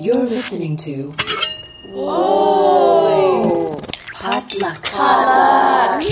You're 0.00 0.14
listening 0.14 0.76
to. 0.76 1.12
Whoa! 1.88 3.80
Potluck. 4.12 4.80
Potluck. 4.84 6.04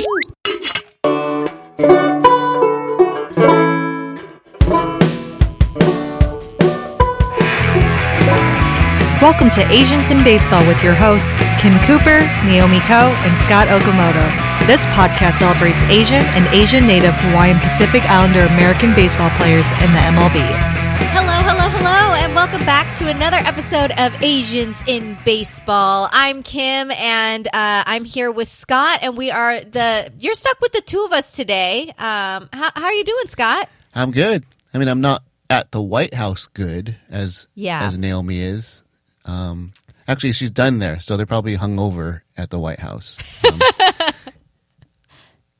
Welcome 9.22 9.51
to 9.51 9.65
Asians 9.71 10.11
in 10.11 10.25
Baseball 10.25 10.67
with 10.67 10.83
your 10.83 10.95
hosts, 10.95 11.31
Kim 11.61 11.79
Cooper, 11.85 12.23
Naomi 12.45 12.81
Ko, 12.81 13.15
and 13.23 13.37
Scott 13.37 13.69
Okamoto. 13.69 14.67
This 14.67 14.85
podcast 14.87 15.35
celebrates 15.35 15.85
Asian 15.85 16.25
and 16.34 16.48
Asian 16.48 16.89
Native 16.89 17.15
Hawaiian 17.15 17.61
Pacific 17.61 18.03
Islander 18.03 18.47
American 18.47 18.97
baseball 18.97 19.30
players 19.37 19.71
in 19.71 19.93
the 19.93 20.01
MLB. 20.01 20.76
Hello, 21.19 21.33
hello, 21.42 21.69
hello, 21.70 22.14
and 22.14 22.34
welcome 22.34 22.60
back 22.66 22.95
to 22.96 23.09
another 23.09 23.38
episode 23.38 23.91
of 23.97 24.23
Asians 24.23 24.77
in 24.87 25.16
Baseball. 25.24 26.11
I'm 26.12 26.43
Kim, 26.43 26.91
and 26.91 27.47
uh, 27.48 27.84
I'm 27.87 28.05
here 28.05 28.30
with 28.30 28.51
Scott, 28.51 28.98
and 29.01 29.16
we 29.16 29.30
are 29.30 29.60
the. 29.60 30.12
You're 30.19 30.34
stuck 30.34 30.60
with 30.60 30.73
the 30.73 30.83
two 30.83 31.02
of 31.05 31.12
us 31.12 31.33
today. 31.33 31.88
Um, 31.97 32.51
how, 32.52 32.71
how 32.74 32.84
are 32.84 32.93
you 32.93 33.02
doing, 33.05 33.29
Scott? 33.29 33.71
I'm 33.95 34.10
good. 34.10 34.45
I 34.74 34.79
mean, 34.79 34.88
I'm 34.88 35.01
not 35.01 35.23
at 35.48 35.73
the 35.73 35.80
White 35.80 36.12
House 36.12 36.48
good 36.52 36.97
as 37.09 37.46
Yeah. 37.55 37.83
as 37.87 37.96
Naomi 37.96 38.41
is. 38.41 38.83
Um, 39.24 39.73
actually, 40.07 40.33
she's 40.33 40.51
done 40.51 40.80
there, 40.80 41.01
so 41.01 41.16
they're 41.16 41.24
probably 41.24 41.55
hung 41.55 41.79
over 41.79 42.24
at 42.37 42.51
the 42.51 42.59
White 42.59 42.80
House. 42.80 43.16
Um, 43.51 43.60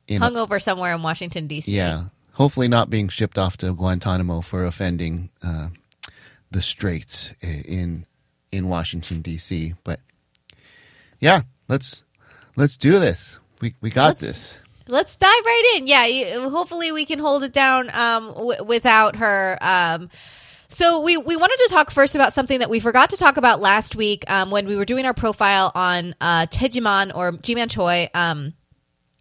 you 0.06 0.19
Hung 0.19 0.36
over 0.36 0.59
somewhere 0.61 0.95
in 0.95 1.02
Washington 1.02 1.47
D.C. 1.47 1.75
yeah. 1.75 2.05
Hopefully, 2.37 2.69
not 2.69 2.91
being 2.91 3.09
shipped 3.09 3.39
off 3.39 3.57
to 3.59 3.73
Guantanamo 3.75 4.41
for 4.43 4.65
offending 4.65 5.31
uh, 5.43 5.69
the 6.51 6.61
straights 6.62 7.33
in 7.43 8.05
in 8.53 8.69
Washington 8.69 9.23
D.C. 9.23 9.75
But 9.85 10.01
yeah, 11.20 11.43
let's 11.69 12.03
let's 12.56 12.77
do 12.77 12.98
this. 12.98 13.39
We 13.61 13.75
we 13.81 13.91
got 13.91 14.09
Let's- 14.09 14.20
this. 14.20 14.56
Let's 14.89 15.17
dive 15.17 15.28
right 15.45 15.73
in. 15.77 15.89
Yeah, 15.89 16.06
you, 16.06 16.48
hopefully 16.48 16.93
we 16.93 17.05
can 17.06 17.19
hold 17.19 17.43
it 17.43 17.53
down 17.53 17.91
um, 17.93 18.28
w- 18.34 18.62
without 18.62 19.17
her. 19.17 19.59
Um, 19.61 20.11
so 20.69 21.00
we 21.00 21.17
we 21.17 21.34
wanted 21.37 21.56
to 21.67 21.69
talk 21.73 21.91
first 21.91 22.15
about 22.15 22.34
something 22.34 22.61
that 22.61 22.71
we 22.71 22.78
forgot 22.78 23.11
to 23.11 23.17
talk 23.17 23.37
about 23.37 23.61
last 23.61 23.97
week 23.97 24.31
um, 24.31 24.50
when 24.53 24.65
we 24.69 24.77
were 24.77 24.84
doing 24.84 25.05
our 25.05 25.12
profile 25.15 25.73
on 25.75 26.15
uh, 26.21 26.47
Choi 26.47 26.69
Ji 26.69 26.78
Man 26.81 27.11
or 27.11 27.33
Jiman 27.33 27.69
Choi. 27.69 28.09
Um, 28.15 28.53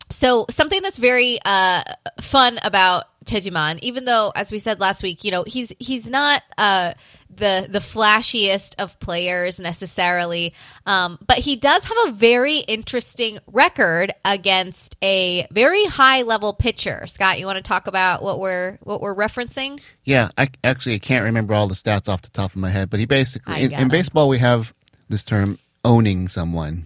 so 0.09 0.45
something 0.49 0.81
that's 0.81 0.97
very 0.99 1.39
uh, 1.43 1.83
fun 2.21 2.59
about 2.63 3.05
Choi 3.25 3.39
Ji 3.39 3.49
Man, 3.49 3.79
even 3.81 4.05
though, 4.05 4.31
as 4.35 4.51
we 4.51 4.59
said 4.59 4.79
last 4.79 5.01
week, 5.03 5.23
you 5.23 5.31
know 5.31 5.43
he's 5.43 5.73
he's 5.79 6.07
not 6.07 6.43
uh, 6.57 6.93
the 7.35 7.67
the 7.69 7.79
flashiest 7.79 8.75
of 8.77 8.99
players 8.99 9.59
necessarily, 9.59 10.53
um, 10.85 11.17
but 11.25 11.39
he 11.39 11.55
does 11.55 11.83
have 11.83 11.97
a 12.07 12.11
very 12.11 12.57
interesting 12.59 13.39
record 13.47 14.13
against 14.23 14.95
a 15.01 15.47
very 15.51 15.85
high 15.85 16.21
level 16.21 16.53
pitcher. 16.53 17.07
Scott, 17.07 17.39
you 17.39 17.45
want 17.45 17.57
to 17.57 17.63
talk 17.63 17.87
about 17.87 18.21
what 18.21 18.39
we're 18.39 18.77
what 18.83 19.01
we're 19.01 19.15
referencing? 19.15 19.79
Yeah, 20.03 20.29
I 20.37 20.49
actually 20.63 20.95
I 20.95 20.99
can't 20.99 21.23
remember 21.23 21.53
all 21.53 21.67
the 21.67 21.75
stats 21.75 22.07
off 22.07 22.21
the 22.21 22.29
top 22.29 22.51
of 22.51 22.57
my 22.57 22.69
head, 22.69 22.89
but 22.89 22.99
he 22.99 23.05
basically 23.07 23.63
in, 23.63 23.73
in 23.73 23.87
baseball 23.89 24.29
we 24.29 24.37
have 24.37 24.73
this 25.09 25.23
term 25.23 25.57
owning 25.83 26.27
someone, 26.27 26.85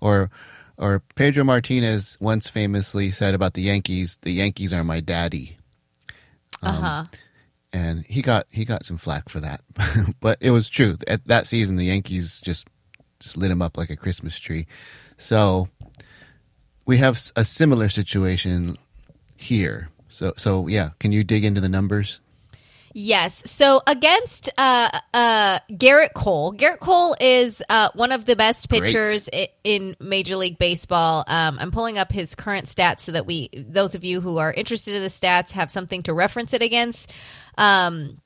or 0.00 0.30
or 0.78 1.02
Pedro 1.14 1.44
Martinez 1.44 2.16
once 2.20 2.48
famously 2.48 3.10
said 3.10 3.34
about 3.34 3.54
the 3.54 3.62
Yankees, 3.62 4.18
"The 4.22 4.32
Yankees 4.32 4.72
are 4.72 4.84
my 4.84 5.00
daddy," 5.00 5.56
Uh 6.62 6.72
huh. 6.72 7.04
and 7.72 8.04
he 8.06 8.22
got 8.22 8.46
he 8.50 8.64
got 8.64 8.84
some 8.84 8.98
flack 8.98 9.28
for 9.28 9.40
that, 9.40 9.60
but 10.20 10.38
it 10.40 10.50
was 10.50 10.68
true. 10.68 10.96
At 11.06 11.26
that 11.26 11.46
season, 11.46 11.76
the 11.76 11.84
Yankees 11.86 12.40
just 12.42 12.66
just 13.20 13.36
lit 13.36 13.50
him 13.50 13.62
up 13.62 13.76
like 13.78 13.90
a 13.90 13.96
Christmas 13.96 14.38
tree. 14.38 14.66
So 15.16 15.68
we 16.84 16.98
have 16.98 17.20
a 17.36 17.44
similar 17.44 17.88
situation 17.88 18.76
here. 19.36 19.88
So 20.10 20.32
so 20.36 20.66
yeah, 20.68 20.90
can 21.00 21.12
you 21.12 21.24
dig 21.24 21.44
into 21.44 21.60
the 21.60 21.68
numbers? 21.68 22.20
Yes. 22.98 23.42
So 23.50 23.82
against 23.86 24.48
uh, 24.56 24.88
uh, 25.12 25.58
Gerrit 25.70 26.14
Cole, 26.14 26.54
Gerrit 26.54 26.78
Cole 26.78 27.14
is 27.20 27.62
uh, 27.68 27.90
one 27.92 28.10
of 28.10 28.24
the 28.24 28.36
best 28.36 28.70
pitchers 28.70 29.28
i- 29.34 29.50
in 29.64 29.96
Major 30.00 30.36
League 30.36 30.58
Baseball. 30.58 31.22
Um, 31.26 31.58
I'm 31.60 31.70
pulling 31.70 31.98
up 31.98 32.10
his 32.10 32.34
current 32.34 32.64
stats 32.68 33.00
so 33.00 33.12
that 33.12 33.26
we, 33.26 33.50
those 33.54 33.94
of 33.94 34.02
you 34.02 34.22
who 34.22 34.38
are 34.38 34.50
interested 34.50 34.94
in 34.94 35.02
the 35.02 35.10
stats, 35.10 35.50
have 35.50 35.70
something 35.70 36.04
to 36.04 36.14
reference 36.14 36.54
it 36.54 36.62
against. 36.62 37.12
Um, 37.58 38.22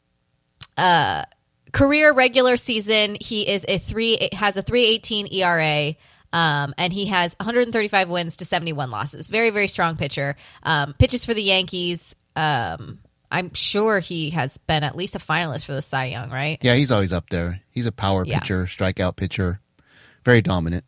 uh, 0.77 1.25
career 1.73 2.13
regular 2.13 2.57
season, 2.57 3.17
he 3.21 3.49
is 3.49 3.65
a 3.67 3.79
three 3.79 4.29
has 4.35 4.57
a 4.57 4.63
318 4.63 5.27
ERA. 5.33 5.97
Um, 6.33 6.75
and 6.79 6.93
he 6.93 7.07
has 7.07 7.35
135 7.41 8.09
wins 8.09 8.37
to 8.37 8.45
71 8.45 8.93
losses. 8.93 9.29
Very, 9.29 9.51
very 9.51 9.67
strong 9.67 9.97
pitcher. 9.97 10.37
Um, 10.63 10.95
pitches 10.97 11.25
for 11.25 11.35
the 11.35 11.43
Yankees. 11.43 12.15
Um, 12.37 13.01
I'm 13.31 13.55
sure 13.55 14.01
he 14.01 14.31
has 14.31 14.59
been 14.59 14.83
at 14.85 14.97
least 14.97 15.15
a 15.15 15.19
finalist 15.19 15.65
for 15.65 15.73
the 15.73 15.83
Cy 15.83 16.07
Young, 16.07 16.31
right? 16.31 16.59
Yeah, 16.63 16.75
he's 16.75 16.91
always 16.91 17.13
up 17.13 17.31
there. 17.31 17.61
He's 17.71 17.87
a 17.87 17.93
power 17.93 18.25
Yeah. 18.27 18.39
pitcher, 18.41 18.65
strikeout 18.67 19.17
pitcher, 19.17 19.61
very 20.25 20.43
dominant. 20.43 20.85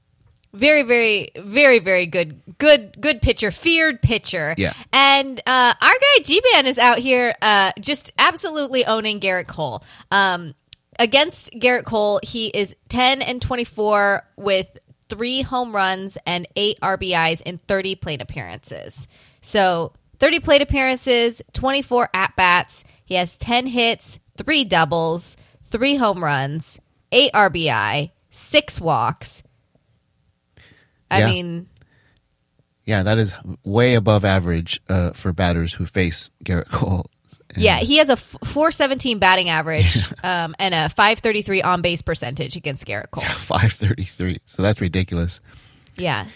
Very, 0.54 0.82
very, 0.82 1.30
very, 1.36 1.78
very 1.78 2.04
good, 2.06 2.42
good, 2.58 3.00
good 3.00 3.22
pitcher, 3.22 3.50
feared 3.50 4.02
pitcher. 4.02 4.54
Yeah. 4.58 4.74
And 4.92 5.40
uh, 5.46 5.74
our 5.80 5.94
guy 5.94 6.22
G 6.22 6.42
is 6.44 6.78
out 6.78 6.98
here, 6.98 7.34
uh, 7.40 7.72
just 7.80 8.12
absolutely 8.18 8.84
owning 8.84 9.18
Gerrit 9.20 9.46
Cole. 9.46 9.82
Um, 10.10 10.54
against 10.98 11.52
Gerrit 11.54 11.84
Cole, 11.84 12.20
he 12.22 12.48
is 12.48 12.76
ten 12.90 13.22
and 13.22 13.40
twenty 13.40 13.64
four 13.64 14.24
with 14.36 14.66
three 15.08 15.40
home 15.40 15.74
runs 15.74 16.18
and 16.26 16.46
eight 16.54 16.78
RBIs 16.82 17.40
in 17.40 17.56
thirty 17.56 17.94
plate 17.94 18.20
appearances. 18.20 19.08
So 19.40 19.94
thirty 20.22 20.40
plate 20.40 20.62
appearances, 20.62 21.42
twenty 21.52 21.82
four 21.82 22.08
at 22.14 22.34
bats. 22.36 22.84
He 23.04 23.16
has 23.16 23.36
ten 23.36 23.66
hits, 23.66 24.18
three 24.38 24.64
doubles, 24.64 25.36
three 25.70 25.96
home 25.96 26.22
runs, 26.24 26.78
eight 27.10 27.32
RBI, 27.34 28.12
six 28.30 28.80
walks. 28.80 29.42
I 31.10 31.18
Yeah. 31.20 31.26
mean, 31.26 31.66
Yeah, 32.84 33.02
that 33.02 33.18
is 33.18 33.34
way 33.64 33.94
above 33.96 34.24
average 34.24 34.80
uh, 34.88 35.12
for 35.12 35.32
batters 35.32 35.72
who 35.74 35.84
face 35.86 36.30
Gerrit 36.44 36.68
Cole. 36.70 37.04
yeah, 37.56 37.78
he 37.80 37.98
has 37.98 38.08
a 38.08 38.12
f- 38.14 38.36
417 38.44 39.18
batting 39.18 39.48
average 39.50 39.98
um, 40.24 40.54
and 40.58 40.74
a 40.74 40.88
533 40.88 41.62
on 41.62 41.82
base 41.82 42.00
percentage 42.02 42.56
against 42.56 42.86
Gerrit 42.86 43.10
Cole. 43.10 43.24
533. 43.26 44.38
So 44.46 44.62
that's 44.62 44.80
ridiculous. 44.80 45.40
Yeah. 45.96 46.26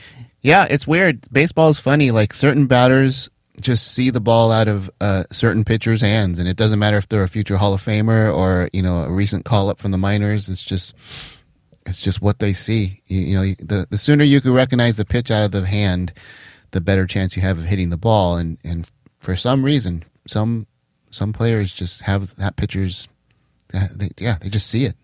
Yeah, 0.43 0.67
it's 0.69 0.87
weird. 0.87 1.23
Baseball 1.33 1.71
is 1.71 1.79
funny. 1.79 2.11
Like 2.11 2.33
certain 2.35 2.67
batters 2.67 3.31
just 3.61 3.93
see 3.93 4.11
the 4.11 4.21
ball 4.21 4.53
out 4.53 4.69
of 4.69 4.91
uh, 5.01 5.25
certain 5.31 5.65
pitchers' 5.65 6.01
hands, 6.01 6.39
and 6.39 6.49
it 6.49 6.57
doesn't 6.57 6.79
matter 6.79 6.97
if 6.97 7.09
they're 7.09 7.23
a 7.23 7.29
future 7.29 7.57
Hall 7.57 7.75
of 7.75 7.83
Famer 7.83 8.35
or 8.35 8.69
you 8.73 8.83
know 8.83 9.05
a 9.05 9.11
recent 9.11 9.45
call 9.45 9.69
up 9.69 9.79
from 9.79 9.91
the 9.91 9.99
minors. 9.99 10.49
It's 10.49 10.65
just 10.65 10.95
it's 11.87 12.01
just 12.01 12.21
what 12.21 12.39
they 12.39 12.53
see. 12.53 13.03
You, 13.07 13.21
you 13.21 13.37
know, 13.37 13.43
you, 13.43 13.55
the 13.59 13.87
the 13.89 13.99
sooner 13.99 14.25
you 14.25 14.41
can 14.41 14.53
recognize 14.53 14.97
the 14.97 15.05
pitch 15.05 15.31
out 15.31 15.45
of 15.45 15.53
the 15.53 15.67
hand, 15.67 16.13
the 16.73 16.81
better 16.81 17.07
chance 17.07 17.37
you 17.37 17.43
have 17.43 17.59
of 17.59 17.65
hitting 17.65 17.91
the 17.91 17.97
ball. 17.97 18.37
And 18.37 18.59
and 18.65 18.91
for 19.21 19.37
some 19.37 19.65
reason, 19.65 20.05
some 20.27 20.67
some 21.11 21.33
players 21.33 21.73
just 21.73 22.03
have 22.03 22.35
that 22.37 22.57
pitchers. 22.57 23.09
They, 23.73 24.11
yeah, 24.19 24.37
they 24.41 24.49
just 24.49 24.69
see 24.69 24.85
it. 24.85 24.97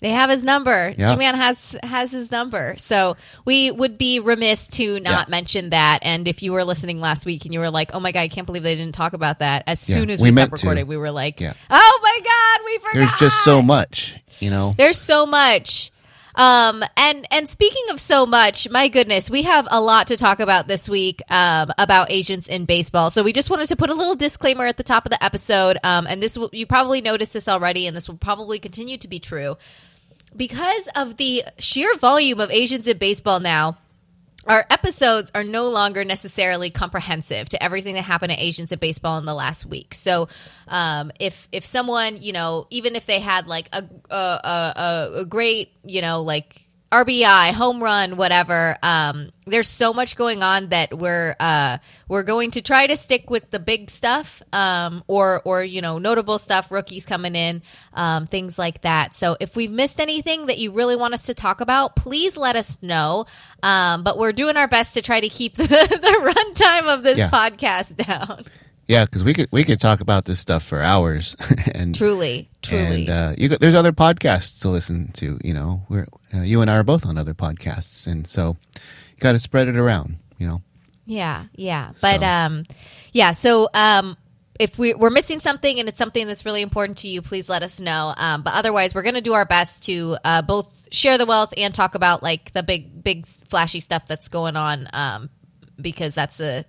They 0.00 0.10
have 0.10 0.30
his 0.30 0.42
number. 0.42 0.94
Yeah. 0.96 1.12
G-Man 1.12 1.34
has 1.34 1.76
has 1.82 2.10
his 2.10 2.30
number. 2.30 2.74
So 2.78 3.16
we 3.44 3.70
would 3.70 3.98
be 3.98 4.18
remiss 4.18 4.66
to 4.68 4.98
not 5.00 5.26
Yeah. 5.28 5.30
mention 5.30 5.70
that. 5.70 5.98
And 6.02 6.26
if 6.26 6.42
you 6.42 6.52
were 6.52 6.64
listening 6.64 7.00
last 7.00 7.26
week 7.26 7.44
and 7.44 7.52
you 7.52 7.60
were 7.60 7.70
like, 7.70 7.90
"Oh 7.94 8.00
my 8.00 8.10
god, 8.10 8.20
I 8.20 8.28
can't 8.28 8.46
believe 8.46 8.62
they 8.62 8.76
didn't 8.76 8.94
talk 8.94 9.12
about 9.12 9.40
that," 9.40 9.64
as 9.66 9.86
Yeah, 9.88 9.96
soon 9.96 10.08
as 10.10 10.18
we 10.20 10.28
we, 10.28 10.32
stopped 10.32 10.34
meant 10.52 10.60
to. 10.60 10.66
recording, 10.66 10.86
we 10.86 10.96
were 10.96 11.10
like. 11.10 11.40
"Oh 11.42 12.00
my 12.02 12.20
god, 12.24 12.64
we 12.64 12.78
forgot." 12.78 12.94
There's 12.94 13.20
just 13.20 13.44
so 13.44 13.60
much, 13.60 14.14
you 14.38 14.48
know. 14.50 14.74
There's 14.78 14.98
so 14.98 15.26
much. 15.26 15.90
Um, 16.34 16.82
and 16.96 17.26
and 17.30 17.50
speaking 17.50 17.82
of 17.90 18.00
so 18.00 18.24
much, 18.24 18.70
my 18.70 18.88
goodness, 18.88 19.28
we 19.28 19.42
have 19.42 19.68
a 19.70 19.80
lot 19.80 20.06
to 20.06 20.16
talk 20.16 20.40
about 20.40 20.66
this 20.68 20.88
week 20.88 21.20
um, 21.28 21.72
about 21.76 22.10
agents 22.10 22.48
in 22.48 22.64
baseball. 22.64 23.10
So 23.10 23.22
we 23.22 23.32
just 23.34 23.50
wanted 23.50 23.68
to 23.68 23.76
put 23.76 23.90
a 23.90 23.94
little 23.94 24.14
disclaimer 24.14 24.64
at 24.64 24.76
the 24.78 24.82
top 24.84 25.04
of 25.04 25.10
the 25.10 25.22
episode. 25.22 25.76
Um, 25.84 26.06
and 26.06 26.22
this 26.22 26.38
will, 26.38 26.48
you 26.52 26.66
probably 26.66 27.00
noticed 27.02 27.32
this 27.34 27.48
already, 27.48 27.86
and 27.86 27.94
this 27.96 28.08
will 28.08 28.16
probably 28.16 28.58
continue 28.60 28.96
to 28.98 29.08
be 29.08 29.18
true 29.18 29.58
because 30.36 30.88
of 30.94 31.16
the 31.16 31.44
sheer 31.58 31.94
volume 31.96 32.40
of 32.40 32.50
Asians 32.50 32.86
in 32.86 32.98
baseball 32.98 33.40
now. 33.40 33.78
Our 34.46 34.64
episodes 34.70 35.30
are 35.34 35.44
no 35.44 35.68
longer 35.68 36.02
necessarily 36.02 36.70
comprehensive 36.70 37.50
to 37.50 37.62
everything 37.62 37.94
that 37.96 38.02
happened 38.02 38.32
to 38.32 38.42
Asians 38.42 38.72
at 38.72 38.80
baseball 38.80 39.18
in 39.18 39.26
the 39.26 39.34
last 39.34 39.66
week. 39.66 39.92
So, 39.92 40.28
um, 40.66 41.12
if 41.20 41.46
if 41.52 41.66
someone 41.66 42.22
you 42.22 42.32
know, 42.32 42.66
even 42.70 42.96
if 42.96 43.04
they 43.04 43.20
had 43.20 43.46
like 43.46 43.68
a 43.70 43.84
a, 44.08 44.16
a, 44.16 45.10
a 45.18 45.24
great 45.26 45.72
you 45.84 46.00
know 46.00 46.22
like 46.22 46.62
RBI, 46.92 47.52
home 47.52 47.80
run, 47.82 48.16
whatever. 48.16 48.76
Um, 48.82 49.30
there's 49.46 49.68
so 49.68 49.92
much 49.92 50.16
going 50.16 50.42
on 50.42 50.70
that 50.70 50.92
we're 50.96 51.36
uh, 51.38 51.78
we're 52.08 52.24
going 52.24 52.50
to 52.52 52.62
try 52.62 52.88
to 52.88 52.96
stick 52.96 53.30
with 53.30 53.48
the 53.50 53.60
big 53.60 53.90
stuff, 53.90 54.42
um, 54.52 55.04
or 55.06 55.40
or 55.44 55.62
you 55.62 55.82
know 55.82 55.98
notable 55.98 56.38
stuff, 56.38 56.72
rookies 56.72 57.06
coming 57.06 57.36
in, 57.36 57.62
um, 57.94 58.26
things 58.26 58.58
like 58.58 58.80
that. 58.82 59.14
So 59.14 59.36
if 59.38 59.54
we've 59.54 59.70
missed 59.70 60.00
anything 60.00 60.46
that 60.46 60.58
you 60.58 60.72
really 60.72 60.96
want 60.96 61.14
us 61.14 61.22
to 61.26 61.34
talk 61.34 61.60
about, 61.60 61.94
please 61.94 62.36
let 62.36 62.56
us 62.56 62.76
know. 62.82 63.26
Um, 63.62 64.02
but 64.02 64.18
we're 64.18 64.32
doing 64.32 64.56
our 64.56 64.66
best 64.68 64.94
to 64.94 65.02
try 65.02 65.20
to 65.20 65.28
keep 65.28 65.54
the, 65.56 65.66
the 65.66 66.32
runtime 66.34 66.92
of 66.92 67.04
this 67.04 67.18
Yeah. 67.18 67.30
podcast 67.30 67.96
down. 68.04 68.40
Yeah, 68.90 69.04
because 69.04 69.22
we 69.22 69.34
could 69.34 69.46
we 69.52 69.62
could 69.62 69.78
talk 69.80 70.00
about 70.00 70.24
this 70.24 70.40
stuff 70.40 70.64
for 70.64 70.82
hours, 70.82 71.36
and 71.76 71.94
Truly, 71.94 72.50
truly. 72.60 73.06
and 73.06 73.08
uh, 73.08 73.34
you 73.38 73.48
got, 73.48 73.60
there's 73.60 73.76
other 73.76 73.92
podcasts 73.92 74.60
to 74.62 74.68
listen 74.68 75.12
to. 75.12 75.38
You 75.44 75.54
know, 75.54 75.82
we're 75.88 76.08
uh, 76.34 76.40
you 76.42 76.60
and 76.60 76.68
I 76.68 76.74
are 76.76 76.82
both 76.82 77.06
on 77.06 77.16
other 77.16 77.32
podcasts, 77.32 78.08
and 78.08 78.26
so 78.26 78.56
you 78.74 79.20
got 79.20 79.32
to 79.32 79.38
spread 79.38 79.68
it 79.68 79.76
around. 79.76 80.16
You 80.38 80.48
know, 80.48 80.62
Yeah, 81.06 81.44
yeah. 81.54 81.92
But 82.00 82.20
So- 82.20 82.26
um 82.26 82.64
yeah, 83.12 83.30
so 83.30 83.68
um 83.74 84.16
if 84.58 84.76
we, 84.76 84.92
we're 84.92 85.08
missing 85.10 85.38
something 85.40 85.78
and 85.78 85.88
it's 85.88 85.96
something 85.96 86.26
that's 86.26 86.44
really 86.44 86.60
important 86.60 86.98
to 86.98 87.08
you, 87.08 87.22
please 87.22 87.48
let 87.48 87.62
us 87.62 87.80
know. 87.80 88.12
Um, 88.16 88.42
but 88.42 88.54
otherwise, 88.54 88.92
we're 88.94 89.02
going 89.04 89.14
to 89.14 89.22
do 89.22 89.32
our 89.32 89.46
best 89.46 89.84
to 89.84 90.18
uh, 90.22 90.42
both 90.42 90.66
share 90.92 91.16
the 91.16 91.24
wealth 91.24 91.54
and 91.56 91.72
talk 91.72 91.94
about 91.94 92.22
like 92.22 92.52
the 92.52 92.62
big, 92.62 93.02
big 93.02 93.24
flashy 93.26 93.80
stuff 93.80 94.06
that's 94.06 94.28
going 94.28 94.56
on 94.56 94.86
um, 94.92 95.30
because 95.80 96.14
that's 96.14 96.36
the 96.36 96.66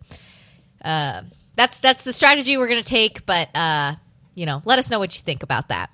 uh, 0.85 1.23
that's 1.55 1.79
that's 1.79 2.03
the 2.03 2.13
strategy 2.13 2.57
we're 2.57 2.67
going 2.67 2.83
to 2.83 2.89
take. 2.89 3.25
But 3.25 3.55
uh, 3.55 3.95
you 4.35 4.45
know, 4.45 4.61
let 4.65 4.79
us 4.79 4.89
know 4.89 4.99
what 4.99 5.15
you 5.15 5.21
think 5.21 5.43
about 5.43 5.69
that. 5.69 5.89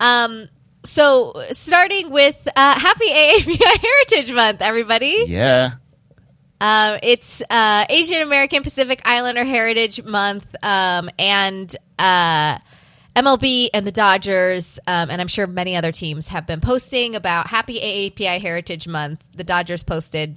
Um, 0.00 0.48
so 0.84 1.44
starting 1.50 2.10
with 2.10 2.36
uh, 2.54 2.78
Happy 2.78 3.06
AAPI 3.08 3.56
Heritage 3.80 4.32
Month, 4.32 4.60
everybody. 4.60 5.24
yeah, 5.26 5.72
Um, 6.60 6.98
it's 7.02 7.42
uh, 7.48 7.86
Asian 7.88 8.22
American 8.22 8.62
Pacific 8.62 9.00
Islander 9.04 9.44
Heritage 9.44 10.02
Month, 10.04 10.46
um, 10.62 11.08
and 11.18 11.74
uh, 11.98 12.58
MLB 13.16 13.68
and 13.72 13.86
the 13.86 13.92
Dodgers, 13.92 14.78
um, 14.86 15.08
and 15.10 15.20
I'm 15.20 15.28
sure 15.28 15.46
many 15.46 15.76
other 15.76 15.92
teams 15.92 16.28
have 16.28 16.46
been 16.46 16.60
posting 16.60 17.14
about 17.16 17.46
Happy 17.46 17.80
AAPI 17.80 18.40
Heritage 18.40 18.86
Month. 18.88 19.22
The 19.34 19.44
Dodgers 19.44 19.82
posted 19.84 20.36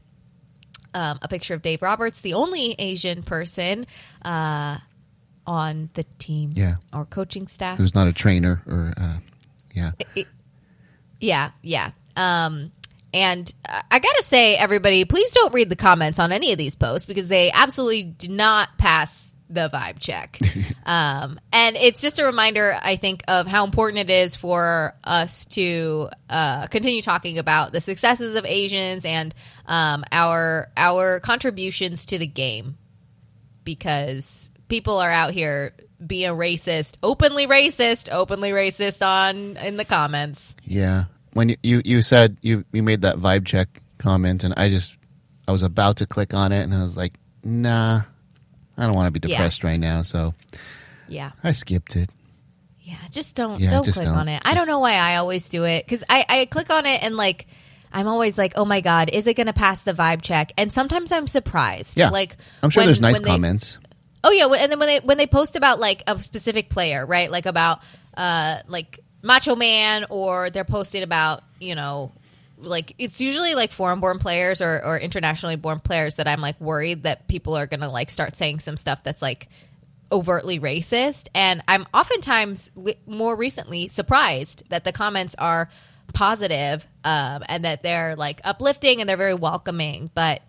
um, 0.93 1.19
a 1.21 1.27
picture 1.27 1.53
of 1.53 1.61
Dave 1.61 1.81
Roberts, 1.81 2.19
the 2.21 2.33
only 2.33 2.75
Asian 2.79 3.23
person 3.23 3.85
uh, 4.23 4.77
on 5.45 5.89
the 5.93 6.03
team 6.19 6.51
Yeah. 6.53 6.75
or 6.93 7.05
coaching 7.05 7.47
staff. 7.47 7.77
who's 7.77 7.93
not 7.95 8.07
a 8.07 8.13
trainer 8.13 8.61
or 8.67 8.93
uh, 8.97 9.17
yeah, 9.73 9.91
Yeah, 11.19 11.51
yeah. 11.61 11.91
Um, 12.15 12.71
and 13.13 13.51
I 13.65 13.99
gotta 13.99 14.23
say, 14.23 14.55
everybody, 14.57 15.05
please 15.05 15.31
don't 15.31 15.53
read 15.53 15.69
the 15.69 15.75
comments 15.75 16.19
on 16.19 16.31
any 16.31 16.51
of 16.51 16.57
these 16.57 16.75
posts 16.75 17.05
because 17.05 17.29
they 17.29 17.51
absolutely 17.51 18.03
do 18.03 18.27
not 18.29 18.77
pass 18.77 19.23
the 19.49 19.69
vibe 19.69 19.99
check. 19.99 20.39
um, 20.85 21.39
and 21.51 21.75
it's 21.75 22.01
just 22.01 22.19
a 22.19 22.25
reminder, 22.25 22.77
I 22.81 22.95
think, 22.95 23.23
of 23.27 23.47
how 23.47 23.65
important 23.65 24.09
it 24.09 24.13
is 24.13 24.35
for 24.35 24.95
us 25.03 25.45
to 25.45 26.09
uh, 26.29 26.67
continue 26.67 27.01
talking 27.01 27.37
about 27.37 27.71
the 27.71 27.81
successes 27.81 28.35
of 28.35 28.45
Asians 28.45 29.05
and 29.05 29.33
um, 29.65 30.03
our 30.11 30.69
our 30.75 31.19
contributions 31.19 32.05
to 32.07 32.17
the 32.17 32.27
game 32.27 32.77
because 33.63 34.49
people 34.67 34.99
are 34.99 35.11
out 35.11 35.31
here 35.31 35.73
being 36.05 36.31
racist, 36.31 36.95
openly 37.01 37.47
racist, 37.47 38.09
openly 38.11 38.51
racist 38.51 39.05
on 39.05 39.57
in 39.57 39.77
the 39.77 39.85
comments. 39.85 40.55
yeah. 40.63 41.05
When 41.33 41.49
you, 41.49 41.57
you 41.61 41.81
you 41.85 42.01
said 42.01 42.37
you 42.41 42.65
you 42.71 42.81
made 42.81 43.01
that 43.01 43.17
vibe 43.17 43.45
check 43.45 43.67
comment, 43.99 44.43
and 44.43 44.55
I 44.57 44.69
just 44.69 44.97
I 45.47 45.51
was 45.51 45.61
about 45.61 45.97
to 45.97 46.07
click 46.07 46.33
on 46.33 46.51
it, 46.51 46.63
and 46.63 46.73
I 46.73 46.81
was 46.81 46.97
like, 46.97 47.13
nah, 47.43 48.01
I 48.77 48.83
don't 48.83 48.95
want 48.95 49.13
to 49.13 49.19
be 49.19 49.27
Yeah. 49.27 49.37
depressed 49.37 49.63
right 49.63 49.79
now, 49.79 50.01
so 50.03 50.33
Yeah. 51.07 51.31
I 51.43 51.51
skipped 51.53 51.95
it. 51.95 52.09
Yeah, 52.81 52.95
just 53.11 53.35
don't 53.35 53.59
Yeah, 53.59 53.71
don't 53.71 53.83
just 53.85 53.95
click 53.97 54.07
don't. 54.07 54.15
on 54.17 54.27
it. 54.29 54.41
I 54.45 54.53
don't 54.53 54.67
know 54.67 54.79
why 54.79 54.93
I 54.93 55.17
always 55.17 55.47
do 55.49 55.65
it 55.65 55.85
because 55.85 56.03
I 56.09 56.25
I 56.29 56.45
click 56.45 56.69
on 56.69 56.85
it 56.85 57.03
and 57.03 57.15
like 57.17 57.47
I'm 57.91 58.07
always 58.07 58.37
like, 58.37 58.53
oh 58.55 58.65
my 58.65 58.81
god, 58.81 59.09
is 59.11 59.27
it 59.27 59.33
going 59.35 59.47
to 59.47 59.53
pass 59.53 59.81
the 59.81 59.93
vibe 59.93 60.21
check? 60.21 60.51
And 60.57 60.73
sometimes 60.73 61.11
I'm 61.11 61.25
surprised. 61.27 61.97
Yeah, 61.97 62.09
like 62.09 62.37
I'm 62.61 62.69
sure 62.69 62.81
when- 62.81 62.87
there's 62.87 63.01
nice 63.01 63.15
when 63.15 63.23
they- 63.23 63.29
comments. 63.29 63.77
Oh 64.23 64.31
yeah, 64.31 64.45
and 64.47 64.71
then 64.71 64.79
when 64.79 64.87
they 64.87 64.99
when 64.99 65.17
they 65.17 65.27
post 65.27 65.55
about 65.55 65.79
like 65.79 66.03
a 66.07 66.17
specific 66.19 66.69
player, 66.69 67.05
right? 67.05 67.29
Like 67.31 67.45
about 67.45 67.79
uh 68.15 68.57
like 68.67 68.99
Macho 69.21 69.55
Man, 69.55 70.05
or 70.09 70.49
they're 70.49 70.63
posting 70.65 71.03
about 71.03 71.43
you 71.59 71.75
know 71.75 72.11
like 72.57 72.95
it's 72.97 73.21
usually 73.21 73.55
like 73.55 73.71
foreign 73.71 73.99
born 73.99 74.19
players 74.19 74.61
or, 74.61 74.83
or 74.83 74.97
internationally 74.97 75.55
born 75.55 75.79
players 75.79 76.15
that 76.15 76.27
I'm 76.27 76.41
like 76.41 76.59
worried 76.59 77.03
that 77.03 77.27
people 77.27 77.55
are 77.55 77.67
gonna 77.67 77.89
like 77.89 78.09
start 78.09 78.35
saying 78.35 78.59
some 78.59 78.77
stuff 78.77 79.03
that's 79.03 79.21
like 79.21 79.47
overtly 80.11 80.59
racist. 80.59 81.27
And 81.35 81.61
i'm 81.67 81.85
oftentimes 81.93 82.71
more 83.05 83.35
recently 83.35 83.89
surprised 83.89 84.63
that 84.69 84.83
the 84.85 84.91
comments 84.91 85.35
are 85.37 85.69
positive 86.13 86.87
um, 87.03 87.43
and 87.47 87.65
that 87.65 87.83
they're 87.83 88.15
like 88.15 88.41
uplifting 88.43 89.01
and 89.01 89.09
they're 89.09 89.17
very 89.17 89.33
welcoming. 89.33 90.09
But 90.13 90.41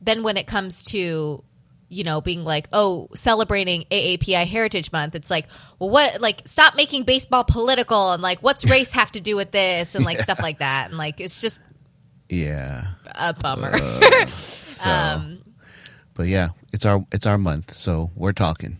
then 0.00 0.22
when 0.22 0.36
it 0.36 0.46
comes 0.46 0.82
to 0.84 1.42
you 1.90 2.04
know 2.04 2.20
being 2.20 2.44
like 2.44 2.68
oh 2.72 3.08
celebrating 3.14 3.84
AAPI 3.90 4.46
Heritage 4.46 4.90
Month 4.92 5.14
it's 5.14 5.28
like 5.28 5.46
well 5.78 5.90
what 5.90 6.20
like 6.20 6.42
stop 6.46 6.76
making 6.76 7.02
baseball 7.02 7.44
political 7.44 8.12
and 8.12 8.22
like 8.22 8.40
what's 8.42 8.64
race 8.64 8.92
have 8.92 9.12
to 9.12 9.20
do 9.20 9.36
with 9.36 9.50
this 9.50 9.94
and 9.94 10.04
like 10.04 10.20
stuff 10.28 10.40
like 10.40 10.60
that 10.60 10.88
and 10.88 10.96
like 10.98 11.20
it's 11.20 11.40
just 11.40 11.58
Yeah. 12.28 12.86
a 13.06 13.32
bummer 13.34 13.76
So, 14.36 14.88
Um, 14.88 15.42
but 16.14 16.26
yeah, 16.28 16.50
it's 16.72 16.86
our 16.86 17.04
it's 17.12 17.26
our 17.26 17.36
month, 17.38 17.74
so 17.74 18.10
we're 18.14 18.32
talking. 18.32 18.78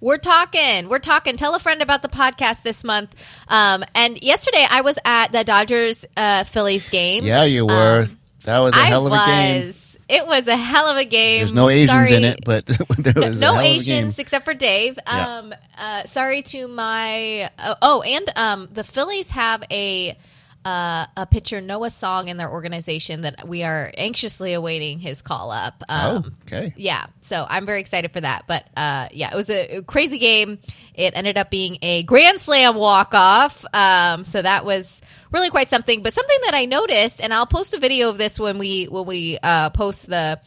We're 0.00 0.18
talking. 0.18 0.88
We're 0.88 0.98
talking. 0.98 1.36
Tell 1.36 1.54
a 1.54 1.58
friend 1.58 1.80
about 1.82 2.02
the 2.02 2.08
podcast 2.08 2.62
this 2.62 2.84
month. 2.84 3.14
Um, 3.48 3.84
and 3.94 4.22
yesterday 4.22 4.66
I 4.68 4.82
was 4.82 4.98
at 5.04 5.32
the 5.32 5.44
Dodgers 5.44 6.04
uh, 6.16 6.44
Phillies 6.44 6.88
game. 6.90 7.24
Yeah, 7.24 7.44
you 7.44 7.64
were. 7.66 8.06
that 8.44 8.58
was 8.58 8.74
a 8.74 8.78
Um, 8.80 8.84
hell 8.84 9.06
of 9.06 9.12
a 9.14 9.16
game. 9.26 9.72
It 10.14 10.26
was 10.26 10.46
a 10.46 10.56
hell 10.56 10.86
of 10.86 10.96
a 10.96 11.04
game. 11.04 11.40
There's 11.40 11.52
no 11.52 11.68
Asians 11.68 11.90
Sorry. 11.90 12.14
in 12.14 12.24
it, 12.24 12.44
but 12.44 12.66
there 12.98 13.14
was 13.16 13.40
no 13.40 13.58
a 13.58 13.62
Asians 13.62 14.18
except 14.18 14.44
for 14.44 14.54
Dave. 14.54 14.98
Yeah. 15.06 15.38
Um, 15.38 15.54
uh, 15.76 16.04
sorry 16.04 16.42
to 16.42 16.68
my. 16.68 17.50
Uh, 17.58 17.74
oh, 17.82 18.02
and 18.02 18.30
um, 18.36 18.68
the 18.72 18.84
Phillies 18.84 19.30
have 19.30 19.64
a 19.70 20.16
uh, 20.64 21.06
a 21.16 21.26
pitcher 21.26 21.60
Noah 21.60 21.90
Song 21.90 22.28
in 22.28 22.36
their 22.36 22.50
organization 22.50 23.22
that 23.22 23.46
we 23.46 23.62
are 23.64 23.92
anxiously 23.98 24.54
awaiting 24.54 24.98
his 24.98 25.20
call 25.20 25.50
up. 25.50 25.82
Um, 25.88 26.24
oh, 26.26 26.30
okay. 26.46 26.72
yeah 26.76 27.06
so 27.20 27.46
i'm 27.48 27.66
very 27.66 27.80
excited 27.80 28.12
for 28.12 28.20
that 28.20 28.44
but 28.46 28.66
uh 28.76 29.08
yeah 29.12 29.32
it 29.32 29.36
was 29.36 29.50
a, 29.50 29.76
a 29.78 29.82
crazy 29.82 30.18
game 30.18 30.58
it 30.94 31.12
ended 31.16 31.36
up 31.36 31.50
being 31.50 31.78
a 31.82 32.02
grand 32.04 32.40
slam 32.40 32.76
walk 32.76 33.14
off 33.14 33.64
um 33.74 34.24
so 34.24 34.40
that 34.40 34.64
was 34.64 35.00
really 35.34 35.50
quite 35.50 35.68
something 35.68 36.02
but 36.02 36.14
something 36.14 36.38
that 36.44 36.54
i 36.54 36.64
noticed 36.64 37.20
and 37.20 37.34
i'll 37.34 37.44
post 37.44 37.74
a 37.74 37.78
video 37.78 38.08
of 38.08 38.16
this 38.16 38.40
when 38.40 38.56
we 38.56 38.84
when 38.84 39.04
we 39.04 39.38
uh 39.42 39.68
post 39.70 40.06
the 40.08 40.40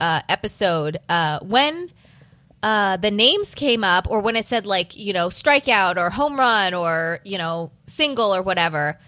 uh 0.00 0.20
episode 0.28 0.98
uh 1.08 1.40
when 1.40 1.90
uh, 2.62 2.96
the 2.96 3.10
names 3.10 3.54
came 3.54 3.84
up, 3.84 4.10
or 4.10 4.20
when 4.20 4.36
it 4.36 4.46
said 4.46 4.66
like 4.66 4.96
you 4.96 5.12
know 5.12 5.28
strikeout 5.28 5.96
or 5.96 6.10
home 6.10 6.38
run 6.38 6.74
or 6.74 7.20
you 7.24 7.38
know 7.38 7.70
single 7.86 8.34
or 8.34 8.42
whatever, 8.42 8.98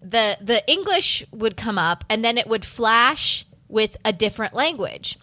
the 0.00 0.36
the 0.40 0.66
English 0.70 1.24
would 1.32 1.56
come 1.56 1.78
up, 1.78 2.04
and 2.08 2.24
then 2.24 2.38
it 2.38 2.46
would 2.46 2.64
flash 2.64 3.46
with 3.68 3.96
a 4.04 4.12
different 4.12 4.54
language. 4.54 5.18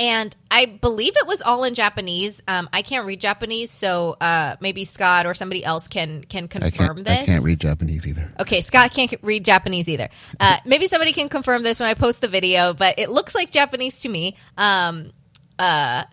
And 0.00 0.34
I 0.50 0.64
believe 0.64 1.14
it 1.18 1.26
was 1.26 1.42
all 1.42 1.62
in 1.64 1.74
Japanese. 1.74 2.42
Um, 2.48 2.70
I 2.72 2.80
can't 2.80 3.04
read 3.04 3.20
Japanese, 3.20 3.70
so 3.70 4.16
uh, 4.18 4.56
maybe 4.58 4.86
Scott 4.86 5.26
or 5.26 5.34
somebody 5.34 5.62
else 5.62 5.88
can 5.88 6.24
can 6.24 6.48
confirm 6.48 6.96
can't. 6.96 7.06
this. 7.06 7.20
I 7.20 7.26
can't 7.26 7.44
read 7.44 7.60
Japanese 7.60 8.06
either. 8.06 8.32
Okay, 8.40 8.62
Scott 8.62 8.94
can't 8.94 9.14
read 9.20 9.44
Japanese 9.44 9.90
either. 9.90 10.08
Uh, 10.40 10.56
maybe 10.64 10.88
somebody 10.88 11.12
can 11.12 11.28
confirm 11.28 11.62
this 11.62 11.80
when 11.80 11.86
I 11.90 11.92
post 11.92 12.22
the 12.22 12.28
video, 12.28 12.72
but 12.72 12.98
it 12.98 13.10
looks 13.10 13.34
like 13.34 13.50
Japanese 13.50 14.00
to 14.00 14.08
me. 14.08 14.38
Um, 14.56 15.12
uh, 15.58 16.04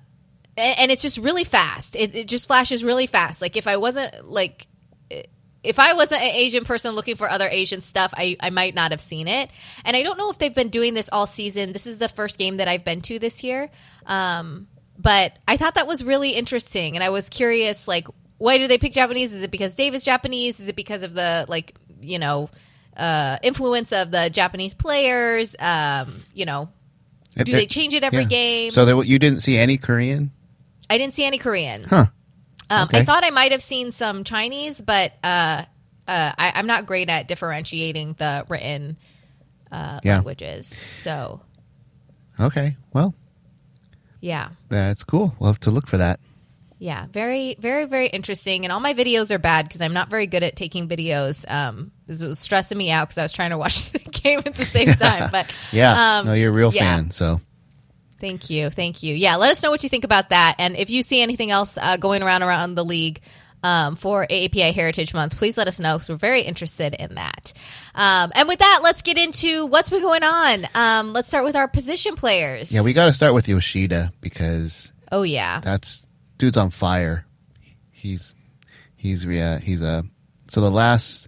and, 0.58 0.80
and 0.80 0.92
it's 0.92 1.02
just 1.02 1.18
really 1.18 1.46
fast. 1.46 1.96
It, 1.96 2.14
it 2.14 2.28
just 2.28 2.48
flashes 2.48 2.84
really 2.84 3.08
fast. 3.08 3.42
Like 3.42 3.56
if 3.56 3.68
I 3.68 3.78
wasn't 3.78 4.30
like, 4.30 4.68
if 5.68 5.80
I 5.80 5.94
wasn't 5.94 6.22
an 6.22 6.36
Asian 6.36 6.66
person 6.66 6.96
looking 6.96 7.16
for 7.16 7.30
other 7.30 7.48
Asian 7.48 7.82
stuff, 7.82 8.14
I, 8.16 8.38
I 8.40 8.50
might 8.50 8.74
not 8.74 8.92
have 8.92 9.02
seen 9.02 9.28
it. 9.28 9.50
And 9.86 9.96
I 9.96 10.04
don't 10.04 10.18
know 10.18 10.30
if 10.32 10.38
they've 10.40 10.54
been 10.54 10.70
doing 10.70 10.94
this 10.94 11.10
all 11.12 11.28
season. 11.28 11.74
This 11.74 11.86
is 11.86 11.98
the 11.98 12.10
first 12.10 12.38
game 12.38 12.58
that 12.58 12.68
I've 12.68 12.84
been 12.86 13.02
to 13.02 13.20
this 13.20 13.44
year. 13.44 13.70
Um, 14.06 14.68
but 14.98 15.34
I 15.48 15.58
thought 15.58 15.76
that 15.76 15.86
was 15.88 16.04
really 16.04 16.32
interesting, 16.32 16.96
and 16.96 17.04
I 17.04 17.10
was 17.10 17.30
curious, 17.30 17.88
like, 17.88 18.08
why 18.38 18.58
do 18.58 18.68
they 18.68 18.78
pick 18.78 18.94
Japanese? 18.94 19.34
Is 19.34 19.44
it 19.44 19.52
because 19.52 19.74
Dave 19.74 19.94
is 19.94 20.04
Japanese? 20.04 20.60
Is 20.60 20.68
it 20.68 20.76
because 20.76 21.04
of 21.04 21.14
the 21.14 21.46
like, 21.48 21.76
you 22.02 22.20
know, 22.20 22.50
uh, 22.96 23.38
influence 23.44 23.92
of 23.92 24.12
the 24.12 24.30
Japanese 24.30 24.74
players? 24.74 25.56
Um, 25.60 26.24
you 26.34 26.46
know, 26.46 26.70
do 27.36 27.52
they 27.52 27.66
change 27.68 27.94
it 27.94 28.04
every 28.04 28.24
Yeah. 28.24 28.28
game? 28.28 28.72
So 28.72 28.86
there, 28.86 29.04
you 29.04 29.20
didn't 29.20 29.42
see 29.42 29.58
any 29.58 29.78
Korean? 29.78 30.32
I 30.90 30.98
didn't 30.98 31.14
see 31.16 31.26
any 31.26 31.38
Korean. 31.38 31.84
Huh. 31.84 32.08
Um, 32.70 32.84
Okay. 32.90 33.00
I 33.00 33.06
thought 33.06 33.24
I 33.24 33.30
might 33.30 33.52
have 33.52 33.62
seen 33.64 33.92
some 33.92 34.24
Chinese, 34.24 34.82
but 34.82 35.14
uh, 35.24 35.64
uh, 36.08 36.32
I, 36.38 36.52
I'm 36.56 36.68
not 36.68 36.86
great 36.86 37.10
at 37.10 37.28
differentiating 37.28 38.16
the 38.18 38.46
written 38.50 38.98
uh, 39.72 40.00
Yeah. 40.04 40.16
languages. 40.16 40.78
So 40.92 41.42
Okay. 42.40 42.76
Well, 42.94 43.16
yeah. 44.20 44.50
that's 44.70 45.04
cool. 45.04 45.36
We'll 45.40 45.50
have 45.52 45.60
to 45.62 45.72
look 45.72 45.88
for 45.88 45.98
that. 45.98 46.20
Yeah, 46.80 47.08
very, 47.12 47.56
very, 47.60 47.86
very 47.86 48.06
interesting. 48.08 48.64
And 48.64 48.72
all 48.72 48.80
my 48.80 48.94
videos 48.94 49.32
are 49.32 49.40
bad 49.40 49.68
because 49.68 49.82
I'm 49.82 49.94
not 49.94 50.12
very 50.12 50.28
good 50.28 50.44
at 50.44 50.56
taking 50.56 50.88
videos. 50.88 51.50
Um, 51.50 51.92
this 52.06 52.22
was 52.24 52.38
stressing 52.38 52.78
me 52.78 52.92
out 52.92 53.08
because 53.08 53.18
I 53.18 53.24
was 53.24 53.34
trying 53.34 53.50
to 53.50 53.58
watch 53.58 53.90
the 53.92 53.98
game 54.00 54.42
at 54.46 54.54
the 54.54 54.66
same 54.66 54.90
time. 54.94 55.30
But 55.32 55.52
Yeah. 55.72 56.20
um, 56.20 56.28
no, 56.28 56.34
you're 56.34 56.52
a 56.52 56.54
real 56.54 56.72
yeah. 56.72 56.82
fan. 56.98 57.10
So 57.12 57.42
Thank 58.20 58.50
you, 58.50 58.70
thank 58.70 59.04
you. 59.04 59.14
Yeah, 59.14 59.36
let 59.36 59.52
us 59.52 59.62
know 59.62 59.70
what 59.70 59.84
you 59.84 59.90
think 59.90 60.04
about 60.04 60.30
that, 60.30 60.56
and 60.58 60.76
if 60.76 60.90
you 60.90 61.04
see 61.04 61.22
anything 61.22 61.52
else 61.52 61.78
uh, 61.78 61.98
going 61.98 62.24
around 62.24 62.44
around 62.44 62.76
the 62.76 62.84
league 62.86 63.22
um, 63.64 63.96
for 63.96 64.26
AAPI 64.26 64.74
Heritage 64.74 65.14
Month, 65.14 65.38
please 65.38 65.58
let 65.58 65.68
us 65.68 65.80
know 65.80 65.96
because 65.96 66.10
we're 66.10 66.16
very 66.16 66.42
interested 66.42 66.94
in 66.94 67.16
that. 67.16 67.54
Um, 67.96 68.32
and 68.36 68.48
with 68.48 68.60
that, 68.60 68.80
let's 68.84 69.02
get 69.02 69.18
into 69.18 69.66
what's 69.66 69.90
been 69.90 70.02
going 70.02 70.24
on. 70.24 70.68
Um, 70.74 71.14
let's 71.14 71.28
start 71.28 71.44
with 71.46 71.56
our 71.56 71.68
position 71.68 72.16
players. 72.16 72.72
yeah, 72.72 72.82
we 72.82 72.94
got 72.94 73.06
to 73.06 73.14
start 73.14 73.34
with 73.34 73.48
Yoshida 73.48 74.12
because 74.22 74.92
oh 75.12 75.24
yeah, 75.24 75.60
that's 75.60 76.06
dude's 76.38 76.58
on 76.58 76.70
fire. 76.70 77.26
He's 77.92 78.36
he's 78.96 79.26
yeah 79.26 79.60
he's 79.60 79.82
a 79.82 80.04
so 80.48 80.62
the 80.62 80.72
last 80.72 81.28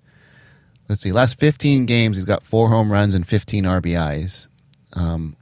let's 0.87 1.01
see 1.01 1.11
last 1.11 1.39
15 1.39 1.85
games 1.85 2.17
he's 2.17 2.25
got 2.25 2.43
four 2.43 2.69
home 2.69 2.91
runs 2.91 3.13
and 3.13 3.27
15 3.27 3.63
RBIs. 3.63 4.47
Um, 4.93 5.35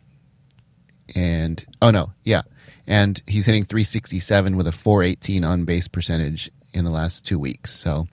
and 1.16 1.64
oh 1.82 1.92
no, 1.92 2.12
yeah, 2.24 2.42
and 2.86 3.22
he's 3.28 3.46
hitting 3.46 3.66
367 3.66 4.56
with 4.56 4.68
a 4.68 4.72
418 4.72 5.44
on 5.44 5.66
base 5.66 5.88
percentage 5.88 6.52
in 6.74 6.86
the 6.86 6.92
last 6.92 7.26
two 7.26 7.40
weeks. 7.40 7.74
So, 7.74 8.08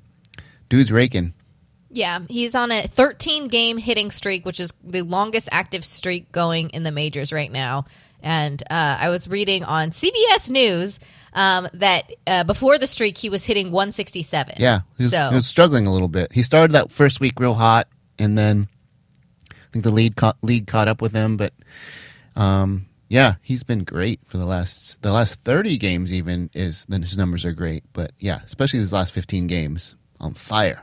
dude's 0.68 0.92
raking. 0.92 1.34
yeah. 1.90 2.20
He's 2.28 2.54
on 2.54 2.70
a 2.72 2.86
13 2.88 3.48
game 3.48 3.78
hitting 3.78 4.10
streak, 4.10 4.44
which 4.44 4.58
is 4.60 4.72
the 4.82 5.02
longest 5.02 5.48
active 5.52 5.84
streak 5.84 6.32
going 6.32 6.70
in 6.70 6.82
the 6.82 6.90
majors 6.90 7.32
right 7.32 7.50
now. 7.52 7.84
And 8.22 8.62
uh, 8.70 8.96
I 9.00 9.10
was 9.10 9.28
reading 9.28 9.64
on 9.64 9.90
CBS 9.90 10.50
News 10.50 10.98
um, 11.34 11.68
that 11.74 12.10
uh, 12.26 12.44
before 12.44 12.78
the 12.78 12.86
streak, 12.86 13.18
he 13.18 13.28
was 13.28 13.44
hitting 13.44 13.70
167. 13.70 14.54
Yeah, 14.58 14.80
he 14.96 15.04
was, 15.04 15.10
so 15.12 15.28
he 15.28 15.34
was 15.34 15.46
struggling 15.46 15.86
a 15.86 15.92
little 15.92 16.08
bit. 16.08 16.32
He 16.32 16.42
started 16.42 16.72
that 16.72 16.90
first 16.90 17.20
week 17.20 17.38
real 17.38 17.54
hot, 17.54 17.86
and 18.18 18.38
then 18.38 18.66
I 19.50 19.54
think 19.72 19.84
the 19.84 19.90
lead 19.92 20.16
caught, 20.16 20.38
league 20.42 20.66
caught 20.66 20.88
up 20.88 21.02
with 21.02 21.12
him. 21.12 21.36
But 21.36 21.52
um, 22.36 22.86
yeah, 23.08 23.34
he's 23.42 23.62
been 23.62 23.84
great 23.84 24.20
for 24.26 24.38
the 24.38 24.44
last 24.46 25.00
the 25.02 25.12
last 25.12 25.40
thirty 25.40 25.76
games. 25.78 26.12
Even 26.12 26.50
is 26.54 26.84
then 26.88 27.02
his 27.02 27.16
numbers 27.18 27.44
are 27.44 27.52
great. 27.52 27.84
But 27.92 28.12
yeah, 28.18 28.40
especially 28.44 28.80
these 28.80 28.92
last 28.92 29.12
fifteen 29.12 29.46
games 29.46 29.94
on 30.20 30.34
fire. 30.34 30.82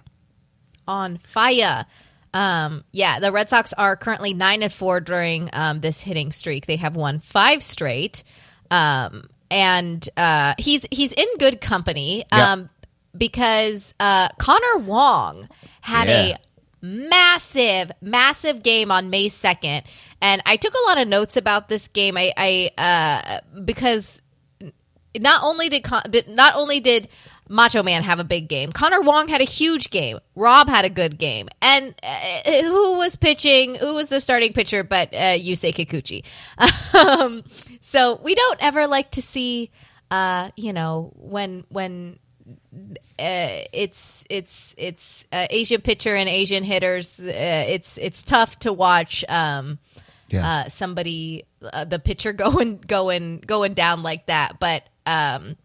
on 0.87 1.17
fire. 1.23 1.85
Um, 2.33 2.85
yeah, 2.93 3.19
the 3.19 3.31
Red 3.31 3.49
Sox 3.49 3.73
are 3.73 3.97
currently 3.97 4.33
nine 4.33 4.63
and 4.63 4.71
four 4.71 5.01
during 5.01 5.49
um, 5.51 5.81
this 5.81 5.99
hitting 5.99 6.31
streak. 6.31 6.65
They 6.65 6.77
have 6.77 6.95
won 6.95 7.19
five 7.19 7.61
straight, 7.63 8.23
um, 8.69 9.27
and 9.49 10.07
uh, 10.15 10.53
he's 10.57 10.85
he's 10.91 11.11
in 11.11 11.27
good 11.39 11.59
company 11.59 12.23
um, 12.31 12.69
because 13.17 13.93
uh, 13.99 14.29
Connor 14.39 14.77
Wong 14.77 15.49
had 15.81 16.07
Yeah. 16.07 16.37
a 16.37 16.39
massive, 16.81 17.91
massive 18.01 18.63
game 18.63 18.91
on 18.91 19.09
May 19.09 19.27
second, 19.29 19.83
and 20.21 20.41
I 20.45 20.55
took 20.55 20.73
a 20.73 20.87
lot 20.87 20.99
of 20.99 21.07
notes 21.07 21.35
about 21.35 21.67
this 21.67 21.87
game. 21.87 22.17
I, 22.17 22.31
I 22.37 22.71
uh, 22.77 23.59
because 23.61 24.21
not 25.19 25.43
only 25.43 25.69
did, 25.69 25.83
Con- 25.83 26.03
did 26.09 26.27
not 26.27 26.55
only 26.55 26.79
did 26.79 27.09
Macho 27.49 27.83
Man 27.83 28.03
have 28.03 28.19
a 28.19 28.23
big 28.23 28.47
game, 28.47 28.71
Connor 28.71 29.01
Wong 29.01 29.27
had 29.27 29.41
a 29.41 29.45
huge 29.45 29.89
game. 29.89 30.19
Rob 30.35 30.69
had 30.69 30.85
a 30.85 30.89
good 30.89 31.17
game, 31.17 31.49
and 31.61 31.95
uh, 32.03 32.61
who 32.61 32.97
was 32.97 33.15
pitching? 33.15 33.75
Who 33.75 33.95
was 33.95 34.09
the 34.09 34.21
starting 34.21 34.53
pitcher? 34.53 34.83
But 34.83 35.13
uh, 35.13 35.37
Yusei 35.37 35.73
Kikuchi. 35.73 36.23
um, 36.95 37.43
so 37.81 38.19
we 38.23 38.35
don't 38.35 38.63
ever 38.63 38.87
like 38.87 39.11
to 39.11 39.21
see, 39.21 39.71
uh, 40.11 40.51
you 40.55 40.71
know, 40.71 41.11
when 41.15 41.65
when 41.69 42.19
uh, 43.19 43.65
it's 43.73 44.23
it's 44.29 44.73
it's 44.77 45.25
uh, 45.31 45.47
Asian 45.49 45.81
pitcher 45.81 46.15
and 46.15 46.29
Asian 46.29 46.63
hitters. 46.63 47.19
Uh, 47.19 47.65
it's 47.67 47.97
it's 47.97 48.23
tough 48.23 48.57
to 48.59 48.71
watch. 48.71 49.25
Um, 49.27 49.79
Yeah, 50.31 50.49
uh, 50.65 50.69
somebody 50.69 51.45
uh, 51.61 51.85
the 51.85 51.99
pitcher 51.99 52.33
going 52.45 52.77
going 52.77 53.39
going 53.39 53.73
down 53.73 54.03
like 54.03 54.27
that. 54.27 54.59
But 54.59 54.83
um, 55.05 55.55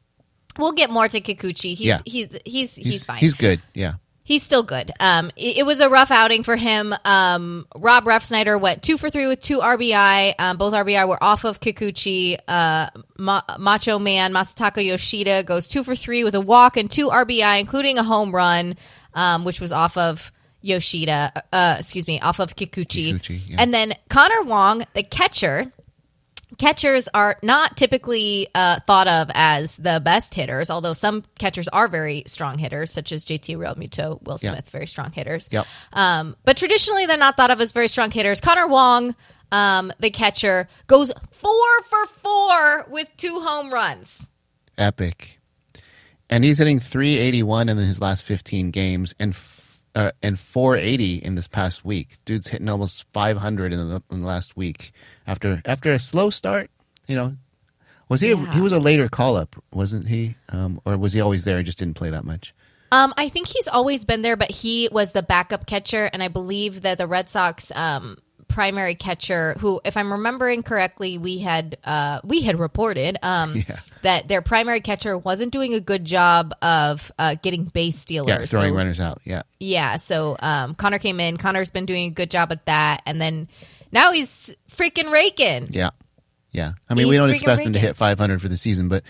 we'll 0.58 0.72
get 0.72 0.90
more 0.90 1.08
to 1.08 1.20
Kikuchi. 1.20 1.74
He's 1.74 1.80
Yeah. 1.80 1.98
he's, 2.04 2.28
he's 2.44 2.74
he's 2.74 2.86
he's 2.86 3.04
fine. 3.04 3.18
He's 3.18 3.34
good. 3.34 3.60
Yeah, 3.74 3.94
He's 4.22 4.42
still 4.42 4.64
good. 4.64 4.90
Um, 4.98 5.30
it, 5.36 5.58
it 5.58 5.66
was 5.66 5.78
a 5.78 5.88
rough 5.88 6.10
outing 6.10 6.42
for 6.42 6.56
him. 6.56 6.92
Um, 7.04 7.64
Rob 7.76 8.02
Refsnyder 8.06 8.60
went 8.60 8.82
two 8.82 8.98
for 8.98 9.08
three 9.08 9.28
with 9.28 9.40
two 9.40 9.60
RBI. 9.60 10.34
Um, 10.36 10.56
both 10.56 10.74
RBI 10.74 11.06
were 11.06 11.22
off 11.22 11.44
of 11.44 11.60
Kikuchi. 11.60 12.36
Uh, 12.48 12.90
Ma- 13.18 13.42
Macho 13.60 14.00
Man 14.00 14.32
Masataka 14.32 14.84
Yoshida 14.84 15.44
goes 15.44 15.68
two 15.68 15.84
for 15.84 15.94
three 15.94 16.24
with 16.24 16.34
a 16.34 16.40
walk 16.40 16.76
and 16.76 16.90
two 16.90 17.08
RBI, 17.08 17.60
including 17.60 17.98
a 17.98 18.02
home 18.02 18.34
run, 18.34 18.74
um, 19.14 19.44
which 19.44 19.60
was 19.60 19.70
off 19.70 19.96
of 19.96 20.32
Yoshida. 20.66 21.44
Uh, 21.52 21.76
excuse 21.78 22.06
me, 22.06 22.20
off 22.20 22.38
of 22.40 22.56
Kikuchi. 22.56 23.14
Kikuchi, 23.14 23.40
yeah. 23.50 23.56
And 23.60 23.72
then 23.72 23.94
Connor 24.08 24.42
Wong, 24.42 24.84
the 24.94 25.02
catcher, 25.02 25.72
catchers 26.58 27.08
are 27.14 27.38
not 27.42 27.76
typically 27.76 28.48
uh, 28.54 28.80
thought 28.86 29.06
of 29.08 29.30
as 29.34 29.76
the 29.76 30.00
best 30.04 30.34
hitters, 30.34 30.70
although 30.70 30.92
some 30.92 31.24
catchers 31.38 31.68
are 31.68 31.88
very 31.88 32.22
strong 32.26 32.58
hitters, 32.58 32.90
such 32.90 33.12
as 33.12 33.24
JT 33.24 33.56
Realmuto, 33.56 34.22
Will 34.22 34.38
Yeah. 34.40 34.52
Smith, 34.52 34.70
very 34.70 34.86
strong 34.86 35.12
hitters. 35.12 35.48
Yep. 35.52 35.66
Um, 35.92 36.36
but 36.44 36.56
traditionally, 36.56 37.06
they're 37.06 37.16
not 37.16 37.36
thought 37.36 37.50
of 37.50 37.60
as 37.60 37.72
very 37.72 37.88
strong 37.88 38.10
hitters. 38.10 38.40
Connor 38.40 38.68
Wong, 38.68 39.14
um, 39.52 39.92
the 40.00 40.10
catcher, 40.10 40.68
goes 40.86 41.12
four 41.30 41.82
for 41.90 42.06
four 42.22 42.86
with 42.90 43.08
two 43.16 43.40
home 43.40 43.72
runs. 43.72 44.26
epic. 44.78 45.38
And 46.28 46.42
he's 46.42 46.58
hitting 46.58 46.80
381 46.80 47.68
in 47.68 47.76
his 47.76 48.00
last 48.00 48.24
15 48.24 48.72
games 48.72 49.14
and 49.20 49.36
uh, 49.96 50.12
and 50.22 50.38
480 50.38 51.16
in 51.24 51.34
this 51.34 51.48
past 51.48 51.84
week. 51.84 52.18
Dude's 52.24 52.46
hitting 52.48 52.68
almost 52.68 53.04
500 53.12 53.72
in 53.72 53.78
the, 53.88 54.02
in 54.12 54.20
the 54.20 54.26
last 54.26 54.56
week 54.56 54.92
after 55.26 55.60
after 55.64 55.90
a 55.90 55.98
slow 55.98 56.30
start. 56.30 56.70
You 57.08 57.16
know, 57.16 57.36
was 58.08 58.20
he 58.20 58.28
Yeah. 58.30 58.52
he 58.52 58.60
was 58.60 58.72
a 58.72 58.78
later 58.78 59.08
call 59.08 59.36
up, 59.36 59.56
wasn't 59.72 60.06
he? 60.06 60.36
Um, 60.50 60.80
or 60.84 60.96
was 60.96 61.12
he 61.14 61.20
always 61.20 61.44
there 61.44 61.56
and 61.56 61.66
just 61.66 61.78
didn't 61.78 61.94
play 61.94 62.10
that 62.10 62.24
much? 62.24 62.54
Um, 62.92 63.12
I 63.16 63.28
think 63.28 63.48
he's 63.48 63.66
always 63.66 64.04
been 64.04 64.22
there, 64.22 64.36
but 64.36 64.50
he 64.50 64.88
was 64.92 65.12
the 65.12 65.22
backup 65.22 65.66
catcher, 65.66 66.08
and 66.12 66.22
I 66.22 66.28
believe 66.28 66.82
that 66.82 66.98
the 66.98 67.06
Red 67.08 67.28
Sox 67.28 67.72
um, 67.74 68.18
primary 68.46 68.94
catcher, 68.94 69.56
who, 69.58 69.80
if 69.84 69.96
I'm 69.96 70.12
remembering 70.12 70.62
correctly, 70.62 71.18
we 71.18 71.38
had 71.38 71.78
uh, 71.84 72.20
we 72.22 72.42
had 72.42 72.60
reported 72.60 73.18
um, 73.22 73.56
Yeah. 73.68 73.80
That 74.06 74.28
their 74.28 74.40
primary 74.40 74.80
catcher 74.80 75.18
wasn't 75.18 75.52
doing 75.52 75.74
a 75.74 75.80
good 75.80 76.04
job 76.04 76.54
of 76.62 77.10
uh, 77.18 77.34
getting 77.42 77.64
base 77.64 77.98
stealers. 77.98 78.28
Yeah, 78.28 78.44
throwing 78.46 78.72
So- 78.72 78.76
runners 78.76 79.00
out. 79.00 79.20
Yeah, 79.24 79.42
Yeah, 79.58 79.96
so 79.96 80.36
um, 80.38 80.74
Connor 80.76 80.98
came 81.00 81.18
in. 81.18 81.36
Connor's 81.36 81.70
been 81.70 81.86
doing 81.86 82.06
a 82.06 82.10
good 82.10 82.30
job 82.30 82.52
at 82.52 82.64
that, 82.66 83.02
and 83.06 83.20
then 83.20 83.48
now 83.90 84.12
he's 84.12 84.54
freaking 84.70 85.10
raking. 85.10 85.68
yeah, 85.70 85.90
yeah. 86.52 86.72
I 86.88 86.94
mean, 86.94 87.08
we 87.08 87.16
don't 87.16 87.30
expect 87.30 87.62
him 87.62 87.72
to 87.72 87.78
hit 87.78 87.96
500 87.96 88.40
for 88.40 88.48
the 88.48 88.56
season, 88.58 88.88
but 88.88 89.02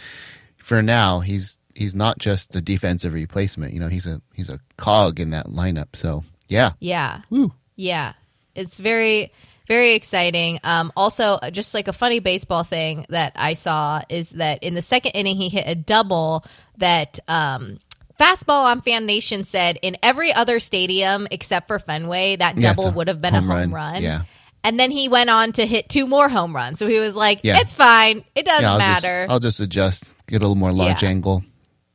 for 0.56 0.82
now, 0.82 1.20
he's 1.20 1.58
he's 1.74 1.94
not 1.94 2.18
just 2.18 2.52
the 2.52 2.62
defensive 2.62 3.12
replacement. 3.12 3.74
You 3.74 3.80
know, 3.80 3.88
he's 3.88 4.06
a 4.06 4.20
he's 4.34 4.48
a 4.48 4.58
cog 4.78 5.20
in 5.20 5.30
that 5.30 5.46
lineup. 5.46 5.94
So 5.94 6.24
yeah, 6.48 6.72
Yeah. 6.80 7.20
Woo. 7.30 7.52
Yeah. 7.76 8.14
It's 8.54 8.78
very, 8.78 9.32
very 9.66 9.94
exciting. 9.94 10.60
Um, 10.64 10.92
also, 10.96 11.38
just 11.52 11.74
like 11.74 11.88
a 11.88 11.92
funny 11.92 12.20
baseball 12.20 12.62
thing 12.62 13.06
that 13.08 13.32
I 13.36 13.54
saw 13.54 14.02
is 14.08 14.30
that 14.30 14.62
in 14.62 14.74
the 14.74 14.82
second 14.82 15.12
inning, 15.12 15.36
he 15.36 15.48
hit 15.48 15.64
a 15.66 15.74
double 15.74 16.44
that. 16.78 17.18
Um, 17.28 17.78
Fastball 18.18 18.64
on 18.64 18.80
Fan 18.80 19.04
Nation 19.04 19.44
said 19.44 19.78
in 19.82 19.98
every 20.02 20.32
other 20.32 20.58
stadium 20.58 21.28
except 21.30 21.66
for 21.68 21.78
Fenway, 21.78 22.36
that 22.36 22.56
Yeah, 22.56 22.72
double 22.72 22.90
would 22.92 23.08
have 23.08 23.20
been 23.20 23.34
home 23.34 23.50
a 23.50 23.52
home 23.52 23.74
run. 23.74 23.92
run. 23.92 24.02
Yeah. 24.02 24.22
And 24.64 24.80
then 24.80 24.90
he 24.90 25.10
went 25.10 25.28
on 25.28 25.52
to 25.52 25.66
hit 25.66 25.90
two 25.90 26.06
more 26.06 26.26
home 26.30 26.56
runs. 26.56 26.78
So 26.78 26.86
he 26.88 26.98
was 26.98 27.14
like, 27.14 27.40
Yeah. 27.44 27.58
it's 27.60 27.74
fine. 27.74 28.24
It 28.34 28.46
doesn't 28.46 28.62
yeah. 28.62 28.72
I'll 28.72 28.78
matter. 28.78 29.24
Just, 29.24 29.30
I'll 29.30 29.40
just 29.40 29.60
adjust, 29.60 30.14
get 30.26 30.36
a 30.36 30.44
little 30.44 30.54
more 30.54 30.72
launch 30.72 31.02
angle. 31.04 31.44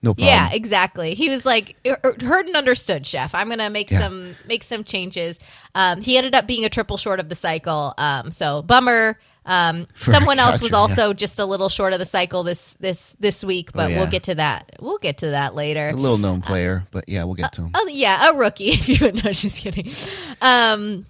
No 0.04 0.14
problem. 0.16 0.28
Yeah, 0.28 0.50
exactly. 0.52 1.14
He 1.14 1.30
was 1.30 1.46
like 1.46 1.76
er- 1.86 2.00
er, 2.04 2.16
heard 2.24 2.48
and 2.48 2.56
understood, 2.56 3.06
chef. 3.06 3.36
I'm 3.36 3.50
gonna 3.50 3.70
make 3.70 3.92
Yeah. 3.92 4.00
some 4.00 4.36
make 4.48 4.64
some 4.64 4.84
changes. 4.84 5.38
Um, 5.76 6.02
he 6.02 6.18
ended 6.18 6.34
up 6.34 6.48
being 6.48 6.66
a 6.66 6.70
triple 6.70 6.98
short 6.98 7.20
of 7.20 7.30
the 7.30 7.36
cycle. 7.36 7.94
Um, 7.98 8.32
so 8.32 8.62
bummer. 8.64 9.18
Um, 9.44 9.88
someone 9.96 10.38
else 10.38 10.62
was 10.62 10.72
also 10.74 11.14
just 11.14 11.40
a 11.40 11.46
little 11.46 11.68
short 11.70 11.94
of 11.94 12.00
the 12.00 12.06
cycle 12.06 12.44
this 12.44 12.76
this 12.80 13.16
this 13.20 13.44
week, 13.44 13.72
but 13.74 13.86
Oh, 13.86 13.88
yeah. 13.88 13.98
we'll 14.00 14.10
get 14.10 14.24
to 14.24 14.36
that. 14.36 14.72
We'll 14.80 14.98
get 15.00 15.20
to 15.20 15.32
that 15.32 15.56
later. 15.56 15.90
A 15.90 15.94
little 15.94 16.18
known 16.20 16.42
player, 16.42 16.86
but 16.92 17.06
yeah, 17.08 17.24
we'll 17.24 17.34
get 17.36 17.54
to 17.54 17.62
him. 17.64 17.72
Oh 17.76 17.88
yeah, 17.88 18.30
a 18.32 18.36
rookie. 18.36 18.66
If 18.70 18.88
you 18.90 18.98
would 19.02 19.24
know, 19.24 19.32
just 19.34 19.58
kidding. 19.62 19.94
Um, 20.42 21.06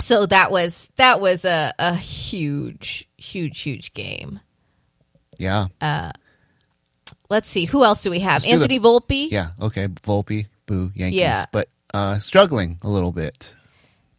so 0.00 0.26
that 0.26 0.50
was 0.50 0.88
that 0.96 1.20
was 1.20 1.44
a 1.44 1.72
a 1.78 1.94
huge, 1.94 3.08
huge, 3.16 3.60
huge 3.60 3.92
game. 3.94 4.40
Yeah. 5.38 5.66
Let's 7.34 7.50
see, 7.50 7.64
who 7.66 7.84
else 7.84 8.02
do 8.02 8.10
we 8.10 8.20
have? 8.20 8.42
Let's 8.42 8.44
do 8.44 8.50
the- 8.58 8.62
Anthony 8.62 8.80
Volpe. 8.80 9.30
yeah. 9.30 9.50
Okay. 9.60 9.88
Volpe, 9.88 10.46
boo, 10.66 10.90
Yankees. 10.94 11.20
Yeah. 11.20 11.46
But 11.52 11.68
uh, 11.92 12.18
struggling 12.20 12.78
a 12.82 12.88
little 12.88 13.12
bit. 13.12 13.54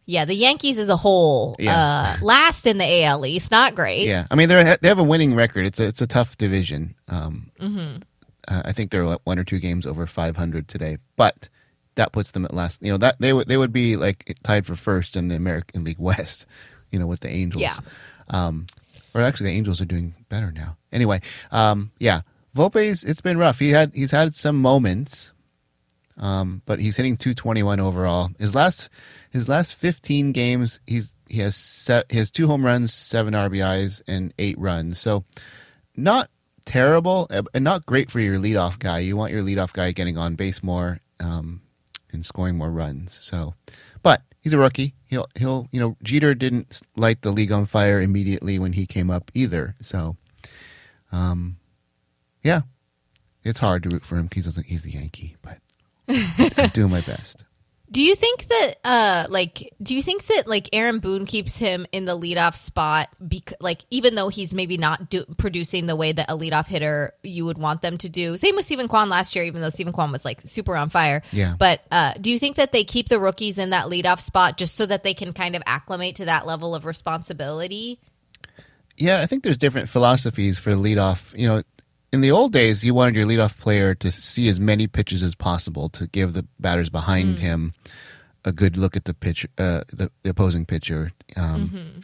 Yeah, 0.08 0.24
the 0.24 0.34
Yankees 0.34 0.78
as 0.78 0.88
a 0.88 0.96
whole, 0.96 1.56
Yeah. 1.58 1.76
uh, 2.20 2.24
last 2.24 2.64
in 2.66 2.78
the 2.78 3.04
AL 3.04 3.26
East, 3.26 3.50
not 3.50 3.74
great. 3.74 4.06
Yeah, 4.06 4.26
I 4.30 4.34
mean 4.36 4.48
they 4.48 4.76
they 4.80 4.88
have 4.88 5.00
a 5.00 5.02
winning 5.12 5.34
record. 5.34 5.66
It's 5.66 5.80
a 5.80 5.86
it's 5.88 6.00
a 6.02 6.06
tough 6.06 6.36
division. 6.38 6.94
Um, 7.08 7.50
Mm-hmm. 7.60 8.02
uh, 8.46 8.62
I 8.64 8.72
think 8.72 8.90
they're 8.92 9.04
like 9.04 9.20
one 9.24 9.38
or 9.38 9.44
two 9.44 9.58
games 9.58 9.84
over 9.86 10.06
500 10.06 10.68
today, 10.68 10.98
but 11.16 11.48
that 11.96 12.12
puts 12.12 12.30
them 12.32 12.44
at 12.44 12.54
last. 12.54 12.82
You 12.82 12.92
know 12.92 12.98
that 12.98 13.16
they 13.18 13.32
would 13.32 13.48
they 13.48 13.56
would 13.56 13.72
be 13.72 13.96
like 13.96 14.36
tied 14.44 14.64
for 14.66 14.76
first 14.76 15.16
in 15.16 15.26
the 15.28 15.34
American 15.36 15.82
League 15.84 15.98
West. 15.98 16.46
You 16.92 17.00
know 17.00 17.08
with 17.08 17.20
the 17.20 17.28
Angels. 17.28 17.60
Yeah. 17.62 17.74
Um, 18.28 18.66
or 19.12 19.20
actually 19.22 19.50
the 19.50 19.56
Angels 19.56 19.80
are 19.80 19.84
doing 19.86 20.14
better 20.28 20.52
now. 20.52 20.76
Anyway, 20.92 21.20
um, 21.50 21.90
yeah, 21.98 22.20
Volpe's 22.56 23.04
it's 23.04 23.20
been 23.20 23.38
rough. 23.38 23.58
He 23.58 23.70
had 23.70 23.92
he's 23.94 24.10
had 24.10 24.34
some 24.34 24.60
moments, 24.60 25.32
um, 26.16 26.62
but 26.66 26.80
he's 26.80 26.96
hitting 26.96 27.16
221 27.16 27.78
overall. 27.78 28.30
His 28.38 28.54
last 28.54 28.88
his 29.30 29.48
last 29.48 29.74
15 29.74 30.32
games, 30.32 30.80
he's 30.86 31.12
he 31.28 31.40
has 31.40 31.56
set, 31.56 32.10
he 32.10 32.18
has 32.18 32.30
two 32.30 32.46
home 32.46 32.64
runs, 32.64 32.92
seven 32.92 33.34
RBIs, 33.34 34.02
and 34.08 34.32
eight 34.38 34.58
runs. 34.58 34.98
So 34.98 35.24
not 35.96 36.30
terrible, 36.64 37.26
uh, 37.30 37.42
and 37.54 37.64
not 37.64 37.86
great 37.86 38.10
for 38.10 38.20
your 38.20 38.36
leadoff 38.36 38.78
guy. 38.78 39.00
You 39.00 39.16
want 39.16 39.32
your 39.32 39.42
leadoff 39.42 39.72
guy 39.72 39.92
getting 39.92 40.16
on 40.16 40.34
base 40.34 40.62
more 40.62 41.00
um, 41.20 41.62
and 42.12 42.24
scoring 42.24 42.56
more 42.56 42.70
runs. 42.70 43.18
So, 43.20 43.54
but 44.02 44.22
he's 44.40 44.52
a 44.52 44.58
rookie. 44.58 44.94
He'll 45.06 45.26
he'll 45.36 45.68
you 45.72 45.80
know 45.80 45.96
Jeter 46.02 46.34
didn't 46.34 46.80
light 46.96 47.22
the 47.22 47.32
league 47.32 47.52
on 47.52 47.66
fire 47.66 48.00
immediately 48.00 48.58
when 48.58 48.72
he 48.72 48.86
came 48.86 49.10
up 49.10 49.30
either. 49.34 49.74
So, 49.82 50.16
um, 51.12 51.56
yeah, 52.46 52.60
it's 53.42 53.58
hard 53.58 53.82
to 53.82 53.88
root 53.88 54.04
for 54.04 54.16
him 54.16 54.26
because 54.26 54.56
he's 54.56 54.84
a 54.84 54.90
Yankee, 54.90 55.36
but 55.42 55.58
I'm 56.56 56.68
doing 56.68 56.90
my 56.90 57.00
best. 57.00 57.44
Do 57.88 58.02
you 58.02 58.16
think 58.16 58.48
that, 58.48 58.74
uh, 58.84 59.26
like, 59.30 59.72
do 59.80 59.94
you 59.94 60.02
think 60.02 60.26
that 60.26 60.48
like 60.48 60.68
Aaron 60.72 60.98
Boone 60.98 61.24
keeps 61.24 61.56
him 61.56 61.86
in 61.92 62.04
the 62.04 62.18
leadoff 62.18 62.56
spot, 62.56 63.08
bec- 63.20 63.52
like 63.60 63.86
even 63.90 64.16
though 64.16 64.28
he's 64.28 64.52
maybe 64.52 64.76
not 64.76 65.08
do- 65.08 65.24
producing 65.36 65.86
the 65.86 65.94
way 65.94 66.10
that 66.10 66.28
a 66.28 66.36
leadoff 66.36 66.66
hitter 66.66 67.12
you 67.22 67.44
would 67.44 67.58
want 67.58 67.82
them 67.82 67.96
to 67.98 68.08
do? 68.08 68.36
Same 68.38 68.56
with 68.56 68.64
Steven 68.64 68.88
Kwan 68.88 69.08
last 69.08 69.36
year, 69.36 69.44
even 69.44 69.62
though 69.62 69.70
Steven 69.70 69.92
Kwan 69.92 70.10
was 70.10 70.24
like 70.24 70.40
super 70.46 70.76
on 70.76 70.90
fire. 70.90 71.22
Yeah. 71.30 71.54
But 71.56 71.80
uh, 71.92 72.14
do 72.20 72.32
you 72.32 72.40
think 72.40 72.56
that 72.56 72.72
they 72.72 72.82
keep 72.82 73.08
the 73.08 73.20
rookies 73.20 73.56
in 73.56 73.70
that 73.70 73.86
leadoff 73.86 74.18
spot 74.18 74.58
just 74.58 74.76
so 74.76 74.84
that 74.86 75.04
they 75.04 75.14
can 75.14 75.32
kind 75.32 75.54
of 75.54 75.62
acclimate 75.64 76.16
to 76.16 76.24
that 76.24 76.44
level 76.44 76.74
of 76.74 76.86
responsibility? 76.86 78.00
Yeah, 78.96 79.20
I 79.20 79.26
think 79.26 79.44
there's 79.44 79.58
different 79.58 79.88
philosophies 79.88 80.58
for 80.58 80.70
the 80.70 80.76
leadoff. 80.76 81.38
You 81.38 81.46
know, 81.46 81.62
in 82.12 82.20
the 82.20 82.30
old 82.30 82.52
days, 82.52 82.84
you 82.84 82.94
wanted 82.94 83.16
your 83.16 83.26
leadoff 83.26 83.58
player 83.58 83.94
to 83.96 84.12
see 84.12 84.48
as 84.48 84.58
many 84.60 84.86
pitches 84.86 85.22
as 85.22 85.34
possible 85.34 85.88
to 85.90 86.06
give 86.06 86.32
the 86.32 86.46
batters 86.60 86.88
behind 86.90 87.38
him 87.38 87.72
a 88.44 88.52
good 88.52 88.76
look 88.76 88.96
at 88.96 89.04
the 89.04 89.14
pitch, 89.14 89.44
uh, 89.58 89.82
the, 89.92 90.10
the 90.22 90.30
opposing 90.30 90.64
pitcher, 90.64 91.12
um, 91.36 92.00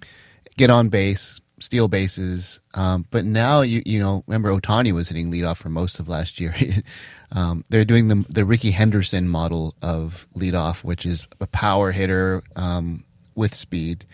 get 0.57 0.71
on 0.71 0.89
base, 0.89 1.41
steal 1.61 1.87
bases. 1.89 2.61
Um, 2.75 3.07
but 3.11 3.25
now 3.25 3.61
you 3.63 3.83
you 3.87 4.01
know, 4.01 4.25
remember 4.27 4.51
Ohtani 4.53 4.93
was 4.93 5.09
hitting 5.09 5.31
leadoff 5.31 5.59
for 5.59 5.69
most 5.69 6.01
of 6.01 6.09
last 6.09 6.41
year. 6.41 6.55
um, 7.33 7.63
they're 7.71 7.85
doing 7.85 8.09
the 8.09 8.25
the 8.29 8.45
Rickey 8.45 8.73
Henderson 8.73 9.29
model 9.29 9.75
of 9.83 10.27
leadoff, 10.37 10.83
which 10.85 11.07
is 11.07 11.27
a 11.41 11.47
power 11.47 11.93
hitter 11.93 12.43
um, 12.57 13.05
with 13.35 13.55
speed. 13.55 14.05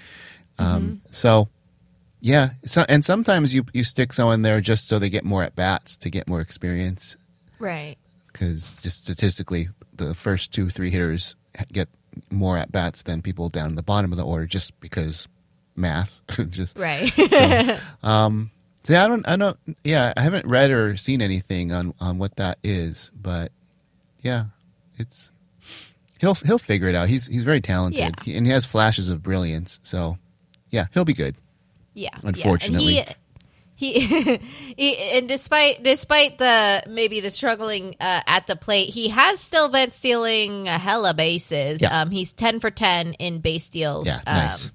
Um, 0.59 1.01
So 1.11 1.49
yeah, 2.21 2.51
so, 2.65 2.85
and 2.89 3.05
sometimes 3.05 3.55
you 3.55 3.65
you 3.73 3.85
stick 3.85 4.13
someone 4.13 4.43
there 4.43 4.61
just 4.61 4.89
so 4.89 4.99
they 4.99 5.11
get 5.11 5.25
more 5.25 5.43
at 5.43 5.55
bats 5.55 5.97
to 5.99 6.11
get 6.11 6.29
more 6.29 6.41
experience 6.41 7.17
Right. 7.59 7.97
because 8.33 8.81
just 8.83 9.03
statistically, 9.05 9.69
the 9.95 10.15
first 10.15 10.53
two 10.53 10.71
three 10.71 10.91
hitters 10.91 11.35
get 11.73 11.89
more 12.31 12.57
at 12.59 12.73
bats 12.73 13.03
than 13.03 13.23
people 13.23 13.49
down 13.49 13.75
the 13.77 13.83
bottom 13.83 14.11
of 14.13 14.19
the 14.19 14.25
order 14.25 14.47
just 14.47 14.79
because 14.81 15.27
math. 15.77 16.21
just 16.51 16.77
Right. 16.77 17.13
um, 18.03 18.51
so 18.85 18.93
yeah, 18.95 19.05
I 19.05 19.09
don't 19.09 19.29
I 19.29 19.37
don't 19.37 19.59
yeah 19.85 20.13
I 20.17 20.23
haven't 20.23 20.47
read 20.47 20.71
or 20.71 20.97
seen 20.97 21.21
anything 21.23 21.73
on 21.73 21.95
on 22.01 22.19
what 22.19 22.37
that 22.37 22.59
is, 22.65 23.11
but 23.15 23.53
yeah, 24.23 24.47
it's 24.99 25.31
he'll 26.21 26.35
he'll 26.35 26.59
figure 26.59 26.89
it 26.89 26.95
out. 26.95 27.09
He's 27.09 27.27
he's 27.27 27.45
very 27.45 27.61
talented 27.61 27.99
Yeah. 28.01 28.11
He- 28.25 28.37
and 28.37 28.47
he 28.47 28.53
has 28.53 28.65
flashes 28.65 29.09
of 29.11 29.23
brilliance. 29.23 29.79
So 29.83 30.19
yeah, 30.71 30.87
he'll 30.95 31.05
be 31.05 31.15
good. 31.15 31.37
Yeah, 31.99 32.17
Unfortunately. 32.23 32.95
yeah. 32.95 33.05
And 33.07 33.17
he, 33.75 34.01
he, 34.01 34.41
he, 34.77 34.97
and 34.97 35.29
despite 35.29 35.83
despite 35.83 36.39
the 36.39 36.83
maybe 36.89 37.21
the 37.21 37.31
struggling 37.31 37.97
uh, 38.01 38.21
at 38.27 38.47
the 38.47 38.57
plate, 38.57 38.89
he 38.89 39.09
has 39.09 39.41
still 39.41 39.69
been 39.69 39.93
stealing 39.93 40.67
a 40.67 40.79
hella 40.79 41.15
bases. 41.15 41.81
Yeah. 41.81 42.03
Um, 42.03 42.11
he's 42.11 42.33
ten 42.33 42.61
for 42.61 42.71
ten 42.71 43.15
in 43.15 43.41
base 43.41 43.65
steals. 43.65 44.07
Yeah, 44.07 44.17
um, 44.27 44.37
nice. 44.37 44.71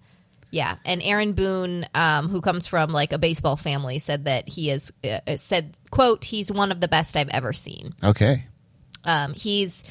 Yeah, 0.51 0.75
and 0.85 1.01
Aaron 1.01 1.33
Boone, 1.33 1.87
um, 1.95 2.29
who 2.29 2.39
comes 2.39 2.67
from 2.67 2.91
like 2.91 3.11
a 3.11 3.17
baseball 3.17 3.57
family, 3.57 3.99
said 3.99 4.25
that 4.25 4.47
he 4.47 4.69
is 4.69 4.93
uh, 5.03 5.19
uh, 5.27 5.37
said 5.37 5.75
quote 5.89 6.23
He's 6.23 6.51
one 6.51 6.71
of 6.71 6.79
the 6.79 6.87
best 6.87 7.17
I've 7.17 7.29
ever 7.29 7.53
seen. 7.53 7.93
Okay. 8.03 8.45
Um, 9.03 9.33
he's 9.33 9.83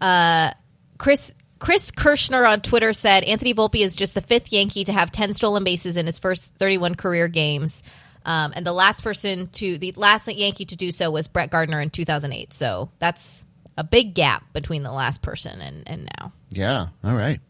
uh, 0.00 0.50
Chris 0.98 1.32
Chris 1.58 1.90
Kirschner 1.90 2.44
on 2.46 2.60
Twitter 2.60 2.92
said 2.92 3.24
Anthony 3.24 3.52
Volpe 3.54 3.80
is 3.80 3.96
just 3.96 4.14
the 4.14 4.20
fifth 4.20 4.52
Yankee 4.52 4.84
to 4.84 4.92
have 4.92 5.10
ten 5.10 5.34
stolen 5.34 5.64
bases 5.64 5.96
in 5.96 6.06
his 6.06 6.18
first 6.18 6.54
thirty-one 6.56 6.94
career 6.94 7.26
games, 7.28 7.82
um, 8.24 8.52
and 8.54 8.64
the 8.66 8.72
last 8.72 9.02
person 9.02 9.48
to 9.48 9.76
the 9.78 9.92
last 9.96 10.28
Yankee 10.28 10.64
to 10.66 10.76
do 10.76 10.90
so 10.92 11.10
was 11.10 11.26
Brett 11.28 11.50
Gardner 11.50 11.80
in 11.80 11.90
two 11.90 12.04
thousand 12.04 12.32
eight. 12.32 12.52
So 12.52 12.90
that's 12.98 13.44
a 13.76 13.84
big 13.84 14.14
gap 14.14 14.52
between 14.52 14.82
the 14.82 14.92
last 14.92 15.20
person 15.22 15.60
and 15.60 15.82
and 15.88 16.08
now 16.18 16.32
Yeah. 16.50 16.86
All 17.04 17.14
right. 17.14 17.40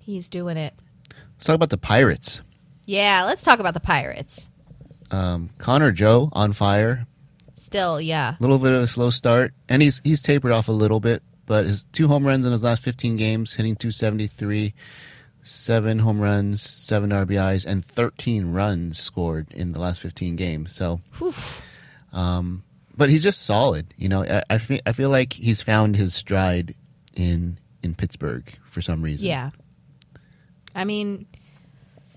he's 0.00 0.28
doing 0.30 0.56
it. 0.56 0.74
Let's 1.36 1.46
talk 1.46 1.54
about 1.56 1.70
the 1.70 1.78
Pirates. 1.78 2.40
Yeah, 2.86 3.24
let's 3.24 3.42
talk 3.42 3.58
about 3.60 3.74
the 3.74 3.80
Pirates. 3.80 4.46
Um, 5.10 5.50
Connor 5.58 5.92
Joe 5.92 6.28
on 6.32 6.52
fire. 6.52 7.06
Still, 7.54 8.00
yeah, 8.00 8.34
A 8.38 8.42
little 8.42 8.58
bit 8.58 8.72
of 8.72 8.80
a 8.82 8.86
slow 8.86 9.10
start, 9.10 9.54
and 9.68 9.80
he's 9.82 10.00
he's 10.04 10.20
tapered 10.20 10.52
off 10.52 10.68
a 10.68 10.72
little 10.72 11.00
bit. 11.00 11.22
But 11.46 11.66
his 11.66 11.84
two 11.92 12.08
home 12.08 12.26
runs 12.26 12.46
in 12.46 12.52
his 12.52 12.62
last 12.62 12.82
15 12.84 13.16
games, 13.16 13.54
hitting 13.54 13.74
273, 13.76 14.72
seven 15.42 15.98
home 15.98 16.20
runs, 16.20 16.62
seven 16.62 17.10
RBIs, 17.10 17.66
and 17.66 17.84
13 17.84 18.52
runs 18.52 18.98
scored 18.98 19.48
in 19.52 19.72
the 19.72 19.78
last 19.80 20.00
15 20.00 20.36
games. 20.36 20.72
So, 20.74 21.00
um, 22.12 22.62
but 22.96 23.10
he's 23.10 23.22
just 23.22 23.42
solid. 23.42 23.92
You 23.96 24.08
know, 24.08 24.22
I, 24.22 24.42
I 24.50 24.58
feel 24.58 24.80
I 24.86 24.92
feel 24.92 25.10
like 25.10 25.32
he's 25.32 25.62
found 25.62 25.96
his 25.96 26.14
stride 26.14 26.74
in 27.14 27.58
in 27.82 27.94
Pittsburgh 27.94 28.44
for 28.68 28.80
some 28.82 29.02
reason. 29.02 29.26
yeah. 29.26 29.50
I 30.74 30.84
mean, 30.84 31.26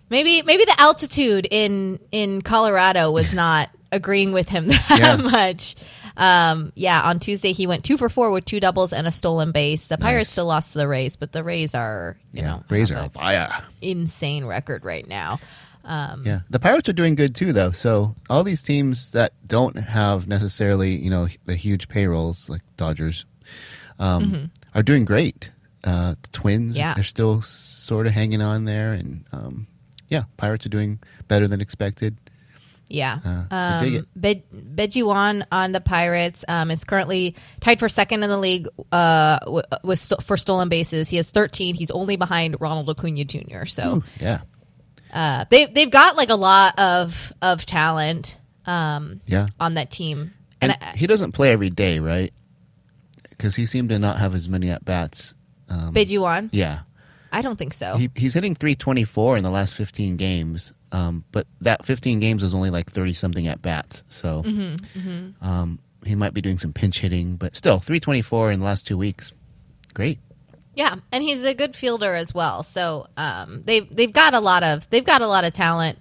maybe 0.10 0.42
maybe 0.44 0.66
the 0.66 0.76
altitude 0.80 1.48
in 1.50 2.00
in 2.12 2.42
Colorado 2.42 3.12
was 3.12 3.34
not 3.44 3.70
agreeing 3.92 4.32
with 4.34 4.50
him 4.50 4.68
that 4.68 4.98
Yeah. 5.00 5.16
much. 5.16 5.76
Um, 6.17 6.71
yeah, 6.75 7.01
on 7.01 7.19
Tuesday 7.19 7.51
he 7.51 7.67
went 7.67 7.84
two 7.84 7.97
for 7.97 8.08
four 8.10 8.32
with 8.32 8.45
two 8.45 8.60
doubles 8.60 8.93
and 8.93 9.06
a 9.08 9.12
stolen 9.12 9.51
base. 9.51 9.86
The 9.86 9.97
Pirates 9.97 10.30
Nice. 10.30 10.32
still 10.32 10.45
lost 10.45 10.73
to 10.73 10.80
the 10.80 10.88
Rays, 10.88 11.15
but 11.17 11.32
the 11.32 11.43
Rays 11.43 11.75
are 11.75 12.17
you 12.32 12.41
yeah. 12.41 12.47
know 12.47 12.63
Rays 12.69 12.91
are 12.91 13.10
fire. 13.10 13.63
insane 13.82 14.45
record 14.45 14.86
right 14.86 15.08
now. 15.08 15.39
Um, 15.84 16.23
Yeah, 16.25 16.39
the 16.49 16.60
Pirates 16.60 16.89
are 16.89 16.93
doing 16.93 17.15
good 17.15 17.36
too, 17.36 17.54
though. 17.54 17.71
So 17.71 18.15
all 18.30 18.43
these 18.43 18.63
teams 18.63 19.12
that 19.12 19.34
don't 19.45 19.78
have 19.78 20.28
necessarily, 20.28 20.95
you 20.95 21.10
know, 21.12 21.28
the 21.45 21.56
huge 21.56 21.88
payrolls 21.89 22.49
like 22.49 22.62
Dodgers, 22.78 23.25
um, 23.99 24.51
are 24.73 24.84
doing 24.84 25.06
great. 25.06 25.51
Uh, 25.84 26.15
the 26.21 26.30
Twins, 26.30 26.71
Mm-hmm. 26.73 26.80
Yeah. 26.80 26.93
they're 26.95 27.04
still 27.04 27.41
sort 27.43 28.08
of 28.08 28.13
hanging 28.13 28.41
on 28.41 28.65
there, 28.65 28.93
and 28.93 29.25
um, 29.32 29.67
yeah, 30.10 30.23
Pirates 30.38 30.65
are 30.65 30.69
doing 30.69 30.99
better 31.28 31.47
than 31.47 31.62
expected. 31.62 32.17
Yeah. 32.88 33.19
Uh, 33.26 33.45
I 33.52 33.84
dig 33.84 33.95
um, 34.00 34.08
Be- 34.19 34.43
Bejuan 34.54 35.45
on 35.52 35.71
the 35.71 35.82
Pirates 35.82 36.45
um, 36.48 36.69
is 36.69 36.84
currently 36.84 37.36
tied 37.60 37.80
for 37.80 37.89
second 37.89 38.24
in 38.24 38.30
the 38.30 38.38
league 38.38 38.67
uh, 38.91 39.39
w- 39.39 39.63
with 39.84 40.00
st- 40.00 40.21
for 40.21 40.38
stolen 40.38 40.69
bases. 40.69 41.10
He 41.10 41.17
has 41.17 41.30
13. 41.30 41.76
He's 41.76 41.89
only 41.91 42.15
behind 42.15 42.58
Ronald 42.60 42.89
Acuna 42.89 43.26
Jr. 43.26 43.65
So 43.65 44.04
Yeah, 44.19 44.41
uh, 45.13 45.45
they 45.50 45.65
they've 45.65 45.89
got 45.89 46.15
like 46.15 46.30
a 46.30 46.36
lot 46.36 46.78
of 46.80 47.34
of 47.41 47.65
talent 47.65 48.38
um, 48.67 49.21
yeah, 49.26 49.48
on 49.60 49.74
that 49.76 49.89
team. 49.91 50.34
and 50.62 50.71
And, 50.71 50.84
I, 50.84 50.95
he 50.98 51.08
doesn't 51.08 51.32
play 51.32 51.52
every 51.52 51.69
day, 51.71 52.00
right? 52.00 52.32
Because 53.30 53.56
he 53.56 53.65
seemed 53.65 53.89
to 53.89 54.00
not 54.00 54.17
have 54.19 54.34
as 54.36 54.48
many 54.48 54.69
at 54.69 54.86
bats. 54.86 55.34
Um, 55.69 55.93
Bejuan, 55.93 56.50
yeah, 56.52 56.82
I 57.36 57.41
don't 57.41 57.58
think 57.58 57.74
so. 57.74 57.98
he, 57.98 58.10
he's 58.15 58.34
hitting 58.34 58.56
324 58.56 59.38
in 59.38 59.43
the 59.43 59.50
last 59.50 59.76
15 59.76 60.17
games 60.17 60.74
um, 60.91 61.24
but 61.32 61.45
that 61.62 61.86
15 61.86 62.19
games 62.19 62.41
was 62.41 62.54
only 62.56 62.69
like 62.69 62.89
30 62.89 63.13
something 63.13 63.48
at 63.48 63.62
bats 63.62 64.04
so 64.10 64.43
Mm-hmm, 64.43 65.45
Um, 65.45 65.80
he 66.06 66.15
might 66.15 66.34
be 66.34 66.41
doing 66.41 66.60
some 66.60 66.71
pinch 66.74 67.00
hitting 67.00 67.36
but 67.36 67.56
still 67.56 67.80
324 67.80 68.52
in 68.52 68.60
the 68.60 68.65
last 68.65 68.88
two 68.88 68.98
weeks 68.98 69.32
great 69.93 70.19
Yeah, 70.76 70.95
and 71.12 71.24
he's 71.24 71.43
a 71.45 71.54
good 71.54 71.74
fielder 71.76 72.15
as 72.15 72.34
well. 72.34 72.63
So 72.63 73.08
um, 73.17 73.63
they've 73.65 73.88
they've 73.95 74.12
got 74.12 74.34
a 74.34 74.39
lot 74.41 74.62
of 74.63 74.89
they've 74.89 75.06
got 75.06 75.21
a 75.21 75.28
lot 75.28 75.45
of 75.45 75.54
talent 75.54 75.98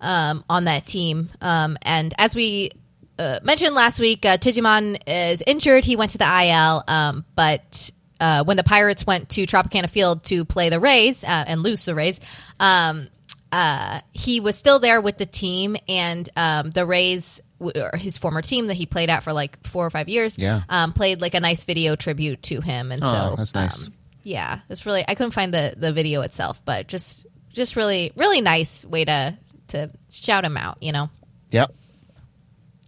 um, 0.00 0.44
on 0.50 0.64
that 0.64 0.86
team. 0.86 1.30
Um, 1.40 1.78
and 1.80 2.12
as 2.18 2.34
we 2.36 2.70
uh, 3.18 3.40
mentioned 3.42 3.74
last 3.74 3.98
week, 3.98 4.26
uh, 4.26 4.36
Choi 4.36 4.50
Ji 4.52 4.60
Man 4.60 4.96
is 5.06 5.42
injured. 5.46 5.84
He 5.86 5.96
went 5.96 6.10
to 6.12 6.18
the 6.18 6.24
IL, 6.26 6.84
um, 6.86 7.24
but 7.34 7.90
uh, 8.20 8.44
when 8.44 8.56
the 8.56 8.64
Pirates 8.64 9.06
went 9.06 9.28
to 9.30 9.46
Tropicana 9.46 9.88
Field 9.90 10.24
to 10.24 10.44
play 10.44 10.68
the 10.68 10.80
Rays 10.80 11.22
uh, 11.24 11.44
and 11.46 11.62
lose 11.62 11.84
the 11.84 11.94
Rays, 11.94 12.18
um, 12.60 13.08
uh, 13.52 14.00
he 14.12 14.40
was 14.40 14.56
still 14.56 14.78
there 14.78 15.00
with 15.00 15.18
the 15.18 15.26
team, 15.26 15.76
and 15.88 16.28
um, 16.36 16.70
the 16.70 16.84
Rays, 16.86 17.40
w- 17.60 17.82
or 17.84 17.96
his 17.96 18.18
former 18.18 18.42
team 18.42 18.66
that 18.66 18.74
he 18.74 18.86
played 18.86 19.10
at 19.10 19.22
for 19.22 19.32
like 19.32 19.64
four 19.66 19.86
or 19.86 19.90
five 19.90 20.08
years, 20.08 20.36
Yeah. 20.38 20.62
um, 20.68 20.92
played 20.92 21.20
like 21.20 21.34
a 21.34 21.40
nice 21.40 21.64
video 21.64 21.94
tribute 21.96 22.42
to 22.44 22.60
him, 22.60 22.90
and 22.92 23.02
Oh, 23.04 23.12
so 23.12 23.34
that's 23.36 23.54
nice. 23.54 23.86
um, 23.86 23.94
yeah, 24.24 24.60
it's 24.68 24.86
really 24.86 25.04
I 25.06 25.14
couldn't 25.14 25.32
find 25.32 25.52
the 25.54 25.74
the 25.76 25.92
video 25.92 26.22
itself, 26.22 26.62
but 26.64 26.88
just 26.88 27.26
just 27.52 27.76
really 27.76 28.10
really 28.16 28.40
nice 28.40 28.84
way 28.84 29.04
to 29.04 29.36
to 29.68 29.90
shout 30.12 30.44
him 30.44 30.56
out, 30.56 30.78
you 30.82 30.90
know. 30.92 31.10
Yep, 31.50 31.72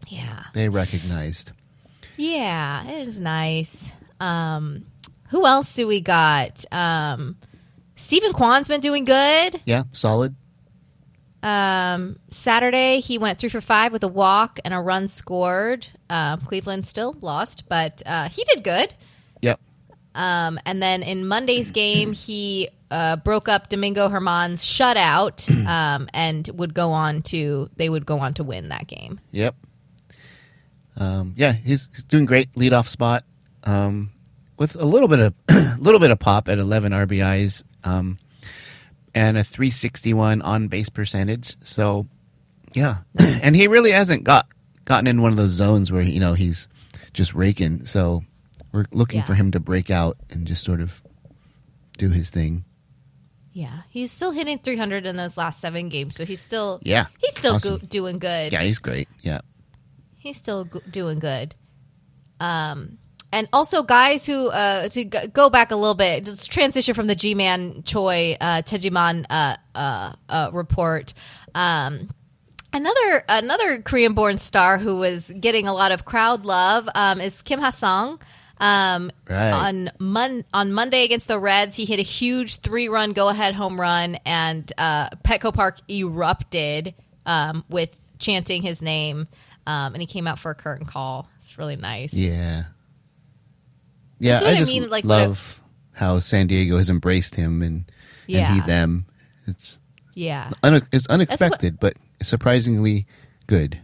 Yeah. 0.09 0.45
they 0.55 0.69
recognized. 0.69 1.53
Yeah, 2.17 2.87
it 2.89 3.07
is 3.09 3.21
nice. 3.21 3.93
Um, 4.19 4.87
who 5.29 5.47
else 5.47 5.75
do 5.75 5.87
we 5.87 6.01
got? 6.01 6.65
Um, 6.73 7.37
Steven 7.95 8.33
Kwan's 8.33 8.69
been 8.69 8.81
doing 8.81 9.05
good. 9.05 9.61
Yeah, 9.65 9.85
solid. 9.93 10.35
Um, 11.43 12.19
Saturday, 12.31 13.01
he 13.01 13.19
went 13.19 13.39
three 13.39 13.49
for 13.49 13.61
five 13.61 13.93
with 13.93 14.03
a 14.03 14.09
walk 14.09 14.59
and 14.65 14.75
a 14.75 14.79
run 14.79 15.09
scored. 15.09 15.87
Um, 16.11 16.41
Cleveland 16.41 16.87
still 16.87 17.17
lost, 17.21 17.69
but 17.69 18.03
uh, 18.05 18.29
he 18.29 18.45
did 18.45 18.65
good. 18.65 18.95
Yep. 19.43 19.61
Um, 20.15 20.59
and 20.67 20.83
then 20.83 21.03
in 21.03 21.27
Monday's 21.27 21.71
game, 21.73 22.13
he 22.13 22.69
uh, 22.91 23.17
broke 23.17 23.49
up 23.49 23.69
Domingo 23.69 24.09
Germán's 24.09 24.65
shutout 24.65 25.49
um, 25.67 26.09
and 26.13 26.49
would 26.55 26.75
go 26.75 26.93
on 26.93 27.23
to 27.23 27.71
they 27.77 27.89
would 27.89 28.07
go 28.07 28.19
on 28.19 28.35
to 28.35 28.45
win 28.45 28.69
that 28.71 28.87
game. 28.87 29.21
Yep. 29.31 29.55
Um, 30.97 31.35
yeah, 31.37 31.53
he's, 31.53 31.93
he's 31.93 32.05
doing 32.05 32.25
great 32.25 32.53
leadoff 32.55 32.89
spot 32.89 33.25
um, 33.65 34.11
with 34.59 34.75
a 34.77 34.85
little 34.85 35.09
bit 35.09 35.19
of 35.21 35.35
a 35.49 35.77
little 35.79 36.01
bit 36.01 36.11
of 36.11 36.19
pop 36.19 36.49
at 36.49 36.59
11 36.59 36.93
RBIs 36.93 37.63
um, 37.85 38.19
and 39.15 39.37
a 39.37 39.45
361 39.45 40.43
on 40.43 40.69
base 40.69 40.89
percentage. 40.89 41.57
So, 41.63 42.07
yeah, 42.73 42.99
and 43.19 43.55
he 43.57 43.69
really 43.69 43.91
hasn't 43.93 44.25
got 44.25 44.47
gotten 44.85 45.07
in 45.07 45.21
one 45.23 45.31
of 45.33 45.37
those 45.37 45.51
zones 45.51 45.91
where 45.93 46.03
you 46.03 46.21
know 46.21 46.35
he's 46.35 46.69
just 47.13 47.35
raking. 47.35 47.87
So 47.87 48.23
we're 48.73 48.87
looking 48.93 49.21
Yeah. 49.21 49.27
for 49.27 49.35
him 49.35 49.51
to 49.53 49.61
break 49.61 49.91
out 49.91 50.17
and 50.31 50.47
just 50.47 50.65
sort 50.65 50.81
of 50.81 51.03
do 51.99 52.11
his 52.11 52.31
thing. 52.31 52.65
Yeah, 53.53 53.83
he's 53.89 54.13
still 54.13 54.33
hitting 54.33 54.59
300 54.59 55.07
in 55.07 55.17
those 55.17 55.39
last 55.39 55.61
seven 55.63 55.89
games, 55.89 56.15
so 56.15 56.27
he's 56.27 56.43
still 56.43 56.79
Yeah, 56.83 57.07
he's 57.19 57.35
still 57.39 57.55
Awesome. 57.55 57.79
go- 57.79 57.87
doing 57.87 58.19
good. 58.19 58.53
Yeah, 58.53 58.63
he's 58.63 58.79
great. 58.79 59.09
Yeah. 59.23 59.41
he's 60.19 60.37
still 60.37 60.65
go- 60.65 60.81
doing 60.91 61.19
good. 61.21 61.55
Um, 62.41 62.99
and 63.33 63.49
also 63.53 63.83
guys 63.83 64.27
who 64.27 64.49
uh, 64.49 64.89
to 64.89 65.05
g- 65.05 65.27
go 65.33 65.51
back 65.51 65.71
a 65.71 65.77
little 65.77 65.95
bit, 65.95 66.25
just 66.25 66.51
transition 66.51 66.95
from 66.95 67.07
the 67.07 67.15
G-Man 67.15 67.83
Choi 67.85 68.37
uh, 68.41 68.63
Choi 68.63 68.79
Ji 68.79 68.91
Man 68.91 69.27
uh, 69.29 69.57
uh, 69.75 70.13
uh, 70.29 70.51
report. 70.53 71.13
Um, 71.55 72.11
another 72.73 73.25
another 73.29 73.81
Korean-born 73.83 74.39
star 74.39 74.79
who 74.79 74.99
was 74.99 75.31
getting 75.41 75.67
a 75.69 75.75
lot 75.75 75.93
of 75.93 76.05
crowd 76.05 76.45
love 76.45 76.89
um, 76.95 77.21
is 77.21 77.41
Kim 77.43 77.61
Ha-sung. 77.61 78.21
Um, 78.59 79.11
Right. 79.29 79.51
On 79.53 79.91
Mon- 79.99 80.45
on 80.55 80.73
Monday 80.73 81.05
against 81.05 81.29
the 81.29 81.39
Reds, 81.39 81.77
he 81.77 81.85
hit 81.85 81.99
a 81.99 82.03
huge 82.03 82.61
three-run 82.61 83.13
go-ahead 83.13 83.55
home 83.55 83.79
run, 83.79 84.15
and 84.25 84.73
uh, 84.79 85.11
Petco 85.25 85.53
Park 85.53 85.79
erupted 85.91 86.95
um, 87.27 87.65
with 87.69 87.95
chanting 88.19 88.63
his 88.63 88.81
name. 88.81 89.27
Um, 89.67 89.95
and 89.95 90.01
he 90.01 90.07
came 90.07 90.27
out 90.29 90.39
for 90.39 90.51
a 90.53 90.55
curtain 90.55 90.87
call. 90.87 91.29
It's 91.39 91.59
really 91.59 91.75
nice. 91.77 92.15
Yeah. 92.15 92.65
Yeah, 94.19 94.41
I 94.43 94.51
I 94.53 94.57
just 94.57 94.71
mean, 94.73 94.89
like, 94.91 95.05
what 95.05 95.15
I- 95.15 95.27
love 95.27 95.61
how 95.93 96.19
San 96.21 96.47
Diego 96.47 96.77
has 96.77 96.91
embraced 96.91 97.35
him 97.35 97.63
and 97.63 97.91
Yeah. 98.27 98.53
and 98.53 98.55
he 98.63 98.67
them. 98.67 99.07
It's 99.47 99.79
Yeah. 100.15 100.51
un- 100.63 100.87
it's 100.93 101.07
unexpected, 101.07 101.79
but 101.81 101.95
surprisingly 102.23 103.07
good. 103.47 103.81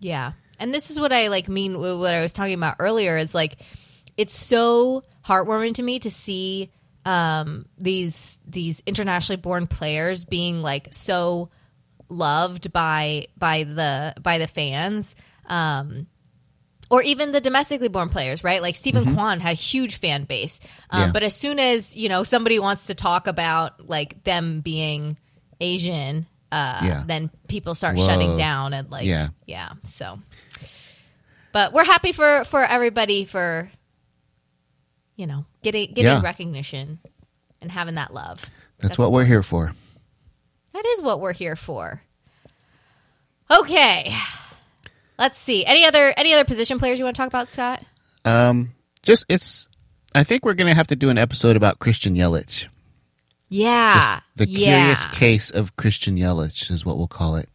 Yeah. 0.00 0.32
And 0.58 0.72
this 0.72 0.90
is 0.90 0.98
what 1.00 1.12
I 1.12 1.28
like 1.28 1.48
mean 1.48 1.78
with 1.78 1.98
what 1.98 2.14
I 2.14 2.22
was 2.22 2.32
talking 2.32 2.54
about 2.54 2.76
earlier 2.78 3.16
is 3.16 3.34
like 3.34 3.56
it's 4.16 4.34
so 4.38 5.02
heartwarming 5.24 5.74
to 5.74 5.82
me 5.82 5.98
to 6.00 6.10
see 6.10 6.70
um 7.04 7.66
these 7.78 8.38
these 8.46 8.82
internationally 8.86 9.40
born 9.40 9.66
players 9.66 10.24
being 10.24 10.62
like 10.62 10.88
so 10.92 11.50
loved 12.08 12.72
by 12.72 13.26
by 13.36 13.64
the 13.64 14.14
by 14.20 14.38
the 14.38 14.46
fans. 14.46 15.14
Um 15.46 16.06
or 16.90 17.02
even 17.02 17.32
the 17.32 17.40
domestically 17.40 17.88
born 17.88 18.08
players, 18.08 18.44
right? 18.44 18.62
Like 18.62 18.76
Steven 18.76 19.14
Kwan 19.14 19.40
had 19.40 19.50
a 19.52 19.54
huge 19.54 19.98
fan 19.98 20.24
base. 20.24 20.60
Um, 20.90 21.00
Yeah. 21.00 21.10
But 21.12 21.22
as 21.22 21.34
soon 21.34 21.58
as, 21.58 21.96
you 21.96 22.08
know, 22.08 22.22
somebody 22.22 22.58
wants 22.58 22.86
to 22.86 22.94
talk 22.94 23.26
about 23.26 23.88
like 23.88 24.22
them 24.24 24.60
being 24.60 25.16
Asian, 25.60 26.26
uh, 26.52 26.80
Yeah. 26.84 27.04
then 27.06 27.30
people 27.48 27.74
start 27.74 27.96
Whoa. 27.98 28.06
shutting 28.06 28.36
down 28.38 28.72
and 28.72 28.90
like, 28.90 29.04
Yeah. 29.04 29.28
yeah. 29.46 29.70
So, 29.84 30.20
but 31.52 31.72
we're 31.72 31.84
happy 31.84 32.12
for, 32.12 32.44
for 32.44 32.62
everybody 32.64 33.24
for, 33.24 33.68
you 35.16 35.26
know, 35.26 35.44
getting, 35.62 35.86
getting 35.86 36.04
Yeah. 36.04 36.22
recognition 36.22 36.98
and 37.60 37.72
having 37.72 37.96
that 37.96 38.14
love. 38.14 38.44
That's, 38.78 38.98
what 38.98 39.10
we're 39.10 39.24
here 39.24 39.42
for. 39.42 39.74
That 40.72 40.84
is 40.86 41.02
what 41.02 41.20
we're 41.20 41.32
here 41.32 41.56
for. 41.56 42.02
Okay. 43.50 44.14
Let's 45.18 45.38
see. 45.38 45.64
Any 45.64 45.84
other 45.84 46.12
any 46.16 46.34
other 46.34 46.44
position 46.44 46.78
players 46.78 46.98
you 46.98 47.04
want 47.04 47.16
to 47.16 47.20
talk 47.22 47.28
about, 47.28 47.48
Scott? 47.48 47.82
Um, 48.24 48.72
just 49.02 49.24
it's. 49.28 49.68
I 50.14 50.24
think 50.24 50.44
we're 50.44 50.54
gonna 50.54 50.74
have 50.74 50.86
to 50.88 50.96
do 50.96 51.10
an 51.10 51.18
episode 51.18 51.56
about 51.56 51.78
Christian 51.78 52.14
Yelich. 52.14 52.66
Yeah. 53.48 54.20
The 54.36 54.48
yeah. 54.48 54.66
curious 54.78 55.06
case 55.06 55.50
of 55.50 55.76
Christian 55.76 56.16
Yelich 56.16 56.70
is 56.70 56.84
what 56.84 56.96
we'll 56.96 57.06
call 57.06 57.36
it, 57.36 57.48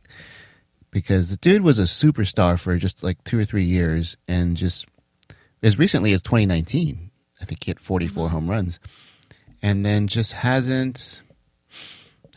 because 0.91 1.29
the 1.29 1.37
dude 1.37 1.61
was 1.63 1.77
a 1.79 1.83
superstar 1.83 2.57
for 2.59 2.77
just 2.77 3.03
like 3.03 3.23
two 3.23 3.37
or 3.39 3.45
three 3.45 3.63
years, 3.63 4.15
and 4.27 4.55
just 4.57 4.85
as 5.61 5.77
recently 5.77 6.13
as 6.13 6.21
2019, 6.21 7.11
I 7.41 7.45
think 7.45 7.63
he 7.63 7.71
hit 7.71 7.79
44 7.79 8.25
Mm-hmm. 8.27 8.33
home 8.33 8.49
runs, 8.49 8.79
and 9.61 9.85
then 9.85 10.07
just 10.07 10.33
hasn't. 10.33 11.21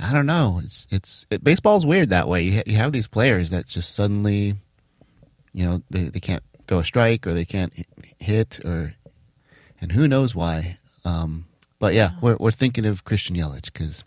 I 0.00 0.12
don't 0.12 0.26
know. 0.26 0.60
It's 0.64 0.86
it's 0.90 1.26
it, 1.30 1.44
baseball's 1.44 1.86
weird 1.86 2.10
that 2.10 2.28
way. 2.28 2.42
You 2.42 2.52
ha- 2.56 2.62
you 2.66 2.76
have 2.76 2.92
these 2.92 3.06
players 3.06 3.50
that 3.50 3.66
just 3.68 3.94
suddenly, 3.94 4.56
you 5.54 5.64
know, 5.64 5.80
they 5.90 6.04
they 6.08 6.20
can't 6.20 6.42
throw 6.66 6.80
a 6.80 6.84
strike 6.84 7.26
or 7.26 7.32
they 7.32 7.44
can't 7.46 7.72
hit 8.18 8.60
or, 8.64 8.92
and 9.80 9.92
who 9.92 10.06
knows 10.08 10.34
why. 10.34 10.76
Um, 11.04 11.46
but 11.78 11.94
yeah, 11.94 12.10
we're 12.20 12.36
we're 12.36 12.50
thinking 12.50 12.84
of 12.84 13.04
Christian 13.04 13.36
Yelich 13.36 13.72
because 13.72 14.04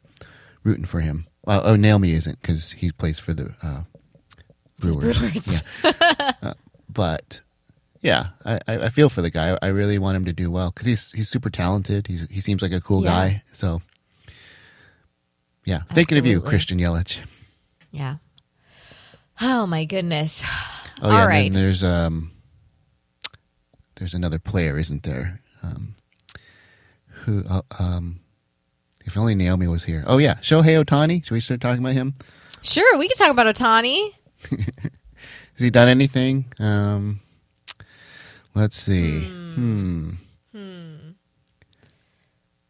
rooting 0.63 0.85
for 0.85 0.99
him. 0.99 1.25
Well, 1.45 1.61
oh, 1.63 1.75
Naomi 1.75 2.11
isn't 2.11 2.41
because 2.41 2.73
he 2.73 2.91
plays 2.91 3.17
for 3.19 3.33
the 3.33 3.53
uh, 3.63 3.83
Brewers. 4.79 5.17
Brewers. 5.17 5.63
Yeah. 5.83 5.93
Uh, 6.41 6.53
but 6.89 7.41
yeah, 8.01 8.27
I, 8.45 8.59
I 8.67 8.89
feel 8.89 9.09
for 9.09 9.21
the 9.21 9.29
guy. 9.31 9.57
I 9.61 9.67
really 9.67 9.97
want 9.97 10.15
him 10.17 10.25
to 10.25 10.33
do 10.33 10.51
well 10.51 10.71
because 10.71 10.85
he's 10.85 11.11
he's 11.13 11.29
super 11.29 11.49
talented. 11.49 12.07
He's 12.07 12.29
he 12.29 12.41
seems 12.41 12.61
like 12.61 12.71
a 12.71 12.81
cool 12.81 13.03
Yeah. 13.03 13.09
guy. 13.09 13.43
So 13.53 13.81
yeah, 15.65 15.81
thinking 15.89 16.17
of 16.17 16.25
you, 16.25 16.41
Christian 16.41 16.79
Yelich. 16.79 17.19
Yeah. 17.91 18.17
Oh 19.41 19.67
my 19.67 19.85
goodness. 19.85 20.43
Oh 21.01 21.09
yeah, 21.11 21.21
All 21.23 21.29
and 21.29 21.53
then 21.55 21.61
there's 21.61 21.83
um 21.83 22.31
there's 23.95 24.13
another 24.13 24.39
player, 24.39 24.77
isn't 24.77 25.03
there? 25.03 25.41
Um, 25.63 25.95
who 27.23 27.43
uh, 27.49 27.61
um 27.79 28.19
if 29.05 29.15
only 29.17 29.35
Naomi 29.35 29.67
was 29.67 29.83
here. 29.83 30.03
Oh 30.07 30.17
yeah, 30.17 30.35
Shohei 30.35 30.83
Ohtani. 30.83 31.23
Should 31.23 31.33
we 31.33 31.39
start 31.41 31.61
talking 31.61 31.81
about 31.83 31.93
him? 31.93 32.15
Sure, 32.61 32.97
we 32.97 33.07
can 33.07 33.17
talk 33.17 33.31
about 33.31 33.53
Ohtani. 33.55 34.11
Has 34.51 35.63
he 35.63 35.69
done 35.69 35.87
anything? 35.87 36.51
Um, 36.59 37.21
let's 38.53 38.77
see. 38.77 39.21
Hmm. 39.23 40.11
Hmm. 40.51 40.95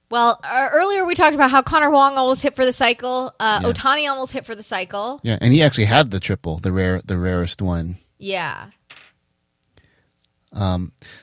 Well, 0.09 0.39
uh, 0.43 0.69
earlier 0.71 1.05
we 1.05 1.15
talked 1.15 1.35
about 1.35 1.51
how 1.51 1.61
Connor 1.61 1.89
Wong 1.89 2.17
almost 2.17 2.41
hit 2.41 2.55
for 2.55 2.63
the 2.65 2.71
cycle. 2.71 3.33
Uh, 3.39 3.59
Yeah. 3.63 3.71
Ohtani 3.71 4.09
almost 4.09 4.31
hit 4.31 4.45
for 4.45 4.55
the 4.55 4.63
cycle. 4.63 5.19
Yeah, 5.23 5.37
and 5.41 5.51
he 5.53 5.61
actually 5.63 5.85
had 5.85 6.11
the 6.11 6.19
triple, 6.21 6.59
the 6.59 6.71
rare, 6.71 7.01
the 7.03 7.17
rarest 7.17 7.61
one. 7.61 7.97
Yeah. 8.19 8.67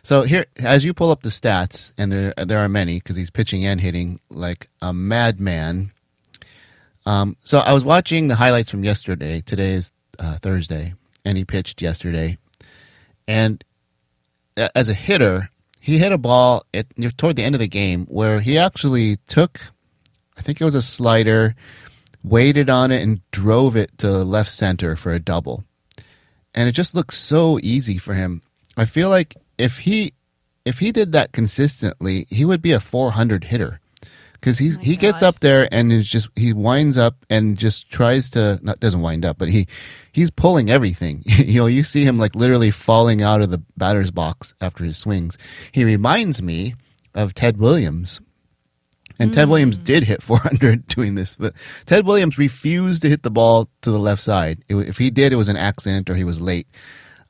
So 0.02 0.22
here, 0.22 0.46
as 0.58 0.84
you 0.84 0.94
pull 0.94 1.10
up 1.10 1.22
the 1.22 1.30
stats, 1.30 1.92
and 1.98 2.12
there 2.12 2.34
there 2.36 2.58
are 2.60 2.68
many 2.68 2.98
because 2.98 3.16
he's 3.16 3.30
pitching 3.30 3.64
and 3.66 3.80
hitting 3.80 4.20
like 4.30 4.68
a 4.80 4.92
madman. 4.92 5.92
Um, 7.06 7.36
so 7.44 7.58
I 7.58 7.72
was 7.74 7.84
watching 7.84 8.28
the 8.28 8.36
highlights 8.36 8.70
from 8.70 8.84
yesterday. 8.84 9.40
Today 9.40 9.72
is 9.72 9.90
uh, 10.18 10.38
Thursday, 10.38 10.94
and 11.24 11.36
he 11.36 11.44
pitched 11.44 11.82
yesterday. 11.82 12.38
And 13.26 13.64
as 14.56 14.88
a 14.88 14.94
hitter, 14.94 15.50
he 15.80 15.98
hit 15.98 16.12
a 16.12 16.18
ball 16.18 16.64
at 16.72 16.86
toward 17.16 17.36
the 17.36 17.42
end 17.42 17.54
of 17.54 17.60
the 17.60 17.68
game 17.68 18.06
where 18.06 18.40
he 18.40 18.58
actually 18.58 19.16
took, 19.28 19.60
I 20.36 20.42
think 20.42 20.60
it 20.60 20.64
was 20.64 20.74
a 20.74 20.82
slider, 20.82 21.54
waited 22.22 22.70
on 22.70 22.90
it 22.90 23.02
and 23.02 23.20
drove 23.30 23.76
it 23.76 23.96
to 23.98 24.10
left 24.10 24.50
center 24.50 24.96
for 24.96 25.12
a 25.12 25.18
double 25.18 25.64
and 26.54 26.68
it 26.68 26.72
just 26.72 26.94
looks 26.94 27.16
so 27.16 27.58
easy 27.62 27.98
for 27.98 28.14
him. 28.14 28.42
I 28.76 28.84
feel 28.84 29.08
like 29.08 29.36
if 29.58 29.78
he 29.78 30.14
if 30.64 30.78
he 30.78 30.92
did 30.92 31.12
that 31.12 31.32
consistently, 31.32 32.26
he 32.30 32.44
would 32.44 32.62
be 32.62 32.72
a 32.72 32.80
400 32.80 33.44
hitter. 33.44 33.80
Because 34.32 34.58
he's 34.58 34.76
oh 34.76 34.80
he 34.82 34.96
gets 34.96 35.22
up 35.22 35.40
there 35.40 35.68
and 35.72 35.90
is 35.90 36.06
just 36.06 36.28
he 36.36 36.52
winds 36.52 36.98
up 36.98 37.16
and 37.30 37.56
just 37.56 37.90
tries 37.90 38.28
to 38.30 38.60
not 38.62 38.78
doesn't 38.78 39.00
wind 39.00 39.24
up, 39.24 39.38
but 39.38 39.48
he 39.48 39.66
he's 40.12 40.30
pulling 40.30 40.70
everything. 40.70 41.22
you 41.26 41.60
know, 41.60 41.66
you 41.66 41.82
see 41.82 42.04
him 42.04 42.18
like 42.18 42.34
literally 42.34 42.70
falling 42.70 43.22
out 43.22 43.40
of 43.40 43.50
the 43.50 43.62
batter's 43.76 44.10
box 44.10 44.54
after 44.60 44.84
his 44.84 44.98
swings. 44.98 45.38
He 45.72 45.84
reminds 45.84 46.42
me 46.42 46.74
of 47.14 47.32
Ted 47.32 47.56
Williams. 47.56 48.20
And 49.18 49.32
Ted 49.32 49.48
Williams 49.48 49.78
did 49.78 50.04
hit 50.04 50.22
400 50.24 50.86
doing 50.86 51.14
this, 51.14 51.36
but 51.36 51.54
Ted 51.86 52.06
Williams 52.06 52.38
refused 52.38 53.02
to 53.02 53.08
hit 53.08 53.22
the 53.22 53.30
ball 53.30 53.68
to 53.82 53.90
the 53.90 53.98
left 53.98 54.22
side. 54.22 54.64
It, 54.68 54.76
if 54.76 54.98
he 54.98 55.10
did, 55.10 55.32
it 55.32 55.36
was 55.36 55.48
an 55.48 55.56
accident 55.56 56.10
or 56.10 56.14
he 56.14 56.24
was 56.24 56.40
late. 56.40 56.66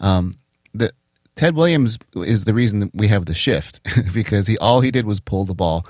Um, 0.01 0.39
the 0.73 0.91
Ted 1.37 1.57
Williams 1.57 1.99
is 2.15 2.45
the 2.45 2.55
reason 2.55 2.81
that 2.81 2.91
we 2.95 3.09
have 3.09 3.27
the 3.27 3.35
shift 3.35 3.81
because 4.15 4.47
he 4.47 4.57
all 4.59 4.81
he 4.81 4.91
did 4.91 5.07
was 5.07 5.21
pull 5.21 5.45
the 5.45 5.55
ball. 5.55 5.87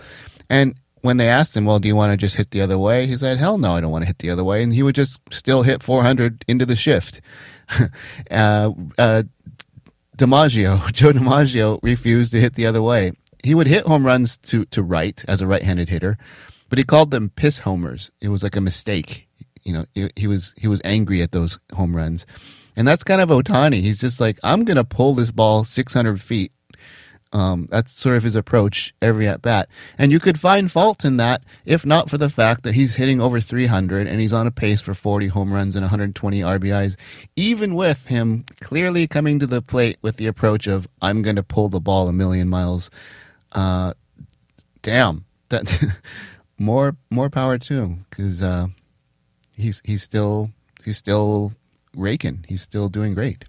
And 0.50 0.74
when 1.02 1.18
they 1.18 1.28
asked 1.28 1.56
him, 1.56 1.66
"Well, 1.66 1.78
do 1.78 1.88
you 1.88 1.96
want 1.96 2.12
to 2.12 2.16
just 2.16 2.36
hit 2.36 2.50
the 2.50 2.60
other 2.60 2.78
way?" 2.78 3.06
He 3.06 3.16
said, 3.16 3.38
"Hell 3.38 3.58
no, 3.58 3.72
I 3.72 3.80
don't 3.80 3.90
want 3.90 4.02
to 4.02 4.06
hit 4.06 4.18
the 4.18 4.30
other 4.30 4.44
way." 4.44 4.62
And 4.62 4.72
he 4.72 4.82
would 4.82 4.94
just 4.94 5.18
still 5.30 5.62
hit 5.62 5.82
400 5.82 6.44
into 6.48 6.64
the 6.64 6.76
shift. 6.76 7.20
uh, 8.30 8.72
uh, 8.98 9.22
DiMaggio, 10.16 10.92
Joe 10.92 11.12
DiMaggio 11.12 11.80
refused 11.82 12.32
to 12.32 12.40
hit 12.40 12.54
the 12.54 12.66
other 12.66 12.82
way. 12.82 13.12
He 13.44 13.54
would 13.54 13.66
hit 13.66 13.86
home 13.86 14.06
runs 14.06 14.38
to, 14.38 14.64
to 14.66 14.82
right 14.82 15.22
as 15.28 15.42
a 15.42 15.46
right-handed 15.46 15.90
hitter, 15.90 16.16
but 16.70 16.78
he 16.78 16.84
called 16.84 17.10
them 17.10 17.30
piss 17.36 17.58
homers. 17.60 18.10
It 18.22 18.30
was 18.30 18.42
like 18.42 18.56
a 18.56 18.60
mistake. 18.60 19.28
You 19.62 19.74
know, 19.74 19.84
he, 19.94 20.08
he 20.16 20.26
was 20.26 20.54
he 20.58 20.66
was 20.66 20.80
angry 20.82 21.20
at 21.20 21.32
those 21.32 21.58
home 21.74 21.94
runs, 21.94 22.24
and 22.74 22.88
that's 22.88 23.04
kind 23.04 23.20
of 23.20 23.28
Ohtani. 23.28 23.82
He's 23.82 24.00
just 24.00 24.18
like, 24.18 24.38
I'm 24.42 24.64
going 24.64 24.78
to 24.78 24.84
pull 24.84 25.14
this 25.14 25.30
ball 25.30 25.64
600 25.64 26.20
feet. 26.20 26.52
Um, 27.34 27.68
that's 27.70 27.92
sort 27.92 28.16
of 28.16 28.22
his 28.22 28.36
approach 28.36 28.94
every 29.02 29.26
at 29.26 29.42
bat, 29.42 29.68
and 29.98 30.10
you 30.10 30.20
could 30.20 30.40
find 30.40 30.72
fault 30.72 31.04
in 31.04 31.18
that 31.18 31.42
if 31.66 31.84
not 31.84 32.08
for 32.08 32.16
the 32.16 32.28
fact 32.30 32.62
that 32.62 32.74
he's 32.74 32.94
hitting 32.94 33.20
over 33.20 33.40
300 33.40 34.06
and 34.06 34.20
he's 34.20 34.32
on 34.32 34.46
a 34.46 34.52
pace 34.52 34.80
for 34.80 34.94
40 34.94 35.26
home 35.26 35.52
runs 35.52 35.74
and 35.76 35.82
120 35.82 36.40
RBIs, 36.40 36.96
even 37.36 37.74
with 37.74 38.06
him 38.06 38.44
clearly 38.60 39.06
coming 39.06 39.38
to 39.40 39.46
the 39.46 39.60
plate 39.60 39.98
with 40.00 40.16
the 40.16 40.28
approach 40.28 40.66
of 40.66 40.86
I'm 41.02 41.22
going 41.22 41.36
to 41.36 41.42
pull 41.42 41.68
the 41.68 41.80
ball 41.80 42.08
a 42.08 42.12
million 42.12 42.48
miles. 42.48 42.88
Uh, 43.54 43.94
damn, 44.82 45.24
that 45.48 45.72
more 46.58 46.96
more 47.10 47.30
power 47.30 47.58
to 47.58 47.74
him 47.74 48.06
because 48.10 48.42
uh, 48.42 48.66
he's 49.56 49.80
he's 49.84 50.02
still 50.02 50.50
he's 50.84 50.96
still 50.96 51.52
raking. 51.96 52.44
He's 52.48 52.62
still 52.62 52.88
doing 52.88 53.14
great. 53.14 53.44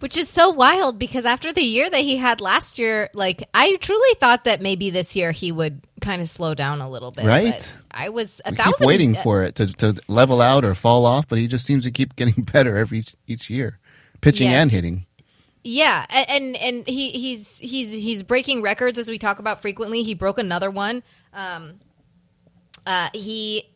Which 0.00 0.16
is 0.16 0.30
so 0.30 0.48
wild 0.48 0.98
because 0.98 1.26
after 1.26 1.52
the 1.52 1.60
year 1.60 1.90
that 1.90 2.00
he 2.00 2.16
had 2.16 2.40
last 2.40 2.78
year, 2.78 3.10
like 3.12 3.46
I 3.52 3.76
truly 3.82 4.14
thought 4.14 4.44
that 4.44 4.62
maybe 4.62 4.88
this 4.88 5.14
year 5.14 5.30
he 5.30 5.52
would 5.52 5.82
kind 6.00 6.22
of 6.22 6.28
slow 6.30 6.54
down 6.54 6.80
a 6.80 6.88
little 6.88 7.10
bit. 7.10 7.26
Right? 7.26 7.76
I 7.90 8.08
was 8.08 8.40
a 8.46 8.50
We 8.52 8.56
keep 8.56 8.80
waiting 8.80 9.14
for 9.14 9.42
it 9.42 9.56
to, 9.56 9.66
to 9.66 9.96
level 10.08 10.40
out 10.40 10.64
or 10.64 10.74
fall 10.74 11.04
off, 11.04 11.28
but 11.28 11.38
he 11.38 11.46
just 11.46 11.66
seems 11.66 11.84
to 11.84 11.90
keep 11.90 12.16
getting 12.16 12.44
better 12.52 12.78
every 12.78 13.00
each, 13.00 13.14
each 13.26 13.50
year, 13.50 13.78
pitching 14.22 14.48
Yes. 14.48 14.62
and 14.62 14.70
hitting. 14.70 15.04
Yeah, 15.62 16.06
and 16.08 16.56
and 16.56 16.88
he 16.88 17.10
he's 17.10 17.58
he's 17.58 17.92
he's 17.92 18.22
breaking 18.22 18.62
records 18.62 18.98
as 18.98 19.08
we 19.08 19.18
talk 19.18 19.38
about 19.38 19.60
frequently. 19.60 20.02
He 20.02 20.14
broke 20.14 20.38
another 20.38 20.70
one. 20.70 21.02
Um, 21.34 21.80
uh, 22.86 23.10
he 23.12 23.68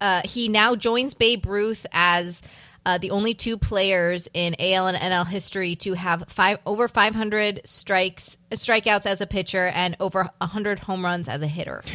uh, 0.00 0.22
he 0.24 0.48
now 0.48 0.76
joins 0.76 1.14
Babe 1.14 1.46
Ruth 1.46 1.86
as 1.92 2.42
uh, 2.84 2.98
the 2.98 3.10
only 3.10 3.34
two 3.34 3.56
players 3.56 4.28
in 4.34 4.54
AL 4.58 4.86
and 4.86 4.96
NL 4.96 5.26
history 5.26 5.76
to 5.76 5.94
have 5.94 6.24
five 6.28 6.58
over 6.66 6.88
500 6.88 7.62
strikes 7.64 8.36
strikeouts 8.50 9.06
as 9.06 9.20
a 9.20 9.26
pitcher 9.26 9.66
and 9.66 9.96
over 10.00 10.28
100 10.38 10.80
home 10.80 11.04
runs 11.04 11.28
as 11.28 11.42
a 11.42 11.48
hitter. 11.48 11.82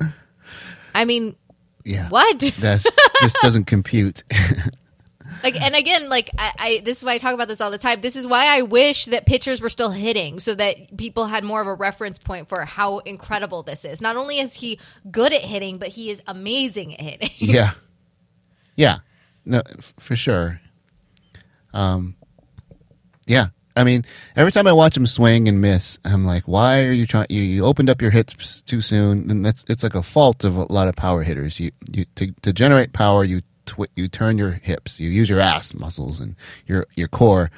Yeah, 0.00 0.10
I 0.96 1.04
mean, 1.06 1.34
yeah. 1.84 2.08
what? 2.08 2.38
That's 2.60 2.86
just 3.20 3.36
doesn't 3.42 3.64
compute. 3.64 4.22
like 5.44 5.60
and 5.60 5.76
again 5.76 6.08
like 6.08 6.30
I, 6.36 6.52
I 6.58 6.82
this 6.84 6.98
is 6.98 7.04
why 7.04 7.12
i 7.12 7.18
talk 7.18 7.34
about 7.34 7.46
this 7.46 7.60
all 7.60 7.70
the 7.70 7.78
time 7.78 8.00
this 8.00 8.16
is 8.16 8.26
why 8.26 8.46
i 8.46 8.62
wish 8.62 9.04
that 9.06 9.26
pitchers 9.26 9.60
were 9.60 9.68
still 9.68 9.90
hitting 9.90 10.40
so 10.40 10.54
that 10.56 10.96
people 10.96 11.26
had 11.26 11.44
more 11.44 11.60
of 11.60 11.68
a 11.68 11.74
reference 11.74 12.18
point 12.18 12.48
for 12.48 12.64
how 12.64 12.98
incredible 12.98 13.62
this 13.62 13.84
is 13.84 14.00
not 14.00 14.16
only 14.16 14.40
is 14.40 14.54
he 14.54 14.80
good 15.10 15.32
at 15.32 15.42
hitting 15.42 15.78
but 15.78 15.88
he 15.88 16.10
is 16.10 16.20
amazing 16.26 16.94
at 16.94 17.00
hitting 17.00 17.30
yeah, 17.38 17.70
yeah, 18.76 18.98
no, 19.44 19.62
f- 19.78 19.94
for 19.98 20.16
sure. 20.16 20.60
Um, 21.72 22.16
yeah. 23.26 23.46
I 23.76 23.82
mean, 23.82 24.04
every 24.36 24.52
time 24.52 24.68
I 24.68 24.72
watch 24.72 24.96
him 24.96 25.06
swing 25.06 25.48
and 25.48 25.60
miss, 25.60 25.98
I'm 26.04 26.24
like, 26.24 26.44
why 26.46 26.84
are 26.84 26.92
you 26.92 27.06
trying? 27.06 27.26
You, 27.28 27.42
you 27.42 27.64
opened 27.64 27.90
up 27.90 28.00
your 28.00 28.12
hips 28.12 28.62
too 28.62 28.80
soon, 28.80 29.28
and 29.30 29.44
that's 29.44 29.64
it's 29.68 29.82
like 29.82 29.96
a 29.96 30.02
fault 30.02 30.44
of 30.44 30.56
a 30.56 30.72
lot 30.72 30.86
of 30.86 30.94
power 30.94 31.24
hitters. 31.24 31.58
You, 31.58 31.72
you 31.90 32.04
to, 32.14 32.32
to 32.42 32.52
generate 32.52 32.92
power, 32.92 33.24
you 33.24 33.40
twi- 33.66 33.88
you 33.96 34.08
turn 34.08 34.38
your 34.38 34.52
hips, 34.52 35.00
you 35.00 35.08
use 35.08 35.28
your 35.28 35.40
ass 35.40 35.74
muscles 35.74 36.20
and 36.20 36.36
your 36.66 36.86
your 36.96 37.08
core, 37.08 37.50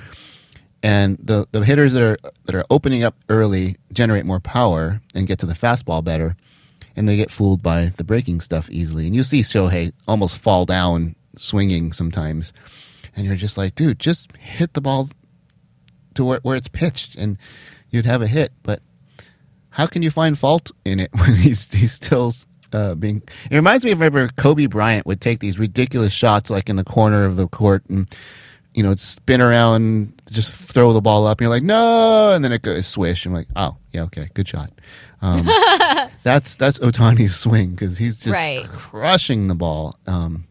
and 0.83 1.19
the 1.19 1.47
the 1.53 1.65
hitters 1.65 1.93
that 1.93 2.03
are 2.03 2.19
that 2.45 2.55
are 2.55 2.65
opening 2.71 3.03
up 3.03 3.17
early 3.29 3.77
generate 3.93 4.25
more 4.25 4.41
power 4.41 5.01
and 5.15 5.27
get 5.27 5.39
to 5.41 5.47
the 5.47 5.55
fastball 5.55 6.03
better, 6.03 6.37
and 6.95 7.09
they 7.09 7.17
get 7.17 7.31
fooled 7.31 7.63
by 7.63 7.87
the 7.97 8.05
breaking 8.05 8.41
stuff 8.41 8.71
easily. 8.71 9.07
And 9.07 9.15
you 9.15 9.23
see 9.23 9.41
Shohei 9.41 9.93
almost 10.07 10.39
fall 10.39 10.65
down 10.65 11.17
swinging 11.37 11.93
sometimes, 11.93 12.53
and 13.15 13.27
you're 13.27 13.37
just 13.37 13.59
like, 13.59 13.75
dude, 13.75 13.99
just 13.99 14.35
hit 14.37 14.75
the 14.75 14.81
ball 14.81 15.09
to 16.15 16.25
where, 16.25 16.41
where 16.43 16.57
it's 16.57 16.69
pitched 16.69 17.15
and 17.15 17.39
you'd 17.91 18.07
have 18.07 18.23
a 18.23 18.27
hit. 18.27 18.53
But 18.63 18.83
how 19.71 19.87
can 19.87 20.03
you 20.03 20.11
find 20.11 20.39
fault 20.39 20.71
in 20.85 21.01
it 21.01 21.11
when 21.19 21.37
he's 21.37 21.73
he's 21.73 21.93
still 21.93 22.33
uh, 22.77 22.95
being? 22.95 23.23
It 23.51 23.55
reminds 23.57 23.85
me 23.85 23.93
of 23.93 23.99
whenever 23.99 24.29
Kobe 24.37 24.67
Bryant 24.67 25.07
would 25.07 25.21
take 25.21 25.41
these 25.41 25.59
ridiculous 25.59 26.13
shots 26.13 26.51
like 26.51 26.69
in 26.69 26.77
the 26.77 26.85
corner 26.85 27.25
of 27.25 27.37
the 27.37 27.49
court 27.49 27.85
and 27.89 28.07
you 28.75 28.83
know 28.83 28.95
spin 28.97 29.41
around, 29.41 30.13
just 30.31 30.55
throw 30.55 30.93
the 30.93 31.01
ball 31.01 31.27
up. 31.27 31.39
And 31.39 31.47
you're 31.47 31.51
like, 31.51 31.63
no, 31.63 32.33
and 32.33 32.45
then 32.45 32.53
it 32.53 32.63
goes 32.63 32.87
swish. 32.87 33.25
I'm 33.27 33.33
like, 33.33 33.49
oh 33.57 33.77
yeah, 33.93 34.03
okay, 34.05 34.29
good 34.35 34.47
shot. 34.47 34.71
Um, 35.23 35.47
that's 36.25 36.57
that's 36.57 36.79
Ohtani's 36.79 37.35
swing 37.35 37.71
because 37.71 37.97
he's 37.99 38.19
just 38.19 38.35
Right. 38.35 38.65
crushing 38.69 39.49
the 39.49 39.55
ball. 39.55 39.97
Um, 40.07 40.45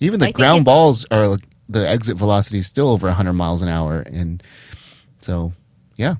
even 0.00 0.20
the 0.20 0.28
I 0.28 0.32
ground 0.32 0.64
balls 0.64 1.04
are 1.10 1.26
like, 1.26 1.40
the 1.68 1.86
exit 1.88 2.16
velocity 2.16 2.60
is 2.60 2.66
still 2.68 2.88
over 2.88 3.08
100 3.08 3.32
miles 3.32 3.60
an 3.62 3.68
hour, 3.68 4.00
and 4.06 4.42
so 5.20 5.52
yeah, 5.96 6.14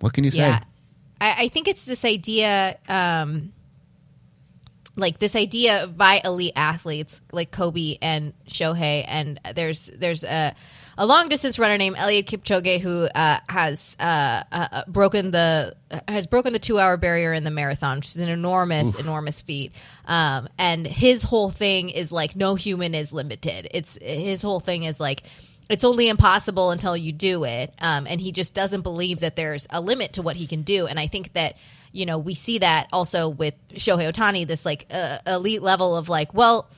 what 0.00 0.12
can 0.12 0.24
you 0.24 0.30
say? 0.30 0.38
yeah 0.38 0.60
I, 1.20 1.44
I 1.44 1.48
think 1.48 1.66
it's 1.68 1.84
this 1.84 2.04
idea 2.04 2.76
um 2.88 3.52
like 4.96 5.18
this 5.18 5.34
idea 5.34 5.86
by 5.86 6.20
elite 6.24 6.52
athletes 6.56 7.20
like 7.32 7.50
Kobe 7.50 7.98
and 8.00 8.32
Shohei, 8.48 9.04
and 9.06 9.40
there's 9.54 9.86
there's 9.86 10.24
a 10.24 10.54
a 10.96 11.06
long 11.06 11.28
distance 11.28 11.58
runner 11.58 11.76
named 11.76 11.96
Eliud 11.96 12.24
Kipchoge 12.24 12.80
who 12.80 13.04
uh, 13.04 13.40
has 13.48 13.96
uh, 13.98 14.44
uh, 14.52 14.82
broken 14.86 15.32
the 15.32 15.74
has 16.06 16.26
broken 16.26 16.52
the 16.52 16.58
two 16.58 16.78
hour 16.78 16.96
barrier 16.96 17.32
in 17.32 17.44
the 17.44 17.50
marathon, 17.50 17.98
which 17.98 18.08
is 18.08 18.18
an 18.18 18.28
enormous 18.28 18.94
enormous 18.94 19.42
feat. 19.42 19.72
Um, 20.06 20.48
and 20.58 20.86
his 20.86 21.22
whole 21.22 21.50
thing 21.50 21.90
is 21.90 22.12
like 22.12 22.36
no 22.36 22.54
human 22.54 22.94
is 22.94 23.12
limited. 23.12 23.68
It's 23.72 23.98
his 24.00 24.42
whole 24.42 24.60
thing 24.60 24.84
is 24.84 25.00
like 25.00 25.24
it's 25.68 25.84
only 25.84 26.08
impossible 26.08 26.70
until 26.70 26.96
you 26.96 27.12
do 27.12 27.44
it. 27.44 27.72
Um, 27.78 28.06
and 28.08 28.20
he 28.20 28.32
just 28.32 28.54
doesn't 28.54 28.82
believe 28.82 29.20
that 29.20 29.36
there's 29.36 29.66
a 29.70 29.80
limit 29.80 30.14
to 30.14 30.22
what 30.22 30.36
he 30.36 30.46
can 30.46 30.62
do. 30.62 30.86
And 30.86 30.98
I 31.00 31.06
think 31.06 31.32
that, 31.32 31.56
you 31.94 32.04
know, 32.06 32.18
we 32.18 32.34
see 32.34 32.58
that 32.58 32.88
also 32.92 33.28
with 33.28 33.54
Shohei 33.74 34.12
Ohtani, 34.12 34.46
this 34.46 34.64
like 34.66 34.86
uh, 34.90 35.18
elite 35.26 35.62
level 35.62 35.96
of 35.96 36.08
like, 36.08 36.34
well, 36.34 36.68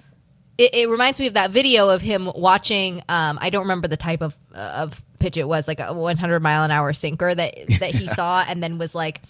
it, 0.59 0.75
it 0.75 0.89
reminds 0.89 1.19
me 1.19 1.27
of 1.27 1.35
that 1.35 1.51
video 1.51 1.89
of 1.89 2.03
him 2.03 2.31
watching. 2.35 3.03
Um, 3.09 3.39
I 3.41 3.51
don't 3.51 3.63
remember 3.63 3.89
the 3.89 3.97
type 3.97 4.21
of 4.23 4.37
uh, 4.55 4.59
of 4.59 5.03
pitch 5.19 5.37
it 5.39 5.49
was, 5.49 5.67
like 5.67 5.81
a 5.81 5.93
100 5.93 6.41
mile 6.41 6.63
an 6.65 6.71
hour 6.71 6.93
sinker 6.93 7.35
that 7.35 7.55
that 7.81 7.91
he 7.95 8.07
saw, 8.09 8.45
and 8.47 8.63
then 8.63 8.77
was 8.79 8.95
like, 8.95 9.23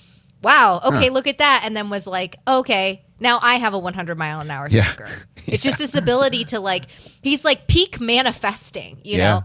"Wow, 0.43 0.81
okay, 0.85 1.11
look 1.11 1.27
at 1.29 1.39
that," 1.39 1.63
and 1.65 1.77
then 1.77 1.89
was 1.89 2.07
like, 2.07 2.37
"Okay, 2.47 3.05
now 3.21 3.39
I 3.41 3.55
have 3.57 3.73
a 3.75 3.79
100 3.79 4.19
mile 4.19 4.41
an 4.41 4.51
hour 4.51 4.69
Yeah. 4.71 4.85
sinker." 4.89 5.09
It's 5.47 5.63
just 5.63 5.79
this 5.79 5.95
ability 5.95 6.47
to 6.47 6.59
like, 6.61 6.87
he's 7.23 7.45
like 7.45 7.69
peak 7.69 8.01
manifesting, 8.01 8.99
you 9.05 9.19
Yeah. 9.19 9.25
know. 9.35 9.45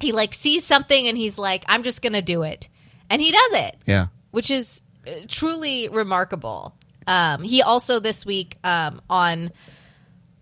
He 0.00 0.12
like 0.12 0.32
sees 0.34 0.64
something 0.64 1.08
and 1.08 1.16
he's 1.18 1.38
like, 1.38 1.64
"I'm 1.68 1.82
just 1.82 2.02
gonna 2.02 2.22
do 2.22 2.42
it," 2.42 2.68
and 3.10 3.20
he 3.20 3.32
does 3.32 3.52
it 3.54 3.76
Yeah, 3.86 4.06
which 4.30 4.50
is 4.50 4.80
truly 5.28 5.88
remarkable. 5.88 6.74
Um, 7.06 7.42
he 7.42 7.62
also 7.62 8.00
this 8.00 8.26
week 8.26 8.58
um, 8.64 9.00
on 9.08 9.52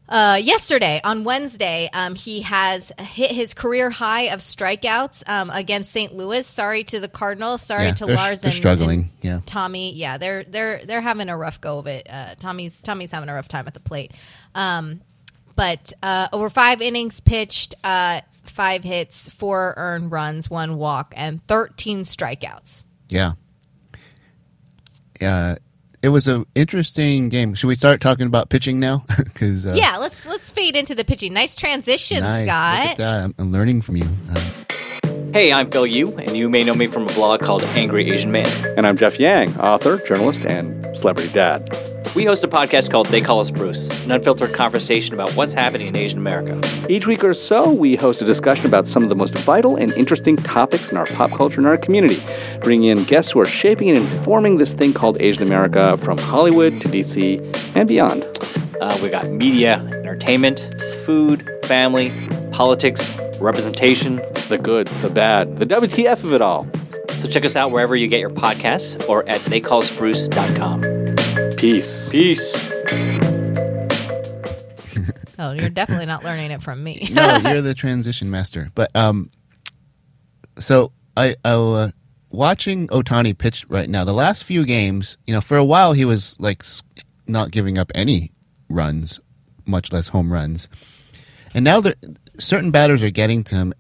uh, 0.09 0.39
yesterday 0.43 1.01
on 1.03 1.25
Wednesday, 1.25 1.89
um, 1.93 2.15
he 2.15 2.43
has 2.43 2.93
hit 2.99 3.31
his 3.31 3.55
career 3.55 3.89
high 3.89 4.25
of 4.25 4.41
strikeouts 4.41 5.23
um, 5.27 5.49
against 5.51 5.93
St. 5.93 6.15
Louis. 6.15 6.47
Sorry 6.47 6.85
to 6.85 7.01
the 7.01 7.09
Cardinals. 7.09 7.63
Sorry 7.63 7.85
Yeah, 7.87 7.95
to 7.95 8.07
Lars. 8.07 8.41
they're 8.43 8.49
and, 8.51 8.55
struggling, 8.55 9.01
and 9.01 9.11
yeah. 9.23 9.41
Tommy. 9.47 9.95
Yeah, 9.95 10.19
they're 10.19 10.45
they're 10.45 10.85
they're 10.85 11.01
having 11.01 11.29
a 11.31 11.37
rough 11.37 11.61
go 11.61 11.79
of 11.79 11.87
it. 11.87 12.07
Uh, 12.11 12.35
Tommy's 12.39 12.81
Tommy's 12.83 13.13
having 13.13 13.29
a 13.31 13.35
rough 13.35 13.49
time 13.49 13.67
at 13.67 13.73
the 13.75 13.81
plate. 13.81 14.13
Um, 14.55 15.01
but 15.57 15.93
uh, 16.03 16.29
over 16.33 16.51
five 16.51 16.83
innings 16.83 17.21
pitched, 17.21 17.75
uh, 17.85 18.21
five 18.45 18.85
hits, 18.85 19.29
four 19.31 19.73
earned 19.77 20.11
runs, 20.13 20.51
one 20.51 20.77
walk, 20.77 21.15
and 21.17 21.47
thirteen 21.47 22.03
strikeouts. 22.03 22.83
Yeah. 23.09 23.33
Yeah. 25.21 25.57
It 26.03 26.09
was 26.09 26.29
an 26.29 26.45
interesting 26.55 27.31
game. 27.31 27.55
Should 27.55 27.69
we 27.69 27.77
start 27.77 28.03
talking 28.03 28.27
about 28.27 28.51
pitching 28.51 28.79
now? 28.79 29.05
Because 29.25 29.67
uh, 29.67 29.73
yeah, 29.75 29.97
let's 29.97 30.25
let's 30.27 30.53
fade 30.53 30.77
into 30.77 30.95
the 30.95 31.05
pitching. 31.05 31.33
Nice 31.33 31.57
transition, 31.57 32.21
nice. 32.21 32.43
Look 32.43 32.51
at 32.51 32.85
Scott. 32.85 32.97
that. 32.99 33.25
I'm, 33.25 33.35
I'm 33.39 33.51
learning 33.53 33.83
from 33.83 33.97
you. 33.97 34.07
Uh, 34.31 34.51
Hey, 35.33 35.53
I'm 35.53 35.69
Phil 35.69 35.85
Yu, 35.85 36.17
and 36.19 36.37
you 36.37 36.49
may 36.49 36.63
know 36.63 36.75
me 36.75 36.87
from 36.87 37.09
a 37.09 37.13
blog 37.13 37.41
called 37.41 37.65
Angry 37.75 38.09
Asian 38.09 38.31
Man. 38.31 38.47
And 38.77 38.87
I'm 38.87 38.97
Jeff 38.97 39.19
Yang, 39.19 39.59
author, 39.59 39.99
journalist, 39.99 40.47
and 40.47 40.97
celebrity 40.97 41.33
dad. 41.33 41.69
We 42.15 42.25
host 42.25 42.45
a 42.45 42.49
podcast 42.49 42.93
called 42.93 43.09
They 43.09 43.21
Call 43.21 43.41
Us 43.41 43.51
Bruce, 43.51 43.89
an 44.05 44.13
unfiltered 44.13 44.53
conversation 44.53 45.15
about 45.15 45.33
what's 45.33 45.53
happening 45.53 45.89
in 45.89 45.97
Asian 45.97 46.19
America. 46.19 46.61
Each 46.89 47.09
week 47.09 47.25
or 47.25 47.35
so, 47.35 47.73
we 47.73 47.97
host 47.97 48.23
a 48.23 48.25
discussion 48.25 48.67
about 48.67 48.87
some 48.87 49.03
of 49.03 49.09
the 49.09 49.17
most 49.17 49.35
vital 49.39 49.75
and 49.75 49.91
interesting 49.95 50.37
topics 50.37 50.93
in 50.93 50.97
our 50.97 51.07
pop 51.07 51.33
culture 51.33 51.61
and 51.61 51.67
our 51.67 51.77
community, 51.77 52.23
bringing 52.63 52.91
in 52.91 53.03
guests 53.05 53.33
who 53.33 53.41
are 53.41 53.47
shaping 53.47 53.89
and 53.89 53.99
informing 53.99 54.59
this 54.59 54.75
thing 54.75 54.93
called 54.93 55.21
Asian 55.21 55.43
America 55.43 55.97
from 55.97 56.17
Hollywood 56.17 56.81
to 56.83 56.89
DC 56.89 57.75
and 57.75 57.89
beyond. 57.89 58.23
Uh, 58.81 58.97
we 59.03 59.09
got 59.09 59.27
media, 59.27 59.79
entertainment, 59.95 60.73
food, 61.05 61.49
family, 61.65 62.13
politics, 62.53 63.19
representation. 63.41 64.21
The 64.49 64.59
good, 64.63 64.87
the 64.87 65.11
bad, 65.11 65.57
the 65.57 65.67
WTF 65.67 66.23
of 66.23 66.33
it 66.33 66.43
all. 66.43 66.69
So 67.11 67.29
check 67.29 67.45
us 67.45 67.57
out 67.57 67.73
wherever 67.73 67.97
you 67.97 68.07
get 68.07 68.21
your 68.21 68.31
podcasts 68.31 69.09
or 69.09 69.29
at 69.29 69.41
theycallusbruce.com. 69.41 70.94
Peace. 71.65 72.11
Peace. 72.11 72.73
Oh, 75.37 75.51
you're 75.51 75.69
definitely 75.69 76.07
not 76.07 76.23
learning 76.23 76.53
it 76.53 76.63
from 76.63 76.83
me. 76.83 77.09
no, 77.13 77.39
you're 77.39 77.61
the 77.61 77.75
transition 77.77 78.31
master. 78.31 78.71
But 78.77 78.95
um, 78.95 79.31
so 80.57 80.93
I 81.17 81.35
I 81.45 81.51
uh, 81.51 81.91
watching 82.31 82.87
Ohtani 82.89 83.37
pitch 83.37 83.67
right 83.69 83.91
now. 83.91 84.05
The 84.05 84.13
last 84.13 84.45
few 84.45 84.65
games, 84.65 85.19
you 85.27 85.35
know, 85.35 85.41
for 85.41 85.57
a 85.57 85.65
while 85.65 85.93
he 85.93 86.05
was 86.05 86.37
like 86.39 86.63
not 87.27 87.51
giving 87.51 87.79
up 87.79 87.91
any 87.97 88.31
runs, 88.71 89.19
much 89.67 89.91
less 89.93 90.07
home 90.07 90.33
runs, 90.33 90.69
and 91.53 91.65
now 91.65 91.81
there 91.81 91.97
certain 92.39 92.71
batters 92.71 93.03
are 93.03 93.11
getting 93.11 93.43
to 93.45 93.57
him. 93.57 93.75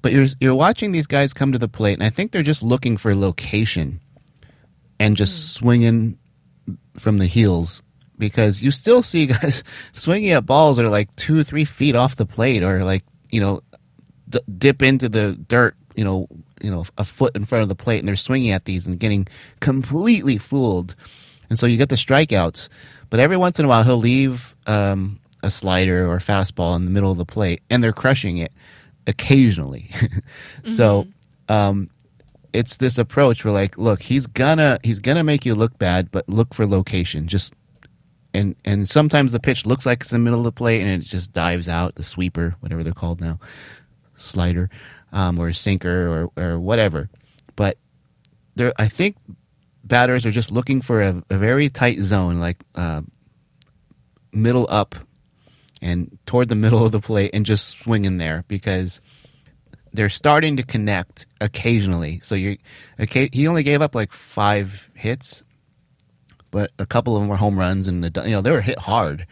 But 0.00 0.12
you're 0.12 0.28
you're 0.40 0.54
watching 0.54 0.92
these 0.92 1.08
guys 1.08 1.32
come 1.32 1.50
to 1.50 1.58
the 1.58 1.68
plate, 1.68 1.94
and 1.94 2.04
I 2.04 2.10
think 2.10 2.30
they're 2.30 2.44
just 2.44 2.62
looking 2.62 2.96
for 2.96 3.16
location 3.16 4.00
and 5.00 5.16
just 5.16 5.54
swinging 5.54 6.19
from 6.98 7.18
the 7.18 7.26
heels 7.26 7.82
because 8.18 8.62
you 8.62 8.70
still 8.70 9.02
see 9.02 9.26
guys 9.34 9.64
swinging 9.92 10.30
at 10.30 10.46
balls 10.46 10.76
that 10.76 10.84
are 10.84 10.90
like 10.90 11.14
two 11.16 11.42
three 11.42 11.64
feet 11.64 11.96
off 11.96 12.16
the 12.16 12.26
plate 12.26 12.62
or 12.62 12.84
like 12.84 13.04
you 13.30 13.40
know 13.40 13.60
d- 14.28 14.40
dip 14.58 14.82
into 14.82 15.08
the 15.08 15.32
dirt 15.48 15.74
you 15.96 16.04
know 16.04 16.28
you 16.62 16.70
know 16.70 16.84
a 16.98 17.04
foot 17.04 17.34
in 17.34 17.44
front 17.44 17.62
of 17.62 17.68
the 17.68 17.74
plate 17.74 17.98
and 17.98 18.08
they're 18.08 18.16
swinging 18.16 18.50
at 18.50 18.64
these 18.64 18.86
and 18.86 19.00
getting 19.00 19.26
completely 19.60 20.38
fooled. 20.38 20.94
And 21.48 21.58
so 21.58 21.66
you 21.66 21.76
get 21.76 21.88
the 21.88 21.96
strikeouts 21.96 22.68
but 23.08 23.18
every 23.18 23.36
once 23.36 23.58
in 23.58 23.64
a 23.64 23.68
while 23.68 23.82
he'll 23.82 23.96
leave 23.96 24.54
um, 24.66 25.18
a 25.42 25.50
slider 25.50 26.06
or 26.08 26.16
a 26.16 26.20
fastball 26.20 26.76
in 26.76 26.84
the 26.84 26.90
middle 26.90 27.10
of 27.10 27.18
the 27.18 27.24
plate 27.24 27.62
and 27.70 27.82
they're 27.82 27.92
crushing 27.92 28.38
it 28.38 28.52
occasionally. 29.06 29.90
So 30.64 31.06
um, 31.48 31.90
it's 32.52 32.76
this 32.76 32.98
approach 32.98 33.44
where 33.44 33.52
like 33.52 33.78
look 33.78 34.02
he's 34.02 34.26
gonna 34.26 34.78
he's 34.82 35.00
gonna 35.00 35.24
make 35.24 35.44
you 35.46 35.54
look 35.54 35.78
bad 35.78 36.10
but 36.10 36.28
look 36.28 36.54
for 36.54 36.66
location. 36.66 37.28
Just 37.28 37.54
and 38.32 38.56
and 38.64 38.88
sometimes 38.88 39.32
the 39.32 39.40
pitch 39.40 39.66
looks 39.66 39.86
like 39.86 40.02
it's 40.02 40.12
in 40.12 40.20
the 40.20 40.24
middle 40.24 40.40
of 40.40 40.44
the 40.44 40.52
plate 40.52 40.80
and 40.80 40.90
it 40.90 41.06
just 41.06 41.32
dives 41.32 41.68
out 41.68 41.94
the 41.94 42.04
sweeper 42.04 42.54
whatever 42.60 42.82
they're 42.82 42.92
called 42.92 43.20
now 43.20 43.38
slider 44.16 44.70
um, 45.12 45.38
or 45.38 45.52
sinker 45.52 46.30
or 46.36 46.42
or 46.42 46.58
whatever. 46.58 47.08
But 47.56 47.76
there 48.56 48.72
i 48.76 48.88
think 48.88 49.16
batters 49.84 50.26
are 50.26 50.30
just 50.30 50.50
looking 50.50 50.80
for 50.80 51.00
a, 51.00 51.22
a 51.30 51.38
very 51.38 51.68
tight 51.68 51.98
zone 51.98 52.38
like 52.38 52.58
uh, 52.74 53.00
middle 54.32 54.66
up 54.68 54.94
and 55.82 56.18
toward 56.26 56.48
the 56.48 56.54
middle 56.54 56.84
of 56.84 56.92
the 56.92 57.00
plate 57.00 57.30
and 57.32 57.46
just 57.46 57.80
swing 57.80 58.04
in 58.04 58.18
there 58.18 58.44
because 58.48 59.00
they're 59.92 60.08
starting 60.08 60.56
to 60.56 60.62
connect 60.62 61.26
occasionally. 61.40 62.20
So 62.20 62.34
you, 62.34 62.58
okay, 62.98 63.28
he 63.32 63.48
only 63.48 63.62
gave 63.62 63.82
up 63.82 63.94
like 63.94 64.12
five 64.12 64.88
hits, 64.94 65.42
but 66.50 66.70
a 66.78 66.86
couple 66.86 67.16
of 67.16 67.22
them 67.22 67.28
were 67.28 67.36
home 67.36 67.58
runs, 67.58 67.88
and 67.88 68.04
the, 68.04 68.22
you 68.24 68.32
know 68.32 68.40
they 68.40 68.50
were 68.50 68.60
hit 68.60 68.78
hard, 68.78 69.26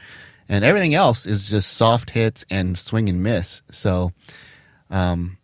and 0.49 0.65
everything 0.65 0.95
else 0.95 1.27
is 1.27 1.49
just 1.49 1.73
soft 1.73 2.11
hits 2.11 2.45
and 2.51 2.79
swing 2.79 3.09
and 3.09 3.23
miss. 3.23 3.63
So, 3.71 4.13
um, 4.91 5.39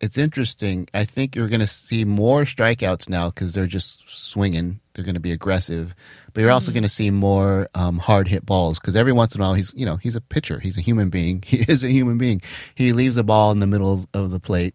it's 0.00 0.18
interesting. 0.18 0.88
I 0.94 1.04
think 1.04 1.36
you're 1.36 1.48
going 1.48 1.60
to 1.60 1.66
see 1.66 2.04
more 2.04 2.42
strikeouts 2.42 3.08
now 3.08 3.28
because 3.28 3.54
they're 3.54 3.66
just 3.66 4.08
swinging. 4.08 4.80
They're 4.94 5.04
going 5.04 5.14
to 5.14 5.20
be 5.20 5.32
aggressive, 5.32 5.94
but 6.32 6.40
you're 6.40 6.50
also 6.50 6.72
going 6.72 6.82
to 6.82 6.88
see 6.88 7.10
more 7.10 7.68
um, 7.74 7.98
hard 7.98 8.28
hit 8.28 8.44
balls 8.44 8.78
because 8.78 8.96
every 8.96 9.12
once 9.12 9.34
in 9.34 9.40
a 9.40 9.44
while 9.44 9.54
he's 9.54 9.72
you 9.74 9.86
know 9.86 9.96
he's 9.96 10.16
a 10.16 10.20
pitcher. 10.20 10.58
He's 10.60 10.78
a 10.78 10.82
human 10.82 11.10
being. 11.10 11.42
He 11.50 11.64
is 11.68 11.82
a 11.82 11.90
human 11.90 12.18
being. 12.18 12.42
He 12.74 12.92
leaves 12.92 13.16
a 13.16 13.24
ball 13.24 13.50
in 13.50 13.58
the 13.58 13.66
middle 13.66 13.92
of, 13.92 14.06
of 14.14 14.30
the 14.30 14.40
plate, 14.40 14.74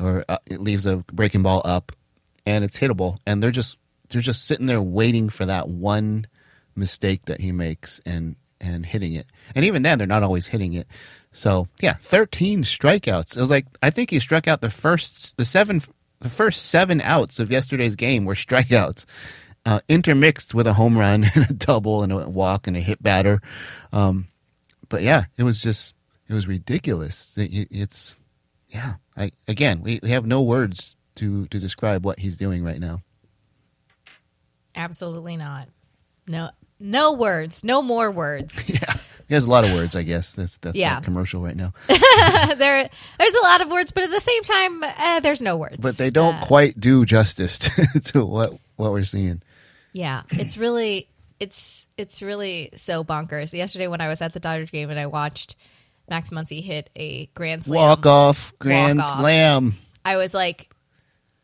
or 0.00 0.24
uh, 0.28 0.38
it 0.46 0.60
leaves 0.60 0.86
a 0.86 0.98
breaking 1.12 1.42
ball 1.42 1.62
up, 1.64 1.92
and 2.46 2.64
it's 2.64 2.78
hittable. 2.78 3.18
And 3.26 3.42
they're 3.42 3.50
just 3.50 3.76
they're 4.08 4.22
just 4.22 4.46
sitting 4.46 4.66
there 4.66 4.82
waiting 4.82 5.28
for 5.28 5.46
that 5.46 5.68
one 5.68 6.26
mistake 6.74 7.26
that 7.26 7.40
he 7.40 7.52
makes 7.52 8.00
and 8.06 8.36
and 8.60 8.86
hitting 8.86 9.14
it. 9.14 9.26
And 9.54 9.64
even 9.64 9.82
then, 9.82 9.98
they're 9.98 10.06
not 10.06 10.22
always 10.22 10.46
hitting 10.46 10.74
it. 10.74 10.86
So 11.32 11.68
yeah, 11.80 11.94
thirteen 12.00 12.62
strikeouts. 12.62 13.36
It 13.36 13.40
was 13.40 13.50
like 13.50 13.66
I 13.82 13.90
think 13.90 14.10
he 14.10 14.20
struck 14.20 14.48
out 14.48 14.60
the 14.60 14.70
first 14.70 15.36
the 15.36 15.44
seven 15.44 15.82
the 16.20 16.28
first 16.28 16.66
seven 16.66 17.00
outs 17.02 17.38
of 17.38 17.50
yesterday's 17.50 17.96
game 17.96 18.24
were 18.24 18.34
strikeouts, 18.46 19.04
uh, 19.66 19.80
intermixed 19.88 20.54
with 20.54 20.66
a 20.66 20.72
home 20.72 20.96
run 20.96 21.24
and 21.34 21.50
a 21.50 21.52
double 21.52 22.02
and 22.02 22.12
a 22.12 22.28
walk 22.28 22.66
and 22.66 22.76
a 22.76 22.80
hit 22.80 23.02
batter. 23.02 23.42
Um, 23.92 24.28
but 24.88 25.02
yeah, 25.02 25.24
it 25.36 25.42
was 25.42 25.60
just 25.60 25.94
it 26.28 26.32
was 26.34 26.46
ridiculous. 26.46 27.36
It- 27.36 27.52
it- 27.52 27.68
it's 27.70 28.14
yeah. 28.68 28.94
I 29.16 29.32
again 29.46 29.82
we, 29.82 30.00
we 30.02 30.10
have 30.10 30.24
no 30.26 30.40
words 30.42 30.96
to 31.16 31.46
to 31.48 31.58
describe 31.58 32.04
what 32.04 32.18
he's 32.20 32.36
doing 32.38 32.64
right 32.64 32.80
now. 32.80 33.02
Absolutely 34.74 35.36
not. 35.36 35.68
No, 36.28 36.50
no 36.78 37.12
words. 37.12 37.64
No 37.64 37.82
more 37.82 38.10
words. 38.10 38.54
Yeah. 38.68 38.94
He 39.28 39.34
has 39.34 39.44
a 39.44 39.50
lot 39.50 39.64
of 39.64 39.72
words, 39.72 39.96
I 39.96 40.04
guess. 40.04 40.34
That's 40.34 40.56
that's 40.58 40.76
yeah. 40.76 41.00
commercial 41.00 41.42
right 41.42 41.56
now. 41.56 41.72
there, 41.88 42.88
there's 43.18 43.32
a 43.32 43.42
lot 43.42 43.60
of 43.60 43.68
words, 43.68 43.90
but 43.90 44.04
at 44.04 44.10
the 44.10 44.20
same 44.20 44.42
time, 44.44 44.84
eh, 44.84 45.18
there's 45.18 45.42
no 45.42 45.56
words. 45.56 45.78
But 45.80 45.96
they 45.96 46.10
don't 46.10 46.36
Uh, 46.36 46.44
quite 46.46 46.78
do 46.78 47.04
justice 47.04 47.58
to, 47.58 48.00
to 48.12 48.24
what 48.24 48.52
what 48.76 48.92
we're 48.92 49.02
seeing. 49.02 49.42
Yeah, 49.96 50.24
it's 50.30 50.58
really 50.58 51.08
it's 51.40 51.86
it's 51.96 52.20
really 52.20 52.70
so 52.76 53.02
bonkers. 53.02 53.54
Yesterday 53.54 53.88
when 53.88 54.02
I 54.02 54.08
was 54.08 54.20
at 54.20 54.34
the 54.34 54.40
Dodgers 54.40 54.70
game 54.70 54.90
and 54.90 55.00
I 55.00 55.06
watched 55.06 55.56
Max 56.08 56.28
Muncy 56.28 56.62
hit 56.62 56.90
a 56.94 57.26
grand 57.34 57.64
slam, 57.64 57.80
Walk 57.80 58.04
off, 58.04 58.52
grand 58.58 58.98
Walk-off. 58.98 59.20
slam. 59.20 59.76
I 60.04 60.18
was 60.18 60.34
like, 60.34 60.70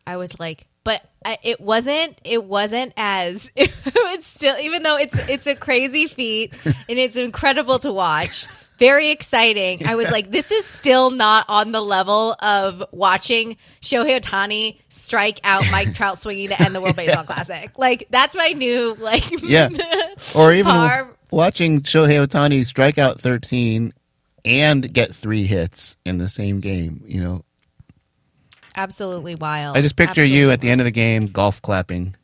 I 0.07 0.19
was 0.19 0.39
like, 0.39 0.67
but 0.85 1.03
I, 1.25 1.39
it 1.43 1.61
wasn't. 1.63 2.21
It 2.25 2.45
wasn't 2.45 2.93
as 2.97 3.51
it's 3.57 4.27
still, 4.27 4.59
even 4.59 4.83
though 4.83 4.99
it's 4.99 5.17
it's 5.31 5.47
a 5.47 5.55
crazy 5.55 6.07
feat 6.07 6.53
and 6.65 6.99
it's 6.99 7.17
incredible 7.17 7.79
to 7.81 7.93
watch. 7.93 8.47
Very 8.83 9.13
exciting. 9.13 9.87
I 9.87 9.95
was 9.95 10.11
like, 10.11 10.33
this 10.33 10.51
is 10.51 10.67
still 10.67 11.13
not 11.13 11.45
on 11.49 11.71
the 11.71 11.81
level 11.81 12.35
of 12.41 12.83
watching 12.91 13.57
Shohei 13.81 14.21
Ohtani 14.21 14.77
strike 14.89 15.39
out 15.45 15.65
Mike 15.71 15.95
Trout 15.95 16.19
swinging 16.19 16.49
to 16.49 16.61
end 16.61 16.75
the 16.75 16.81
World 16.81 16.97
Baseball 16.97 17.23
Classic. 17.23 17.79
Like 17.79 18.09
that's 18.11 18.35
my 18.35 18.49
new 18.49 18.97
like 18.99 19.23
Yeah. 19.41 19.69
Or 20.37 20.53
even 20.53 20.73
Par- 20.73 21.17
watching 21.31 21.83
Shohei 21.83 22.27
Ohtani 22.27 22.67
strike 22.67 22.99
out 22.99 23.21
13 23.21 23.93
and 24.45 24.93
get 24.93 25.15
three 25.15 25.47
hits 25.47 25.97
in 26.05 26.19
the 26.19 26.29
same 26.29 26.59
game. 26.59 27.05
You 27.07 27.21
know, 27.23 27.45
absolutely 28.75 29.37
wild. 29.37 29.77
I 29.77 29.83
just 29.83 29.95
picture 29.95 30.25
you 30.25 30.51
at 30.51 30.61
the 30.61 30.71
end 30.71 30.81
of 30.81 30.87
the 30.87 30.91
game 30.91 31.29
golf 31.29 31.63
clapping. 31.63 32.17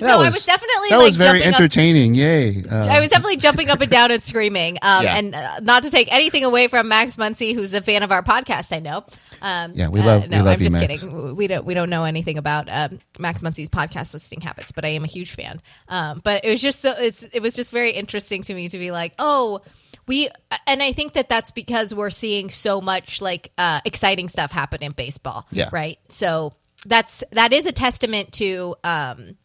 No, 0.00 0.20
I 0.20 0.26
was 0.28 0.44
definitely, 0.44 0.88
that 0.90 0.96
like, 0.98 1.04
was 1.06 1.16
very 1.16 1.38
jumping 1.38 1.54
up- 1.54 1.60
entertaining. 1.60 2.14
Yay! 2.14 2.62
Uh, 2.70 2.86
I 2.88 3.00
was 3.00 3.10
definitely 3.10 3.36
jumping 3.36 3.70
up 3.70 3.80
and 3.80 3.90
down 3.90 4.10
and 4.10 4.22
screaming. 4.22 4.78
Um, 4.82 5.04
Yeah. 5.04 5.16
And 5.16 5.34
uh, 5.34 5.60
not 5.60 5.82
to 5.84 5.90
take 5.90 6.12
anything 6.12 6.44
away 6.44 6.68
from 6.68 6.88
Max 6.88 7.16
Muncy, 7.16 7.54
who's 7.54 7.74
a 7.74 7.80
fan 7.82 8.02
of 8.02 8.12
our 8.12 8.22
podcast, 8.22 8.74
I 8.76 8.80
know. 8.80 9.04
Um, 9.42 9.72
Yeah, 9.74 9.88
we 9.88 10.00
love- 10.00 10.22
Uh, 10.22 10.26
we 10.26 10.28
no, 10.30 10.36
love 10.44 10.46
I'm 10.54 10.60
you, 10.60 10.64
just 10.70 10.72
Max. 10.74 11.02
kidding. 11.02 11.36
We 11.36 11.46
don't 11.46 11.64
we 11.64 11.74
don't 11.74 11.90
know 11.90 12.04
anything 12.04 12.38
about 12.38 12.68
um, 12.70 12.98
Max 13.18 13.40
Muncy's 13.42 13.68
podcast 13.70 14.12
listening 14.12 14.40
habits, 14.40 14.72
but 14.72 14.84
I 14.84 14.88
am 14.88 15.04
a 15.04 15.08
huge 15.08 15.32
fan. 15.34 15.60
Um, 15.88 16.20
but 16.24 16.44
it 16.44 16.50
was 16.50 16.60
just 16.62 16.80
so 16.80 16.92
it's 16.92 17.22
it 17.22 17.40
was 17.42 17.54
just 17.54 17.70
very 17.70 17.90
interesting 17.92 18.42
to 18.44 18.54
me 18.54 18.68
to 18.68 18.78
be 18.78 18.90
like, 18.90 19.14
oh. 19.18 19.60
We 20.08 20.28
and 20.68 20.80
I 20.80 20.92
think 20.92 21.14
that 21.14 21.28
that's 21.28 21.50
because 21.50 21.92
we're 21.92 22.10
seeing 22.10 22.48
so 22.48 22.80
much 22.80 23.20
like 23.20 23.50
uh, 23.58 23.80
exciting 23.84 24.28
stuff 24.28 24.52
happen 24.52 24.80
in 24.80 24.92
baseball, 24.92 25.48
Yeah. 25.50 25.68
right? 25.72 25.98
So 26.10 26.52
that's 26.86 27.24
that 27.32 27.52
is 27.52 27.66
a 27.66 27.72
testament 27.72 28.30
to 28.34 28.76
um, 28.84 29.36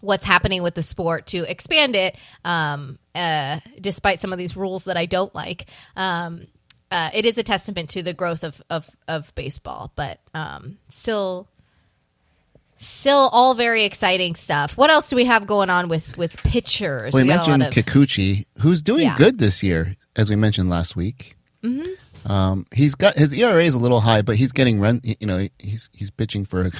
what's 0.00 0.24
happening 0.24 0.62
with 0.62 0.74
the 0.74 0.82
sport 0.82 1.26
to 1.26 1.48
expand 1.50 1.96
it, 1.96 2.16
um, 2.44 2.98
uh, 3.14 3.60
despite 3.80 4.20
some 4.20 4.32
of 4.32 4.38
these 4.38 4.56
rules 4.56 4.84
that 4.84 4.96
I 4.96 5.06
don't 5.06 5.34
like. 5.34 5.66
Um, 5.96 6.46
uh, 6.90 7.10
it 7.12 7.26
is 7.26 7.36
a 7.38 7.42
testament 7.42 7.88
to 7.90 8.02
the 8.02 8.14
growth 8.14 8.44
of 8.44 8.62
of, 8.70 8.88
of 9.08 9.34
baseball, 9.34 9.92
but 9.96 10.20
um, 10.34 10.78
still, 10.88 11.48
still 12.78 13.28
all 13.32 13.54
very 13.54 13.84
exciting 13.84 14.34
stuff. 14.36 14.76
What 14.76 14.90
else 14.90 15.08
do 15.08 15.16
we 15.16 15.24
have 15.24 15.46
going 15.46 15.70
on 15.70 15.88
with 15.88 16.16
with 16.16 16.36
pitchers? 16.38 17.12
Well, 17.12 17.22
we 17.22 17.28
lot 17.28 17.48
mentioned 17.48 17.62
of- 17.64 17.72
Kikuchi, 17.74 18.46
who's 18.60 18.80
doing 18.80 19.02
Yeah. 19.04 19.16
good 19.16 19.38
this 19.38 19.62
year, 19.62 19.96
as 20.14 20.30
we 20.30 20.36
mentioned 20.36 20.68
last 20.70 20.94
week. 20.96 21.36
Um, 22.26 22.66
he's 22.74 22.96
got 22.96 23.14
his 23.14 23.32
ERA 23.32 23.62
is 23.62 23.74
a 23.74 23.78
little 23.78 24.00
high, 24.00 24.22
but 24.22 24.36
he's 24.36 24.52
getting 24.52 24.80
run. 24.80 25.00
You 25.04 25.26
know, 25.26 25.48
he's 25.58 25.88
he's 25.92 26.10
pitching 26.10 26.44
for 26.44 26.62
a, 26.62 26.70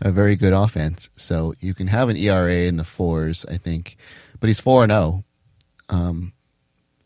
a 0.02 0.12
very 0.12 0.36
good 0.36 0.52
offense, 0.52 1.08
so 1.14 1.54
you 1.58 1.74
can 1.74 1.86
have 1.86 2.10
an 2.10 2.16
ERA 2.16 2.66
in 2.66 2.76
the 2.76 2.84
fours, 2.84 3.46
I 3.46 3.56
think. 3.56 3.96
But 4.40 4.48
he's 4.48 4.60
four 4.60 4.82
and 4.82 4.92
oh. 4.92 5.24
zero. 5.90 6.32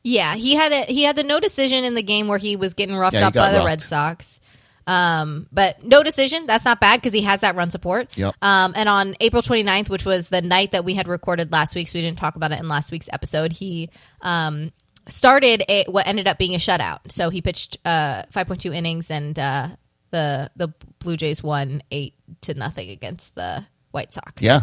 Yeah, 0.03 0.35
he 0.35 0.55
had 0.55 0.72
a 0.72 0.83
he 0.83 1.05
had 1.05 1.16
the 1.16 1.22
no 1.22 1.39
decision 1.39 1.85
in 1.85 1.95
the 1.95 2.03
game 2.03 2.29
where 2.29 2.39
he 2.39 2.57
was 2.57 2.74
getting 2.74 2.97
roughed 2.97 3.14
Yeah, 3.14 3.29
up 3.29 3.35
by 3.35 3.53
the. 3.53 3.64
Red 3.64 3.83
Sox. 3.83 4.41
Um, 4.87 5.47
but 5.53 5.85
no 5.85 6.03
decision. 6.03 6.47
That's 6.47 6.64
not 6.64 6.81
bad 6.81 6.97
because 6.97 7.12
he 7.12 7.20
has 7.22 7.41
that 7.41 7.57
run 7.57 7.70
support. 7.70 8.09
Yep. 8.16 8.35
Um, 8.41 8.72
and 8.74 8.89
on 8.89 9.16
April 9.20 9.43
29th, 9.43 9.91
which 9.91 10.07
was 10.07 10.31
the 10.31 10.41
night 10.41 10.72
that 10.72 10.83
we 10.83 10.95
had 10.95 11.07
recorded 11.07 11.53
last 11.53 11.74
week, 11.74 11.89
so 11.89 11.99
we 11.99 12.03
didn't 12.03 12.16
talk 12.16 12.37
about 12.37 12.53
it 12.53 12.59
in 12.59 12.68
last 12.68 12.91
week's 12.91 13.09
episode, 13.12 13.53
he 13.53 13.91
um, 14.22 14.72
started 15.09 15.63
a, 15.69 15.85
what 15.89 16.07
ended 16.07 16.29
up 16.29 16.39
being 16.39 16.55
a 16.55 16.59
shutout. 16.59 17.11
So 17.11 17.31
he 17.31 17.41
pitched 17.43 17.79
uh, 17.85 18.23
5.2 18.35 18.75
innings, 18.75 19.11
and 19.11 19.39
uh, 19.39 19.69
the 20.11 20.51
the 20.57 20.69
Blue 21.01 21.17
Jays 21.17 21.43
won 21.43 21.83
eight 21.91 22.15
to 22.43 22.55
nothing 22.55 22.91
against 22.91 23.35
the 23.35 23.67
White 23.91 24.13
Sox. 24.13 24.43
Yeah, 24.43 24.63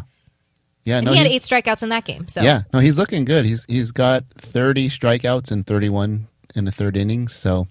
yeah. 0.83 0.97
And 0.97 1.05
no, 1.05 1.11
he 1.11 1.17
had 1.17 1.27
eight 1.27 1.41
strikeouts 1.43 1.83
in 1.83 1.89
that 1.89 2.05
game. 2.05 2.27
So 2.27 2.41
Yeah, 2.41 2.63
no, 2.73 2.79
he's 2.79 2.97
looking 2.97 3.25
good. 3.25 3.45
He's 3.45 3.65
he's 3.67 3.91
got 3.91 4.23
thirty 4.33 4.89
strikeouts 4.89 5.51
and 5.51 5.65
thirty 5.65 5.89
one 5.89 6.27
in 6.55 6.65
the 6.65 6.71
third 6.71 6.95
innings. 6.97 7.33
So 7.35 7.67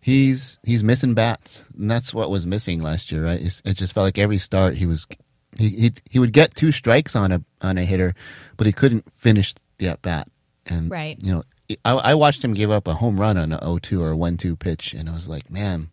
he's 0.00 0.58
he's 0.62 0.84
missing 0.84 1.14
bats, 1.14 1.64
and 1.76 1.90
that's 1.90 2.12
what 2.14 2.30
was 2.30 2.46
missing 2.46 2.80
last 2.82 3.10
year, 3.12 3.24
right? 3.24 3.40
It's, 3.40 3.62
it 3.64 3.74
just 3.74 3.92
felt 3.94 4.04
like 4.04 4.18
every 4.18 4.38
start 4.38 4.76
he 4.76 4.86
was 4.86 5.06
he 5.58 5.70
he 5.70 5.92
he 6.10 6.18
would 6.18 6.32
get 6.32 6.54
two 6.54 6.72
strikes 6.72 7.16
on 7.16 7.32
a 7.32 7.42
on 7.60 7.78
a 7.78 7.84
hitter, 7.84 8.14
but 8.56 8.66
he 8.66 8.72
couldn't 8.72 9.04
finish 9.14 9.54
the 9.78 9.88
at 9.88 10.02
bat. 10.02 10.28
And 10.66 10.90
Right. 10.90 11.16
you 11.22 11.32
know, 11.32 11.42
I, 11.84 11.92
I 11.92 12.14
watched 12.14 12.42
him 12.44 12.54
give 12.54 12.70
up 12.70 12.86
a 12.88 12.94
home 12.94 13.20
run 13.20 13.36
on 13.36 13.52
a 13.52 13.58
0-2 13.58 14.00
or 14.00 14.14
1-2 14.14 14.58
pitch, 14.58 14.94
and 14.94 15.08
I 15.08 15.12
was 15.12 15.28
like, 15.28 15.50
man. 15.50 15.90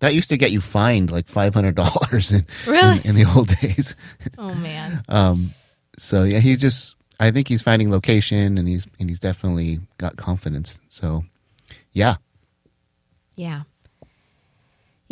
That 0.00 0.14
used 0.14 0.30
to 0.30 0.36
get 0.36 0.50
you 0.50 0.60
fined 0.60 1.12
like 1.12 1.28
five 1.28 1.54
hundred 1.54 1.76
dollars 1.76 2.32
in, 2.36 2.44
Really? 2.66 2.96
in 3.04 3.10
in 3.10 3.14
the 3.14 3.24
old 3.36 3.54
days. 3.60 3.94
Oh 4.36 4.52
man. 4.52 5.04
Um, 5.08 5.54
so 5.96 6.24
yeah, 6.24 6.40
he 6.40 6.56
just 6.56 6.96
I 7.20 7.30
think 7.30 7.46
he's 7.46 7.62
finding 7.62 7.88
location 7.88 8.58
and 8.58 8.66
he's 8.66 8.84
and 8.98 9.08
he's 9.08 9.20
definitely 9.20 9.78
got 9.98 10.16
confidence. 10.16 10.80
So 10.88 11.22
yeah. 11.92 12.16
Yeah. 13.36 13.62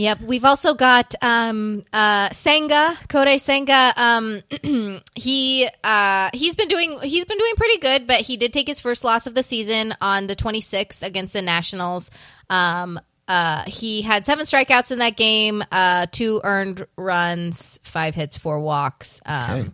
Yep. 0.01 0.23
We've 0.23 0.47
also 0.47 0.73
got 0.73 1.15
um, 1.21 1.83
uh, 1.93 2.31
Senga, 2.31 2.97
Kodai 3.09 3.39
Senga. 3.39 3.93
Um, 3.99 5.03
he 5.15 5.69
uh, 5.85 6.31
he's 6.33 6.57
been 6.57 6.69
doing 6.69 6.99
he's 7.03 7.27
been 7.27 7.37
doing 7.37 7.53
pretty 7.55 7.77
good, 7.81 8.07
but 8.07 8.23
he 8.23 8.39
did 8.39 8.55
take 8.55 8.67
his 8.67 8.81
first 8.81 9.05
loss 9.05 9.27
of 9.27 9.35
the 9.35 9.43
season 9.43 9.95
on 10.01 10.27
the 10.27 10.35
26th 10.35 11.03
against 11.03 11.35
the 11.35 11.43
Nationals. 11.43 12.11
Um, 12.49 12.99
uh, 13.29 13.65
he 13.67 14.01
had 14.01 14.25
seven 14.25 14.47
strikeouts 14.47 14.91
in 14.91 15.01
that 15.01 15.19
game, 15.19 15.63
uh, 15.71 16.07
two 16.11 16.41
earned 16.45 16.87
runs, 16.97 17.79
five 17.83 18.15
hits, 18.15 18.39
four 18.39 18.59
walks. 18.59 19.21
Um, 19.27 19.51
Okay. 19.51 19.71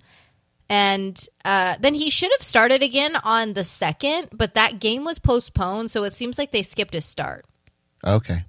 and 0.69 1.29
uh, 1.45 1.77
then 1.79 1.95
he 1.95 2.11
should 2.11 2.33
have 2.33 2.43
started 2.43 2.83
again 2.83 3.15
on 3.15 3.53
the 3.53 3.63
second, 3.63 4.31
but 4.33 4.57
that 4.57 4.81
game 4.81 5.05
was 5.05 5.21
postponed, 5.21 5.93
so 5.93 6.03
it 6.03 6.17
seems 6.17 6.37
like 6.37 6.51
they 6.51 6.65
skipped 6.65 6.95
his 6.95 7.05
start 7.05 7.45
Okay. 8.05 8.45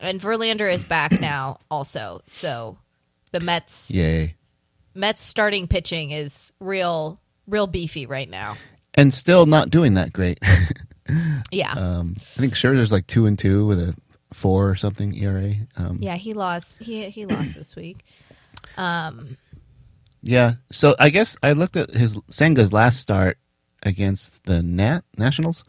And 0.00 0.20
Verlander 0.20 0.72
is 0.72 0.84
back 0.84 1.12
now 1.20 1.58
also. 1.70 2.22
So 2.26 2.78
the 3.32 3.40
Mets 3.40 3.90
Yay. 3.90 4.36
Mets 4.94 5.24
starting 5.24 5.66
pitching 5.66 6.10
is 6.10 6.52
real 6.60 7.20
real 7.46 7.66
beefy 7.66 8.06
right 8.06 8.28
now. 8.28 8.56
And 8.94 9.12
still 9.12 9.46
not 9.46 9.70
doing 9.70 9.94
that 9.94 10.12
great. 10.12 10.38
Yeah. 11.50 11.72
um, 11.72 12.14
I 12.18 12.40
think 12.40 12.54
Scherzer's 12.54 12.90
like 12.90 13.06
two 13.06 13.26
and 13.26 13.38
two 13.38 13.66
with 13.66 13.78
a 13.78 13.94
four 14.32 14.70
or 14.70 14.74
something 14.74 15.14
ERA. 15.14 15.52
Um, 15.76 15.98
yeah, 16.00 16.16
he 16.16 16.32
lost 16.32 16.82
he 16.82 17.10
he 17.10 17.26
lost 17.26 17.54
this 17.54 17.76
week. 17.76 18.04
Um 18.78 19.36
yeah. 20.22 20.54
So 20.72 20.96
I 20.98 21.10
guess 21.10 21.36
I 21.42 21.52
looked 21.52 21.76
at 21.76 21.90
his 21.90 22.16
Senga's 22.30 22.72
last 22.72 23.00
start 23.00 23.36
against 23.82 24.44
the 24.44 24.62
Nat 24.62 25.02
Nationals. 25.18 25.64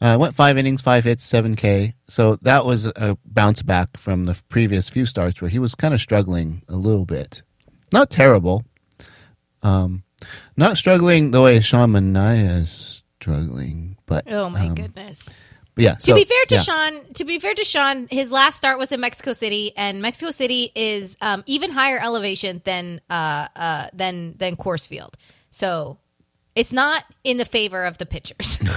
Uh, 0.00 0.16
went 0.20 0.34
five 0.34 0.58
innings, 0.58 0.82
five 0.82 1.04
hits, 1.04 1.24
seven 1.24 1.56
K. 1.56 1.94
So 2.04 2.36
that 2.42 2.64
was 2.64 2.86
a 2.86 3.16
bounce 3.24 3.62
back 3.62 3.96
from 3.96 4.26
the 4.26 4.40
previous 4.48 4.88
few 4.88 5.06
starts 5.06 5.40
where 5.40 5.50
he 5.50 5.58
was 5.58 5.74
kind 5.74 5.94
of 5.94 6.00
struggling 6.00 6.62
a 6.68 6.76
little 6.76 7.04
bit. 7.04 7.42
Not 7.92 8.10
terrible. 8.10 8.64
Um, 9.62 10.04
not 10.56 10.76
struggling 10.76 11.30
the 11.30 11.42
way 11.42 11.60
Sean 11.60 11.92
Manaea 11.92 12.62
is 12.62 13.02
struggling, 13.20 13.96
but 14.06 14.30
Oh 14.30 14.48
my 14.48 14.66
um, 14.68 14.74
goodness. 14.74 15.24
but 15.74 15.82
yeah. 15.84 15.94
To 15.94 16.00
so- 16.02 16.14
be 16.14 16.24
fair 16.24 16.44
to 16.48 16.54
yeah. 16.56 16.60
Sean, 16.60 17.12
to 17.14 17.24
be 17.24 17.38
fair 17.38 17.54
to 17.54 17.64
Sean, 17.64 18.06
his 18.10 18.30
last 18.30 18.56
start 18.56 18.78
was 18.78 18.92
in 18.92 19.00
Mexico 19.00 19.32
City, 19.32 19.72
and 19.76 20.00
Mexico 20.02 20.30
City 20.30 20.70
is 20.74 21.16
um, 21.20 21.42
even 21.46 21.70
higher 21.70 21.98
elevation 21.98 22.62
than 22.64 23.00
uh, 23.10 23.48
uh, 23.56 23.88
than 23.92 24.34
than 24.36 24.56
Coors 24.56 24.86
Field. 24.86 25.16
So 25.50 25.98
it's 26.56 26.72
not 26.72 27.04
in 27.22 27.36
the 27.36 27.44
favor 27.44 27.84
of 27.84 27.98
the 27.98 28.06
pitchers. 28.06 28.58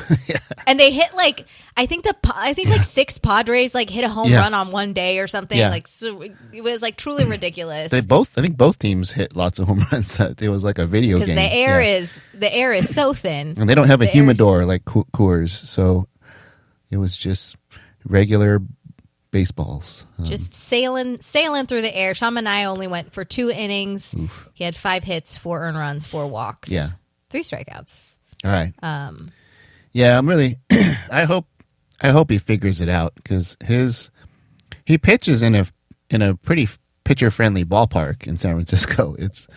And 0.68 0.80
they 0.80 0.92
hit 0.92 1.16
like 1.16 1.48
I 1.76 1.88
think 1.88 2.04
the 2.04 2.16
I 2.26 2.54
think 2.54 2.70
like 2.70 2.84
six 2.84 3.18
Padres 3.18 3.74
like 3.74 3.90
hit 3.90 4.04
a 4.04 4.10
home 4.10 4.30
Yeah. 4.30 4.42
run 4.42 4.54
on 4.54 4.70
one 4.70 4.94
day 4.94 5.18
or 5.18 5.26
something. 5.26 5.58
Yeah. 5.58 5.70
Like 5.70 5.88
so 5.88 6.22
it 6.54 6.62
was 6.62 6.80
like 6.80 6.96
truly 6.96 7.26
ridiculous. 7.30 7.90
They 7.90 8.02
both, 8.02 8.38
I 8.38 8.42
think 8.44 8.56
both 8.56 8.78
teams 8.78 9.12
hit 9.12 9.36
lots 9.36 9.58
of 9.58 9.68
home 9.68 9.84
runs. 9.92 10.18
That 10.18 10.40
it 10.40 10.50
was 10.50 10.64
like 10.64 10.78
a 10.78 10.86
video 10.86 11.18
game. 11.18 11.36
the 11.36 11.42
air 11.42 11.82
Yeah. 11.82 11.98
is 11.98 12.20
the 12.36 12.54
air 12.54 12.72
is 12.72 12.94
so 12.94 13.14
thin. 13.14 13.56
and 13.58 13.68
they 13.68 13.74
don't 13.74 13.88
have 13.88 14.02
a 14.02 14.06
the 14.06 14.10
air's- 14.10 14.14
humidor 14.14 14.64
like 14.66 14.86
Coors, 14.86 15.50
so 15.50 16.08
it 16.92 16.98
was 16.98 17.18
just 17.18 17.56
regular 18.06 18.62
baseballs. 19.32 20.06
Um, 20.20 20.26
just 20.26 20.54
sailing 20.54 21.20
sailing 21.22 21.66
through 21.66 21.82
the 21.82 21.96
air. 21.96 22.14
Sean 22.14 22.46
I 22.46 22.66
only 22.66 22.88
went 22.88 23.14
for 23.14 23.26
two 23.26 23.50
innings. 23.50 24.14
He 24.54 24.64
had 24.64 24.76
five 24.76 25.04
hits, 25.04 25.36
four 25.38 25.62
earned 25.62 25.78
runs, 25.78 26.06
four 26.06 26.28
walks. 26.28 26.70
Yeah. 26.70 26.90
Three 27.30 27.42
strikeouts. 27.44 28.18
all 28.44 28.52
right. 28.52 28.74
Um 28.82 29.32
Yeah, 29.92 30.18
I'm 30.18 30.28
really. 30.28 30.58
I 31.12 31.24
hope. 31.26 31.46
I 32.02 32.12
hope 32.12 32.30
he 32.30 32.38
figures 32.38 32.80
it 32.80 32.88
out 32.90 33.14
because 33.16 33.58
his 33.64 34.10
he 34.86 34.98
pitches 34.98 35.44
in 35.44 35.56
a 35.56 35.66
in 36.10 36.22
a 36.22 36.36
pretty 36.36 36.68
pitcher 37.04 37.30
friendly 37.32 37.66
ballpark 37.66 38.26
in 38.28 38.38
San 38.38 38.54
Francisco. 38.56 39.16
It's 39.20 39.48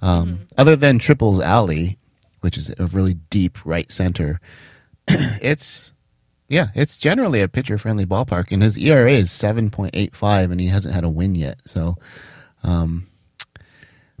um, 0.00 0.46
other 0.56 0.76
than 0.76 1.00
Triples 1.00 1.40
Alley, 1.40 1.98
which 2.40 2.56
is 2.56 2.72
a 2.78 2.86
really 2.86 3.14
deep 3.30 3.58
right 3.64 3.90
center. 3.90 4.40
it's 5.08 5.92
yeah, 6.48 6.68
it's 6.74 6.96
generally 6.98 7.40
a 7.42 7.48
pitcher 7.48 7.78
friendly 7.78 8.06
ballpark, 8.06 8.52
and 8.52 8.62
his 8.62 8.78
ERA 8.78 9.10
is 9.12 9.32
seven 9.32 9.70
point 9.70 9.90
eight 9.94 10.14
five, 10.14 10.52
and 10.52 10.60
he 10.60 10.68
hasn't 10.68 10.94
had 10.94 11.04
a 11.04 11.10
win 11.10 11.34
yet. 11.34 11.60
So. 11.66 11.96
Um, 12.64 13.06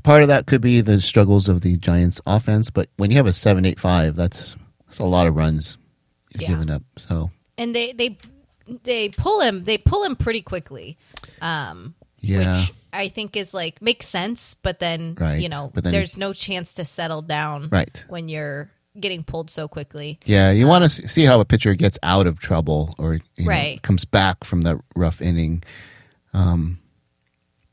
Part 0.04 0.22
of 0.22 0.28
that 0.28 0.46
could 0.46 0.60
be 0.60 0.80
the 0.80 1.00
struggles 1.00 1.48
of 1.48 1.60
the 1.60 1.76
Giants' 1.76 2.20
offense, 2.26 2.70
but 2.70 2.88
when 2.96 3.10
you 3.10 3.16
have 3.16 3.26
a 3.26 3.32
seven 3.32 3.64
eight 3.64 3.80
five, 3.80 4.14
that's 4.16 4.54
that's 4.86 5.00
a 5.00 5.04
lot 5.04 5.26
of 5.26 5.34
runs 5.36 5.76
you've 6.32 6.42
Yeah. 6.42 6.48
given 6.48 6.70
up. 6.70 6.82
So 6.96 7.30
and 7.58 7.74
they 7.74 7.92
they 7.92 8.16
they 8.84 9.08
pull 9.10 9.40
him 9.40 9.64
they 9.64 9.76
pull 9.78 10.04
him 10.04 10.16
pretty 10.16 10.42
quickly. 10.42 10.96
Um 11.40 11.94
yeah, 12.20 12.58
which 12.60 12.72
I 12.92 13.08
think 13.08 13.36
is 13.36 13.52
like 13.52 13.82
makes 13.82 14.06
sense, 14.08 14.56
but 14.62 14.78
then 14.78 15.16
Right, 15.18 15.40
you 15.40 15.48
know 15.48 15.70
but 15.74 15.84
then- 15.84 15.92
there's 15.92 16.16
no 16.16 16.32
chance 16.32 16.74
to 16.74 16.84
settle 16.84 17.22
down 17.22 17.68
Right. 17.70 18.04
when 18.08 18.28
you're 18.28 18.70
getting 18.98 19.22
pulled 19.22 19.50
so 19.50 19.68
quickly. 19.68 20.18
yeah, 20.24 20.50
you 20.50 20.66
want 20.66 20.84
to 20.90 21.08
see 21.08 21.24
how 21.24 21.38
a 21.40 21.44
pitcher 21.44 21.74
gets 21.74 21.98
out 22.02 22.26
of 22.26 22.40
trouble 22.40 22.94
or 22.98 23.14
you 23.36 23.44
know, 23.44 23.50
Right. 23.50 23.80
comes 23.82 24.04
back 24.04 24.42
from 24.44 24.62
that 24.62 24.76
rough 24.96 25.20
inning. 25.22 25.62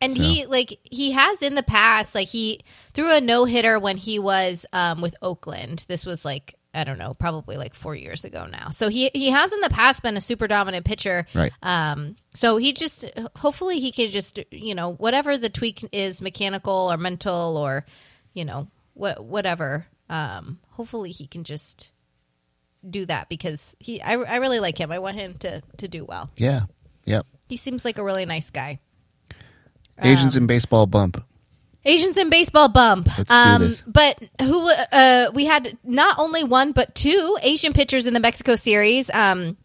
And 0.06 0.16
So- 0.16 0.24
he 0.24 0.46
like 0.46 0.80
he 0.84 1.12
has 1.12 1.42
in 1.42 1.56
the 1.56 1.64
past 1.64 2.16
like 2.16 2.30
he 2.30 2.62
threw 2.94 3.12
a 3.16 3.22
no 3.22 3.46
hitter 3.46 3.78
when 3.80 3.98
he 3.98 4.20
was 4.20 4.66
um, 4.74 5.02
with 5.02 5.16
Oakland. 5.22 5.86
This 5.88 6.06
was 6.06 6.24
like 6.26 6.56
I 6.74 6.84
don't 6.84 6.98
know, 6.98 7.14
probably 7.14 7.56
like 7.56 7.74
four 7.74 7.96
years 7.96 8.26
ago 8.26 8.48
now. 8.48 8.70
So 8.72 8.90
he 8.90 9.10
he 9.14 9.30
has 9.30 9.54
in 9.54 9.62
the 9.62 9.70
past 9.70 10.04
been 10.04 10.18
a 10.18 10.22
super 10.22 10.48
dominant 10.48 10.86
pitcher. 10.86 11.26
Right. 11.34 11.52
Um. 11.64 12.16
So 12.34 12.58
he 12.58 12.74
just 12.74 13.06
hopefully 13.38 13.80
he 13.80 13.92
could 13.92 14.12
just 14.12 14.40
you 14.52 14.76
know 14.76 14.94
whatever 14.94 15.38
the 15.38 15.50
tweak 15.50 15.88
is 15.94 16.22
mechanical 16.22 16.92
or 16.92 16.98
mental 16.98 17.56
or 17.58 17.86
you 18.34 18.44
know 18.46 18.68
what 18.94 19.24
whatever. 19.24 19.86
Um. 20.10 20.60
Hopefully 20.72 21.12
he 21.12 21.28
can 21.28 21.46
just 21.46 21.92
do 22.88 23.06
that 23.06 23.30
because 23.30 23.76
he 23.80 24.02
I, 24.02 24.14
I 24.16 24.36
really 24.38 24.60
like 24.60 24.78
him. 24.78 24.92
I 24.92 25.00
want 25.00 25.16
him 25.16 25.36
to 25.40 25.62
to 25.78 25.88
do 25.88 26.04
well. 26.04 26.30
Yeah, 26.36 26.64
yep. 27.06 27.26
He 27.48 27.56
seems 27.58 27.86
like 27.86 27.98
a 27.98 28.04
really 28.04 28.26
nice 28.26 28.50
guy. 28.50 28.80
Asians 30.02 30.36
in 30.36 30.48
baseball 30.48 30.86
bump. 30.88 31.24
Asians 31.86 32.18
in 32.18 32.30
baseball 32.30 32.70
bump. 32.70 33.08
Um. 33.30 33.74
But 33.86 34.22
who 34.42 34.70
uh, 34.70 35.32
we 35.34 35.46
had 35.46 35.78
not 35.84 36.18
only 36.20 36.44
one 36.44 36.72
but 36.72 36.96
two 36.96 37.38
Asian 37.42 37.74
pitchers 37.74 38.06
in 38.06 38.14
the 38.14 38.20
Mexico 38.20 38.56
series. 38.56 39.10
Um, 39.14 39.58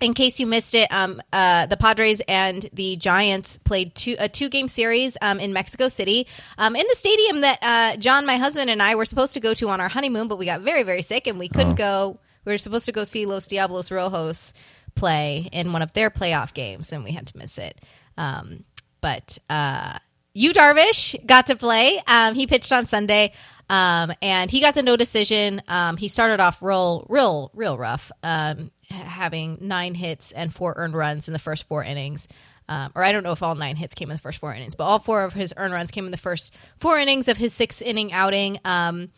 in 0.00 0.12
case 0.12 0.40
you 0.40 0.46
missed 0.46 0.74
it, 0.74 0.92
um, 0.92 1.22
uh, 1.32 1.66
the 1.66 1.76
Padres 1.76 2.20
and 2.26 2.68
the 2.72 2.96
Giants 2.96 3.58
played 3.58 3.94
two, 3.94 4.16
a 4.18 4.28
two 4.28 4.48
game 4.48 4.66
series 4.66 5.16
um, 5.22 5.38
in 5.38 5.52
Mexico 5.52 5.88
City 5.88 6.26
um, 6.58 6.74
in 6.74 6.84
the 6.88 6.96
stadium 6.96 7.42
that 7.42 7.58
uh, 7.62 7.96
John, 7.96 8.26
my 8.26 8.36
husband, 8.36 8.70
and 8.70 8.82
I 8.82 8.96
were 8.96 9.04
supposed 9.04 9.34
to 9.34 9.40
go 9.40 9.54
to 9.54 9.68
on 9.68 9.80
our 9.80 9.88
honeymoon, 9.88 10.26
but 10.26 10.36
we 10.36 10.46
got 10.46 10.62
very, 10.62 10.82
very 10.82 11.02
sick 11.02 11.26
and 11.26 11.38
we 11.38 11.48
couldn't 11.48 11.76
go. 11.76 12.18
We 12.44 12.52
were 12.52 12.58
supposed 12.58 12.86
to 12.86 12.92
go 12.92 13.04
see 13.04 13.24
Los 13.24 13.46
Diablos 13.46 13.90
Rojos 13.90 14.52
play 14.94 15.48
in 15.52 15.72
one 15.72 15.82
of 15.82 15.92
their 15.92 16.10
playoff 16.10 16.52
games, 16.54 16.92
and 16.92 17.04
we 17.04 17.12
had 17.12 17.28
to 17.28 17.38
miss 17.38 17.56
it. 17.56 17.80
Um, 18.18 18.64
but 19.04 19.38
uh, 19.50 19.98
Yu 20.32 20.54
Darvish 20.54 21.14
got 21.26 21.48
to 21.48 21.56
play. 21.56 22.00
Um, 22.06 22.34
he 22.34 22.46
pitched 22.46 22.72
on 22.72 22.86
Sunday, 22.86 23.34
um, 23.68 24.14
and 24.22 24.50
he 24.50 24.60
got 24.60 24.72
the 24.72 24.82
no 24.82 24.96
decision. 24.96 25.60
Um, 25.68 25.98
he 25.98 26.08
started 26.08 26.40
off 26.40 26.62
real, 26.62 27.04
real, 27.10 27.50
real 27.52 27.76
rough, 27.76 28.10
um, 28.22 28.70
having 28.88 29.58
nine 29.60 29.94
hits 29.94 30.32
and 30.32 30.54
four 30.54 30.72
earned 30.78 30.94
runs 30.94 31.28
in 31.28 31.34
the 31.34 31.38
first 31.38 31.68
four 31.68 31.84
innings. 31.84 32.26
Um, 32.66 32.92
or 32.94 33.04
I 33.04 33.12
don't 33.12 33.24
know 33.24 33.32
if 33.32 33.42
all 33.42 33.54
nine 33.54 33.76
hits 33.76 33.92
came 33.92 34.08
in 34.08 34.16
the 34.16 34.22
first 34.22 34.40
four 34.40 34.54
innings, 34.54 34.74
but 34.74 34.84
all 34.84 35.00
four 35.00 35.24
of 35.24 35.34
his 35.34 35.52
earned 35.58 35.74
runs 35.74 35.90
came 35.90 36.06
in 36.06 36.10
the 36.10 36.16
first 36.16 36.54
four 36.78 36.98
innings 36.98 37.28
of 37.28 37.36
his 37.36 37.52
six 37.52 37.82
inning 37.82 38.10
outing. 38.10 38.58
Um, 38.64 39.10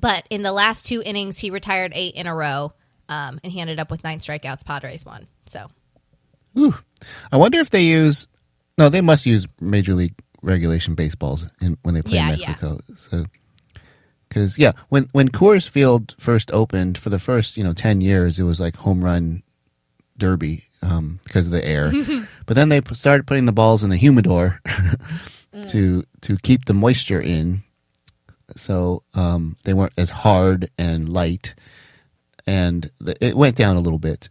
but 0.00 0.26
in 0.30 0.40
the 0.40 0.52
last 0.52 0.86
two 0.86 1.02
innings, 1.04 1.38
he 1.38 1.50
retired 1.50 1.92
eight 1.94 2.14
in 2.14 2.26
a 2.26 2.34
row, 2.34 2.72
um, 3.10 3.40
and 3.44 3.52
he 3.52 3.60
ended 3.60 3.78
up 3.78 3.90
with 3.90 4.02
nine 4.04 4.20
strikeouts. 4.20 4.64
Padres 4.64 5.04
won. 5.04 5.26
So 5.48 5.68
I 7.30 7.36
wonder 7.36 7.60
if 7.60 7.68
they 7.68 7.82
use. 7.82 8.26
No, 8.78 8.88
they 8.88 9.00
must 9.00 9.26
use 9.26 9.46
Major 9.60 9.94
League 9.94 10.14
regulation 10.42 10.94
baseballs 10.94 11.46
in, 11.60 11.78
when 11.82 11.94
they 11.94 12.02
play 12.02 12.16
Yeah, 12.16 12.32
in 12.32 12.38
yeah. 12.38 12.48
Mexico. 12.48 12.78
So, 12.96 13.24
because 14.28 14.58
yeah, 14.58 14.72
when 14.88 15.08
when 15.12 15.28
Coors 15.30 15.68
Field 15.68 16.14
first 16.18 16.52
opened 16.52 16.98
for 16.98 17.10
the 17.10 17.18
first 17.18 17.56
you 17.56 17.64
know 17.64 17.72
ten 17.72 18.00
years, 18.00 18.38
it 18.38 18.42
was 18.44 18.60
like 18.60 18.76
home 18.76 19.02
run 19.02 19.42
derby 20.18 20.64
um, 20.82 21.20
because 21.24 21.46
of 21.46 21.52
the 21.52 21.66
air. 21.66 21.92
but 22.46 22.54
then 22.54 22.68
they 22.68 22.80
p- 22.80 22.94
started 22.94 23.26
putting 23.26 23.46
the 23.46 23.52
balls 23.52 23.82
in 23.82 23.90
the 23.90 23.96
humidor 23.96 24.60
to 25.68 26.04
to 26.22 26.36
keep 26.38 26.66
the 26.66 26.74
moisture 26.74 27.20
in, 27.20 27.62
so 28.54 29.02
um, 29.14 29.56
they 29.64 29.72
weren't 29.72 29.92
as 29.96 30.10
hard 30.10 30.68
and 30.78 31.08
light, 31.08 31.54
and 32.46 32.90
the, 33.00 33.16
it 33.24 33.36
went 33.36 33.56
down 33.56 33.76
a 33.76 33.80
little 33.80 33.98
bit. 33.98 34.28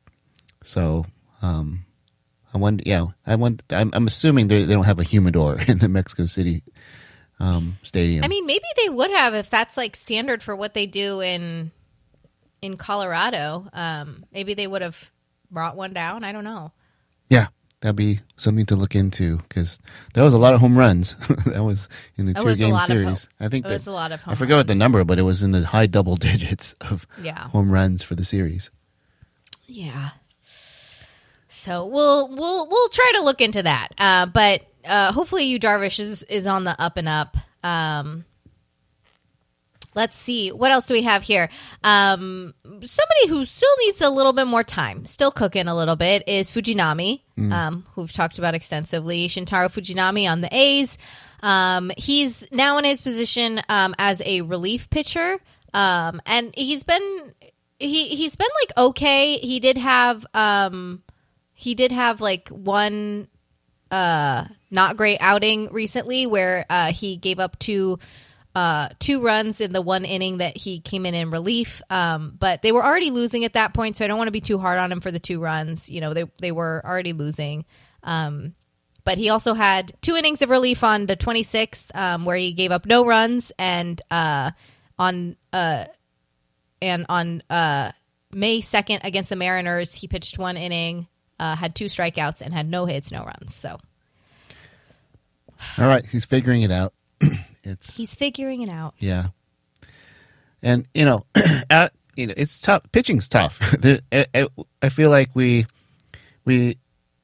So. 0.64 1.06
Um, 1.42 1.85
I 2.56 2.58
wonder. 2.58 2.82
Yeah, 2.86 3.08
I 3.28 3.36
wonder. 3.36 3.62
I'm, 3.70 3.92
I'm 3.94 4.08
assuming 4.08 4.48
they, 4.48 4.64
they 4.64 4.74
don't 4.74 4.86
have 4.86 5.00
a 5.00 5.04
humidor 5.04 5.60
in 5.68 5.78
the 5.80 5.90
Mexico 5.90 6.26
City 6.26 6.64
um, 7.40 7.78
stadium. 7.84 8.24
I 8.24 8.30
mean, 8.30 8.46
maybe 8.46 8.64
they 8.82 8.90
would 8.90 9.12
have 9.12 9.36
if 9.36 9.50
that's 9.50 9.76
like 9.76 9.96
standard 9.98 10.42
for 10.42 10.56
what 10.56 10.74
they 10.74 10.88
do 10.88 11.20
in 11.22 11.72
in 12.62 12.78
Colorado. 12.78 13.68
Um, 13.74 14.26
maybe 14.32 14.54
they 14.54 14.66
would 14.68 14.82
have 14.82 15.12
brought 15.52 15.76
one 15.76 15.94
down. 15.94 16.24
I 16.24 16.32
don't 16.32 16.46
know. 16.46 16.72
yeah, 17.30 17.48
that'd 17.82 17.98
be 17.98 18.22
something 18.38 18.66
to 18.68 18.76
look 18.78 18.96
into 18.96 19.38
because 19.40 19.80
there 20.14 20.24
was 20.24 20.34
a 20.34 20.40
lot 20.40 20.54
of 20.54 20.62
home 20.62 20.78
runs. 20.78 21.16
that 21.48 21.62
was 21.64 21.90
in 22.16 22.26
the 22.26 22.34
two 22.34 22.56
game 22.56 22.78
series. 22.88 23.28
I 23.40 23.50
think 23.50 23.66
it 23.66 23.68
that- 23.70 23.74
was 23.76 23.88
a 23.88 23.92
lot 23.92 24.14
of 24.14 24.22
I 24.26 24.36
forget 24.36 24.56
what 24.56 24.68
the 24.68 24.76
number, 24.76 25.04
but 25.04 25.20
it 25.20 25.24
was 25.24 25.44
in 25.44 25.52
the 25.52 25.66
high 25.66 25.88
double 25.88 26.16
digits 26.30 26.74
of 26.80 27.06
Yeah. 27.22 27.50
home 27.50 27.70
runs 27.70 28.02
for 28.02 28.16
the 28.16 28.24
series. 28.24 28.72
Yeah. 29.68 30.12
So 31.56 31.86
we'll 31.86 32.28
we'll 32.28 32.68
we'll 32.68 32.90
try 32.90 33.14
to 33.16 33.24
look 33.24 33.42
into 33.42 33.64
that. 33.64 33.90
Uh, 33.98 34.26
but 34.26 34.64
uh, 34.84 35.12
hopefully, 35.12 35.46
Yu 35.46 35.60
Darvish 35.60 36.00
is 36.00 36.24
is 36.24 36.48
on 36.48 36.66
the 36.66 36.80
up 36.80 36.98
and 36.98 37.08
up. 37.08 37.38
Um, 37.64 38.26
let's 39.96 40.18
see 40.18 40.52
what 40.52 40.72
else 40.72 40.88
do 40.88 40.94
we 40.94 41.04
have 41.04 41.24
here. 41.24 41.50
Um, 41.84 42.54
somebody 42.64 43.28
who 43.30 43.46
still 43.46 43.70
needs 43.86 44.02
a 44.02 44.10
little 44.10 44.34
bit 44.34 44.48
more 44.48 44.64
time, 44.64 45.06
still 45.06 45.32
cooking 45.32 45.68
a 45.68 45.76
little 45.76 45.96
bit, 45.96 46.28
is 46.28 46.52
Fujinami, 46.52 47.22
um, 47.52 47.86
who 47.94 48.02
we've 48.02 48.12
talked 48.12 48.38
about 48.38 48.54
extensively. 48.54 49.28
Shintaro 49.28 49.70
Fujinami 49.70 50.30
on 50.30 50.42
the 50.42 50.56
A's. 50.56 50.98
Um, 51.42 51.92
he's 51.98 52.46
now 52.52 52.78
in 52.78 52.86
his 52.86 53.02
position 53.02 53.62
um, 53.70 53.96
as 53.98 54.22
a 54.26 54.42
relief 54.42 54.90
pitcher, 54.90 55.40
um, 55.74 56.22
and 56.26 56.54
he's 56.56 56.84
been 56.84 57.34
he 57.80 58.10
he's 58.10 58.36
been 58.36 58.50
like 58.62 58.78
okay. 58.90 59.38
He 59.38 59.60
did 59.60 59.78
have 59.78 60.26
um, 60.34 61.02
he 61.56 61.74
did 61.74 61.92
have 61.92 62.22
like 62.22 62.50
one 62.50 63.28
uh 63.92 64.46
not 64.70 64.98
great 64.98 65.18
outing 65.20 65.72
recently 65.72 66.28
where 66.28 66.66
uh 66.70 66.92
he 66.92 67.18
gave 67.18 67.40
up 67.40 67.58
two 67.58 67.98
uh 68.56 68.90
two 69.00 69.24
runs 69.24 69.62
in 69.62 69.74
the 69.74 69.82
one 69.82 70.06
inning 70.06 70.38
that 70.38 70.56
he 70.58 70.80
came 70.80 71.06
in 71.06 71.14
in 71.14 71.32
relief. 71.32 71.82
Um 71.90 72.36
but 72.38 72.62
they 72.62 72.72
were 72.72 72.86
already 72.86 73.10
losing 73.10 73.44
at 73.44 73.54
that 73.54 73.74
point 73.74 73.98
so 73.98 74.06
I 74.06 74.08
don't 74.08 74.18
want 74.18 74.28
to 74.28 74.32
be 74.32 74.42
too 74.42 74.60
hard 74.60 74.78
on 74.78 74.92
him 74.92 75.02
for 75.02 75.12
the 75.12 75.20
two 75.20 75.40
runs. 75.40 75.90
You 75.90 76.02
know 76.02 76.14
they 76.14 76.26
they 76.40 76.52
were 76.52 76.82
already 76.86 77.14
losing. 77.14 77.66
Um 78.04 78.54
but 79.04 79.18
he 79.18 79.30
also 79.30 79.54
had 79.54 79.94
two 80.02 80.16
innings 80.16 80.42
of 80.42 80.50
relief 80.50 80.84
on 80.84 81.06
the 81.06 81.18
26th 81.18 81.96
um 81.96 82.26
where 82.26 82.38
he 82.38 82.52
gave 82.54 82.72
up 82.72 82.86
no 82.86 83.06
runs 83.06 83.52
and 83.58 84.02
uh 84.12 84.52
on 85.00 85.36
uh 85.54 85.86
and 86.82 87.06
on 87.10 87.42
uh, 87.50 87.92
May 88.32 88.60
2nd 88.60 89.04
against 89.04 89.30
the 89.30 89.36
Mariners, 89.36 89.94
he 89.94 90.08
pitched 90.08 90.38
one 90.38 90.58
inning, 90.58 91.08
uh, 91.40 91.56
had 91.56 91.76
two 91.76 91.86
strikeouts, 91.86 92.42
and 92.42 92.54
had 92.54 92.70
no 92.70 92.86
hits, 92.86 93.12
no 93.12 93.24
runs. 93.24 93.54
So 93.56 93.78
All 95.78 95.88
right, 95.88 96.06
he's 96.06 96.26
figuring 96.26 96.62
it 96.62 96.72
out. 96.72 96.94
it's 97.64 97.96
he's 97.96 98.16
figuring 98.16 98.62
it 98.62 98.70
out. 98.70 98.94
Yeah, 99.00 99.28
and 100.62 100.88
you 100.94 101.06
know, 101.06 101.24
at, 101.70 101.94
you 102.16 102.28
know, 102.28 102.34
it's 102.38 102.60
tough. 102.60 102.84
Pitching's 102.92 103.28
tough. 103.28 103.60
The- 103.80 104.02
I, 104.12 104.26
I- 104.34 104.48
I 104.82 104.90
feel 104.90 105.10
like 105.10 105.30
we 105.34 105.66
we 106.46 106.78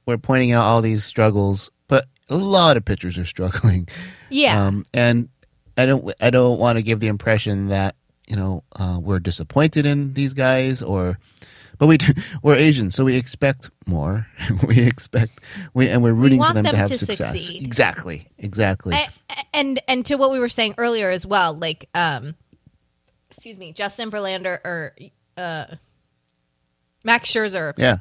we're 0.05 0.17
pointing 0.17 0.51
out 0.51 0.65
all 0.65 0.81
these 0.81 1.03
struggles, 1.03 1.69
but 1.87 2.05
a 2.29 2.37
lot 2.37 2.77
of 2.77 2.85
pitchers 2.85 3.17
are 3.17 3.25
struggling. 3.35 3.87
Yeah. 4.29 4.65
Um, 4.67 4.83
and 4.93 5.29
I 5.77 5.85
don't 5.85 6.13
I 6.19 6.29
don't 6.29 6.57
want 6.59 6.77
to 6.77 6.83
give 6.83 6.99
the 6.99 7.07
impression 7.07 7.67
that 7.67 7.95
you 8.27 8.35
know 8.35 8.63
uh, 8.75 8.99
we're 9.01 9.19
disappointed 9.19 9.85
in 9.85 10.13
these 10.13 10.33
guys 10.33 10.81
or. 10.81 11.19
But 11.81 11.87
we 11.87 11.97
do, 11.97 12.13
we're 12.43 12.53
Asians, 12.57 12.93
so 12.93 13.03
we 13.03 13.15
expect 13.17 13.71
more. 13.87 14.27
we 14.67 14.77
expect 14.81 15.41
we 15.73 15.89
and 15.89 16.03
we're 16.03 16.13
rooting 16.13 16.37
for 16.37 16.41
want 16.43 16.53
them, 16.53 16.65
to 16.65 16.77
have 16.77 16.89
to 16.89 16.97
success. 16.99 17.33
succeed. 17.33 17.63
Exactly, 17.63 18.27
exactly. 18.37 18.93
I- 18.93 19.09
and 19.51 19.81
and 19.87 20.05
to 20.05 20.15
what 20.15 20.31
we 20.31 20.37
were 20.37 20.47
saying 20.47 20.75
earlier 20.77 21.09
as 21.09 21.25
well, 21.25 21.53
like 21.55 21.89
um, 21.95 22.35
excuse 23.31 23.57
me, 23.57 23.73
Justin 23.73 24.11
Verlander 24.11 24.59
or 24.63 24.95
uh, 25.37 25.65
Max 27.03 27.31
Scherzer, 27.31 27.73
yeah, 27.77 27.97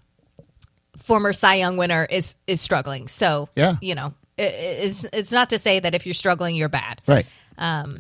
former 0.98 1.32
Cy 1.32 1.54
Young 1.54 1.78
winner, 1.78 2.04
is 2.04 2.36
is 2.46 2.60
struggling. 2.60 3.08
So 3.08 3.48
Yeah. 3.56 3.76
you 3.80 3.94
know, 3.94 4.12
it, 4.36 4.52
it's 4.52 5.04
it's 5.10 5.32
not 5.32 5.48
to 5.50 5.58
say 5.58 5.80
that 5.80 5.94
if 5.94 6.04
you're 6.06 6.12
struggling, 6.12 6.54
you're 6.54 6.68
bad. 6.68 7.00
right. 7.08 7.24
Um, 7.56 7.90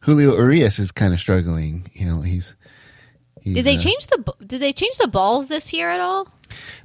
Julio 0.00 0.34
Urias 0.36 0.78
is 0.80 0.90
kind 0.92 1.14
of 1.14 1.20
struggling. 1.20 1.90
You 1.94 2.06
know, 2.06 2.22
he's. 2.22 2.56
He's 3.48 3.56
did 3.56 3.64
they 3.64 3.76
uh, 3.76 3.80
change 3.80 4.06
the 4.06 4.34
did 4.46 4.60
they 4.60 4.72
change 4.72 4.96
the 4.98 5.08
balls 5.08 5.48
this 5.48 5.72
year 5.72 5.88
at 5.90 6.00
all? 6.00 6.28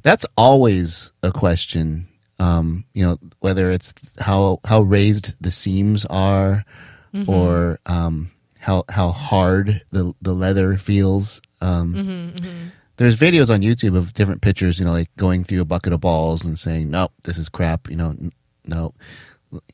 That's 0.02 0.26
always 0.38 1.12
a 1.22 1.32
question. 1.32 2.08
Um, 2.40 2.84
you 2.94 3.06
know, 3.06 3.18
whether 3.40 3.72
it's 3.72 3.94
how 4.20 4.60
how 4.66 4.82
raised 4.82 5.34
the 5.42 5.52
seams 5.52 6.06
are, 6.10 6.66
Mm-hmm. 7.14 7.30
or 7.30 7.78
um, 7.86 8.32
how 8.60 8.84
how 8.90 9.10
hard 9.12 9.82
the 9.92 10.14
the 10.22 10.34
leather 10.34 10.78
feels. 10.78 11.40
Um, 11.62 11.94
Mm-hmm, 11.94 12.68
There's 12.98 13.20
videos 13.20 13.54
on 13.54 13.62
YouTube 13.62 13.96
of 13.96 14.14
different 14.14 14.42
pitchers, 14.42 14.80
you 14.80 14.86
know, 14.86 14.92
like 14.92 15.16
going 15.16 15.44
through 15.44 15.62
a 15.62 15.66
bucket 15.66 15.94
of 15.94 16.02
balls 16.02 16.44
and 16.44 16.58
saying, 16.58 16.90
"Nope, 16.90 17.12
this 17.24 17.38
is 17.38 17.50
crap." 17.50 17.88
You 17.90 17.96
know, 17.98 18.10
n- 18.10 18.32
no, 18.66 18.94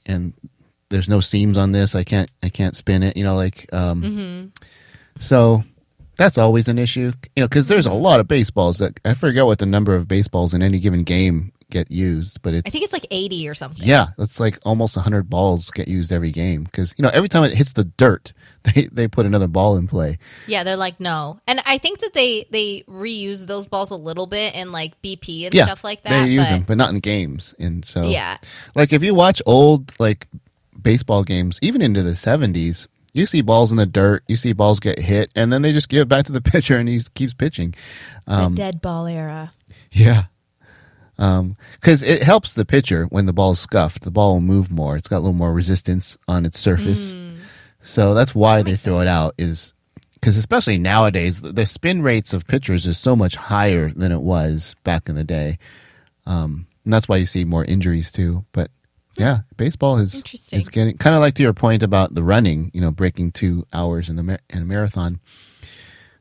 and 0.05 0.33
there's 0.89 1.07
no 1.07 1.21
seams 1.21 1.57
on 1.57 1.71
this. 1.71 1.95
I 1.95 2.03
can't 2.03 2.29
I 2.43 2.49
can't 2.49 2.75
spin 2.75 3.03
it. 3.03 3.15
You 3.15 3.23
know, 3.23 3.35
like 3.37 3.67
um, 3.73 4.01
Mm-hmm. 4.03 4.47
so 5.19 5.63
that's 6.19 6.37
always 6.37 6.67
an 6.67 6.77
issue. 6.77 7.11
You 7.35 7.41
know, 7.43 7.47
because 7.47 7.67
there's 7.67 7.87
a 7.87 7.93
lot 7.93 8.19
of 8.19 8.27
baseballs 8.27 8.77
that 8.77 8.99
I 9.03 9.15
forget 9.15 9.45
what 9.45 9.57
the 9.59 9.65
number 9.65 9.95
of 9.95 10.07
baseballs 10.07 10.53
in 10.53 10.61
any 10.61 10.79
given 10.79 11.03
game 11.03 11.51
get 11.71 11.89
used, 11.91 12.41
but 12.41 12.53
it's 12.55 12.67
I 12.67 12.71
think 12.71 12.83
it's 12.83 12.93
like 12.93 13.05
eighty 13.11 13.47
or 13.47 13.53
something. 13.53 13.87
yeah, 13.87 14.07
it's 14.17 14.39
like 14.39 14.57
almost 14.63 14.95
100 14.95 15.29
balls 15.29 15.69
get 15.69 15.87
used 15.87 16.11
every 16.11 16.31
game 16.31 16.63
because 16.63 16.95
you 16.97 17.03
know 17.03 17.09
every 17.13 17.29
time 17.29 17.43
it 17.43 17.53
hits 17.53 17.73
the 17.73 17.83
dirt, 17.85 18.33
they 18.63 18.89
they 18.91 19.07
put 19.07 19.25
another 19.27 19.47
ball 19.47 19.77
in 19.77 19.87
play. 19.87 20.17
Yeah, 20.47 20.63
they're 20.63 20.75
like 20.75 20.99
no, 20.99 21.39
and 21.47 21.61
I 21.65 21.77
think 21.77 21.99
that 21.99 22.13
they 22.13 22.45
they 22.49 22.83
reuse 22.87 23.45
those 23.45 23.67
balls 23.67 23.91
a 23.91 23.95
little 23.95 24.25
bit 24.27 24.55
in 24.55 24.71
like 24.71 24.99
BP 25.03 25.45
and 25.45 25.53
Yeah, 25.53 25.65
stuff 25.65 25.83
like 25.83 26.01
that. 26.03 26.09
they 26.09 26.31
use 26.31 26.49
but 26.49 26.55
them, 26.55 26.65
but 26.67 26.77
not 26.77 26.89
in 26.93 26.99
games. 27.01 27.53
And 27.59 27.85
so 27.85 28.03
Yeah. 28.03 28.35
like 28.75 28.91
if 28.91 29.03
you 29.03 29.13
watch 29.15 29.41
old 29.45 29.91
like 29.99 30.27
baseball 30.81 31.23
games, 31.23 31.59
even 31.61 31.81
into 31.83 32.01
the 32.03 32.11
70s, 32.11 32.87
you 33.19 33.25
see 33.25 33.41
balls 33.41 33.71
in 33.71 33.77
the 33.77 33.85
dirt, 33.85 34.23
you 34.27 34.35
see 34.35 34.53
balls 34.53 34.79
get 34.79 34.97
hit, 34.97 35.29
and 35.35 35.53
then 35.53 35.61
they 35.61 35.71
just 35.73 35.89
give 35.89 36.03
it 36.03 36.07
back 36.07 36.25
to 36.25 36.31
the 36.31 36.41
pitcher 36.51 36.77
and 36.77 36.89
he 36.89 37.01
keeps 37.13 37.33
pitching. 37.33 37.75
the 38.25 38.49
dead 38.55 38.81
ball 38.81 39.05
era. 39.05 39.53
Yeah. 39.91 40.25
Because 41.17 42.01
it 42.01 42.23
helps 42.23 42.53
the 42.53 42.63
pitcher 42.63 43.05
when 43.05 43.25
the 43.25 43.33
ball's 43.33 43.59
scuffed. 43.59 44.03
The 44.03 44.11
ball 44.11 44.33
will 44.33 44.41
move 44.41 44.71
more. 44.71 44.95
It's 44.95 45.09
got 45.09 45.17
a 45.17 45.19
little 45.19 45.33
more 45.33 45.53
resistance 45.53 46.17
on 46.29 46.45
its 46.45 46.57
surface. 46.57 47.13
Mm. 47.13 47.39
So 47.81 48.13
that's 48.13 48.33
why 48.33 48.63
they 48.63 48.77
throw 48.77 49.01
it 49.01 49.07
out. 49.07 49.35
Is 49.37 49.73
because 50.13 50.37
especially 50.37 50.77
nowadays, 50.77 51.41
the, 51.41 51.51
the 51.51 51.65
spin 51.65 52.01
rates 52.01 52.33
of 52.33 52.47
pitchers 52.47 52.87
is 52.87 52.97
so 52.97 53.17
much 53.17 53.35
higher 53.35 53.91
than 53.91 54.13
it 54.13 54.21
was 54.21 54.75
back 54.83 55.09
in 55.09 55.15
the 55.15 55.25
day, 55.25 55.57
um, 56.25 56.67
and 56.85 56.93
that's 56.93 57.09
why 57.09 57.17
you 57.17 57.25
see 57.25 57.43
more 57.43 57.65
injuries 57.65 58.11
too. 58.11 58.45
But 58.53 58.71
yeah, 59.19 59.39
baseball 59.57 59.97
is 59.97 60.15
Interesting. 60.15 60.59
is 60.59 60.69
getting 60.69 60.97
kind 60.97 61.15
of 61.15 61.19
like 61.21 61.35
to 61.35 61.43
your 61.43 61.53
point 61.53 61.83
about 61.83 62.15
the 62.15 62.23
running, 62.23 62.71
you 62.73 62.81
know, 62.81 62.91
breaking 62.91 63.33
two 63.33 63.65
hours 63.73 64.09
in 64.09 64.15
the 64.15 64.23
mar- 64.23 64.39
in 64.49 64.61
a 64.61 64.65
marathon. 64.65 65.19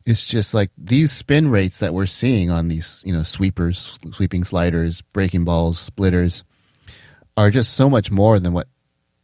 It's 0.04 0.26
just 0.26 0.54
like 0.54 0.70
these 0.76 1.12
spin 1.12 1.50
rates 1.50 1.78
that 1.78 1.94
we're 1.94 2.06
seeing 2.06 2.50
on 2.50 2.68
these, 2.68 3.02
you 3.06 3.12
know, 3.12 3.22
sweepers, 3.22 3.98
sweeping 4.12 4.42
sliders, 4.42 5.02
breaking 5.02 5.44
balls, 5.44 5.78
splitters, 5.78 6.44
are 7.36 7.50
just 7.50 7.74
so 7.74 7.88
much 7.88 8.10
more 8.10 8.40
than 8.40 8.52
what 8.52 8.68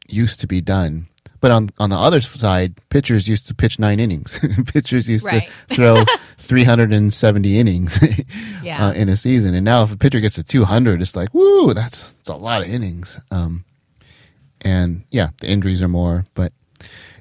used 0.07 0.41
to 0.41 0.47
be 0.47 0.61
done. 0.61 1.09
But 1.45 1.51
on 1.51 1.69
on 1.79 1.91
the 1.91 1.97
other 1.99 2.23
side, 2.23 2.73
pitchers 2.89 3.29
used 3.29 3.47
to 3.49 3.55
pitch 3.55 3.79
nine 3.79 4.01
innings. 4.01 4.41
pitchers 4.73 5.11
used 5.11 5.27
Right. 5.27 5.47
to 5.69 5.75
throw 5.75 6.05
370 6.39 7.59
innings 7.61 7.99
Yeah. 8.63 8.87
uh, 8.87 8.93
in 8.95 9.11
a 9.11 9.17
season, 9.19 9.55
and 9.55 9.63
now 9.63 9.83
if 9.83 9.93
a 9.93 9.97
pitcher 9.99 10.21
gets 10.21 10.37
to 10.37 10.43
200, 10.43 11.03
it's 11.03 11.15
like, 11.15 11.35
woo, 11.35 11.75
that's 11.75 12.13
that's 12.13 12.31
a 12.31 12.35
lot 12.35 12.63
of 12.63 12.69
innings. 12.69 13.19
Um, 13.31 13.67
and 14.63 15.05
yeah, 15.11 15.29
the 15.41 15.49
injuries 15.51 15.83
are 15.83 15.89
more, 15.89 16.25
but 16.33 16.55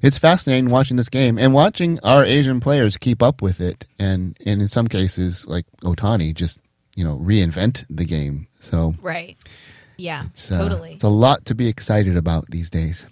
it's 0.02 0.18
fascinating 0.18 0.70
watching 0.70 0.96
this 0.96 1.10
game 1.10 1.38
and 1.38 1.54
watching 1.54 2.00
our 2.02 2.24
Asian 2.24 2.62
players 2.62 2.96
keep 2.98 3.22
up 3.22 3.42
with 3.42 3.60
it, 3.60 3.90
and 4.00 4.38
and 4.46 4.62
in 4.62 4.70
some 4.70 4.88
cases, 4.88 5.46
like 5.48 5.66
Ohtani, 5.84 6.34
just 6.34 6.60
you 6.96 7.04
know 7.04 7.18
reinvent 7.20 7.86
the 7.90 8.06
game. 8.06 8.48
So 8.62 8.96
Right. 9.02 9.36
Yeah. 9.98 10.28
it's, 10.28 10.50
uh, 10.50 10.60
totally. 10.60 10.94
it's 10.94 11.04
a 11.04 11.10
lot 11.10 11.44
to 11.48 11.56
be 11.56 11.68
excited 11.68 12.16
about 12.16 12.46
these 12.50 12.70
days. 12.70 13.06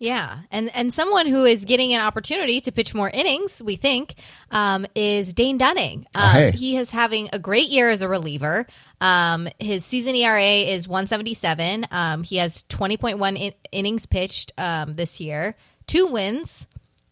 Yeah, 0.00 0.38
and 0.50 0.74
and 0.74 0.94
someone 0.94 1.26
who 1.26 1.44
is 1.44 1.66
getting 1.66 1.92
an 1.92 2.00
opportunity 2.00 2.62
to 2.62 2.72
pitch 2.72 2.94
more 2.94 3.10
innings, 3.10 3.62
we 3.62 3.76
think, 3.76 4.14
um, 4.50 4.86
is 4.94 5.34
Dane 5.34 5.58
Dunning. 5.58 6.06
Um, 6.14 6.32
hey. 6.32 6.50
He 6.52 6.78
is 6.78 6.90
having 6.90 7.28
a 7.34 7.38
great 7.38 7.68
year 7.68 7.90
as 7.90 8.00
a 8.00 8.08
reliever. 8.08 8.66
Um, 9.02 9.46
his 9.58 9.84
season 9.84 10.16
ERA 10.16 10.40
is 10.40 10.88
177. 10.88 11.86
Um, 11.90 12.22
he 12.22 12.36
has 12.36 12.62
20.1 12.70 13.38
in- 13.38 13.52
innings 13.72 14.06
pitched 14.06 14.52
um, 14.56 14.94
this 14.94 15.20
year, 15.20 15.54
two 15.86 16.06
wins, 16.06 16.66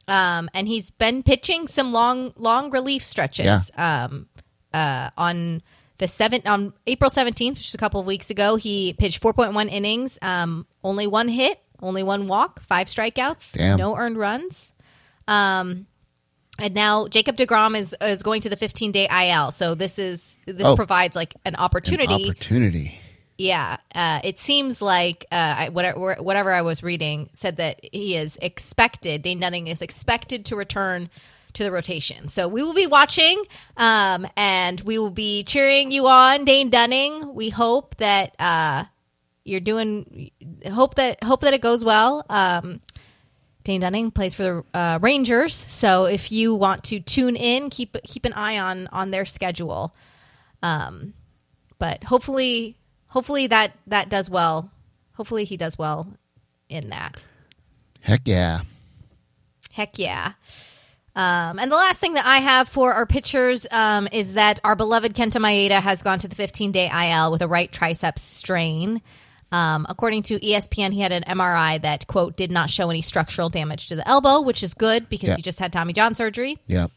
um, 0.08 0.48
and 0.54 0.66
he's 0.66 0.88
been 0.88 1.22
pitching 1.22 1.68
some 1.68 1.92
long 1.92 2.32
long 2.36 2.70
relief 2.70 3.04
stretches. 3.04 3.70
Um, 3.76 4.28
uh, 4.72 5.10
on 5.14 5.62
the 5.98 6.08
seventh 6.08 6.46
on 6.46 6.72
April 6.86 7.10
17th, 7.10 7.50
which 7.50 7.68
is 7.68 7.74
a 7.74 7.78
couple 7.78 8.00
of 8.00 8.06
weeks 8.06 8.30
ago, 8.30 8.56
he 8.56 8.94
pitched 8.94 9.22
4.1 9.22 9.70
innings, 9.70 10.18
um, 10.22 10.66
only 10.82 11.06
one 11.06 11.28
hit, 11.28 11.60
only 11.82 12.02
one 12.02 12.26
walk, 12.26 12.62
five 12.62 12.86
strikeouts, 12.88 13.56
Damn. 13.56 13.78
no 13.78 13.96
earned 13.96 14.16
runs. 14.18 14.72
Um, 15.26 15.86
and 16.58 16.74
now 16.74 17.06
Jacob 17.08 17.36
deGrom 17.36 17.76
is 17.78 17.94
is 18.00 18.22
going 18.22 18.40
to 18.42 18.48
the 18.48 18.56
15 18.56 18.90
day 18.92 19.06
IL. 19.10 19.50
So 19.52 19.74
this 19.74 19.98
is 19.98 20.36
this 20.46 20.66
Oh. 20.66 20.74
provides 20.76 21.14
like 21.14 21.34
an 21.44 21.54
An 21.54 21.60
opportunity. 21.60 22.24
opportunity. 22.30 22.98
yeah, 23.36 23.76
uh, 23.94 24.20
it 24.24 24.38
seems 24.38 24.82
like 24.82 25.24
uh, 25.30 25.54
I, 25.58 25.68
whatever 25.68 26.16
whatever 26.20 26.52
I 26.52 26.62
was 26.62 26.82
reading 26.82 27.28
said 27.32 27.56
that 27.58 27.78
he 27.92 28.16
is 28.16 28.36
expected. 28.42 29.22
Dane 29.22 29.38
Dunning 29.38 29.68
is 29.68 29.82
expected 29.82 30.44
to 30.46 30.56
return 30.56 31.10
to 31.52 31.62
the 31.62 31.70
rotation. 31.70 32.28
So 32.28 32.46
we 32.48 32.62
will 32.62 32.74
be 32.74 32.86
watching, 32.86 33.42
um, 33.76 34.26
and 34.36 34.80
we 34.82 34.98
will 34.98 35.10
be 35.10 35.44
cheering 35.44 35.90
you 35.90 36.06
on, 36.08 36.44
Dane 36.44 36.70
Dunning. 36.70 37.34
We 37.34 37.48
hope 37.50 37.96
that 37.96 38.34
uh, 38.40 38.84
you're 39.48 39.60
doing. 39.60 40.30
Hope 40.70 40.94
that 40.96 41.22
hope 41.24 41.40
that 41.40 41.54
it 41.54 41.60
goes 41.60 41.84
well. 41.84 42.24
Um, 42.28 42.80
Dane 43.64 43.80
Dunning 43.80 44.10
plays 44.10 44.34
for 44.34 44.42
the 44.42 44.78
uh, 44.78 44.98
Rangers, 45.02 45.54
so 45.68 46.04
if 46.04 46.30
you 46.30 46.54
want 46.54 46.84
to 46.84 47.00
tune 47.00 47.36
in, 47.36 47.70
keep 47.70 47.96
keep 48.04 48.24
an 48.24 48.32
eye 48.34 48.58
on 48.58 48.86
on 48.88 49.10
their 49.10 49.24
schedule. 49.24 49.94
Um, 50.62 51.14
but 51.78 52.04
hopefully, 52.04 52.76
hopefully 53.08 53.46
that 53.48 53.72
that 53.86 54.08
does 54.08 54.30
well. 54.30 54.70
Hopefully 55.14 55.44
he 55.44 55.56
does 55.56 55.76
well 55.76 56.06
in 56.68 56.90
that. 56.90 57.24
Heck 58.00 58.22
yeah. 58.26 58.60
Heck 59.72 59.98
yeah. 59.98 60.32
Um, 61.14 61.58
and 61.58 61.70
the 61.70 61.76
last 61.76 61.98
thing 61.98 62.14
that 62.14 62.26
I 62.26 62.38
have 62.38 62.68
for 62.68 62.92
our 62.92 63.04
pitchers 63.04 63.66
um, 63.72 64.08
is 64.12 64.34
that 64.34 64.60
our 64.62 64.76
beloved 64.76 65.14
Kenta 65.14 65.40
Maeda 65.40 65.80
has 65.80 66.00
gone 66.00 66.20
to 66.20 66.28
the 66.28 66.36
15 66.36 66.70
day 66.70 66.88
IL 66.88 67.32
with 67.32 67.42
a 67.42 67.48
right 67.48 67.70
tricep 67.70 68.18
strain. 68.18 69.02
Um, 69.50 69.86
according 69.88 70.24
to 70.24 70.38
ESPN, 70.40 70.92
he 70.92 71.00
had 71.00 71.10
an 71.12 71.24
MRI 71.24 71.80
that, 71.82 72.06
quote, 72.06 72.36
did 72.36 72.50
not 72.50 72.68
show 72.68 72.90
any 72.90 73.00
structural 73.02 73.48
damage 73.48 73.88
to 73.88 73.96
the 73.96 74.06
elbow, 74.06 74.40
which 74.42 74.62
is 74.62 74.74
good 74.74 75.08
because 75.08 75.30
Yeah. 75.30 75.36
he 75.36 75.42
just 75.42 75.58
had 75.58 75.72
Tommy 75.72 75.92
John 75.94 76.14
surgery. 76.14 76.58
Yeah. 76.66 76.88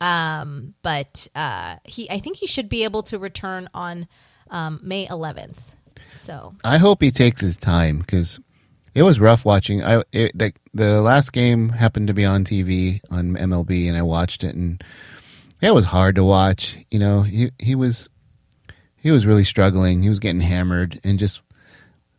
Um, 0.00 0.74
but 0.82 1.26
uh, 1.34 1.76
he, 1.84 2.08
I 2.10 2.18
think 2.20 2.36
he 2.36 2.46
should 2.46 2.68
be 2.68 2.84
able 2.84 3.02
to 3.04 3.18
return 3.18 3.68
on 3.74 4.06
um, 4.50 4.80
May 4.82 5.06
11th. 5.06 5.56
So, 6.12 6.54
I 6.62 6.78
hope 6.78 7.02
he 7.02 7.10
takes 7.10 7.40
his 7.40 7.56
time 7.56 7.98
because 7.98 8.38
it 8.94 9.02
was 9.02 9.18
rough 9.20 9.44
watching. 9.44 9.82
I 9.82 10.02
it, 10.12 10.36
the 10.36 10.52
the 10.74 11.00
last 11.02 11.32
game 11.32 11.68
happened 11.70 12.08
to 12.08 12.14
be 12.14 12.24
on 12.24 12.44
TV 12.44 13.00
on 13.10 13.34
MLB, 13.34 13.88
and 13.88 13.96
I 13.96 14.02
watched 14.02 14.42
it, 14.44 14.54
and 14.54 14.82
it 15.60 15.72
was 15.74 15.84
hard 15.86 16.16
to 16.16 16.24
watch. 16.24 16.76
You 16.90 16.98
know, 16.98 17.22
he 17.22 17.50
he 17.58 17.74
was 17.74 18.08
he 18.96 19.10
was 19.10 19.26
really 19.26 19.44
struggling. 19.44 20.02
He 20.02 20.08
was 20.08 20.18
getting 20.18 20.40
hammered, 20.40 20.98
and 21.04 21.18
just 21.18 21.40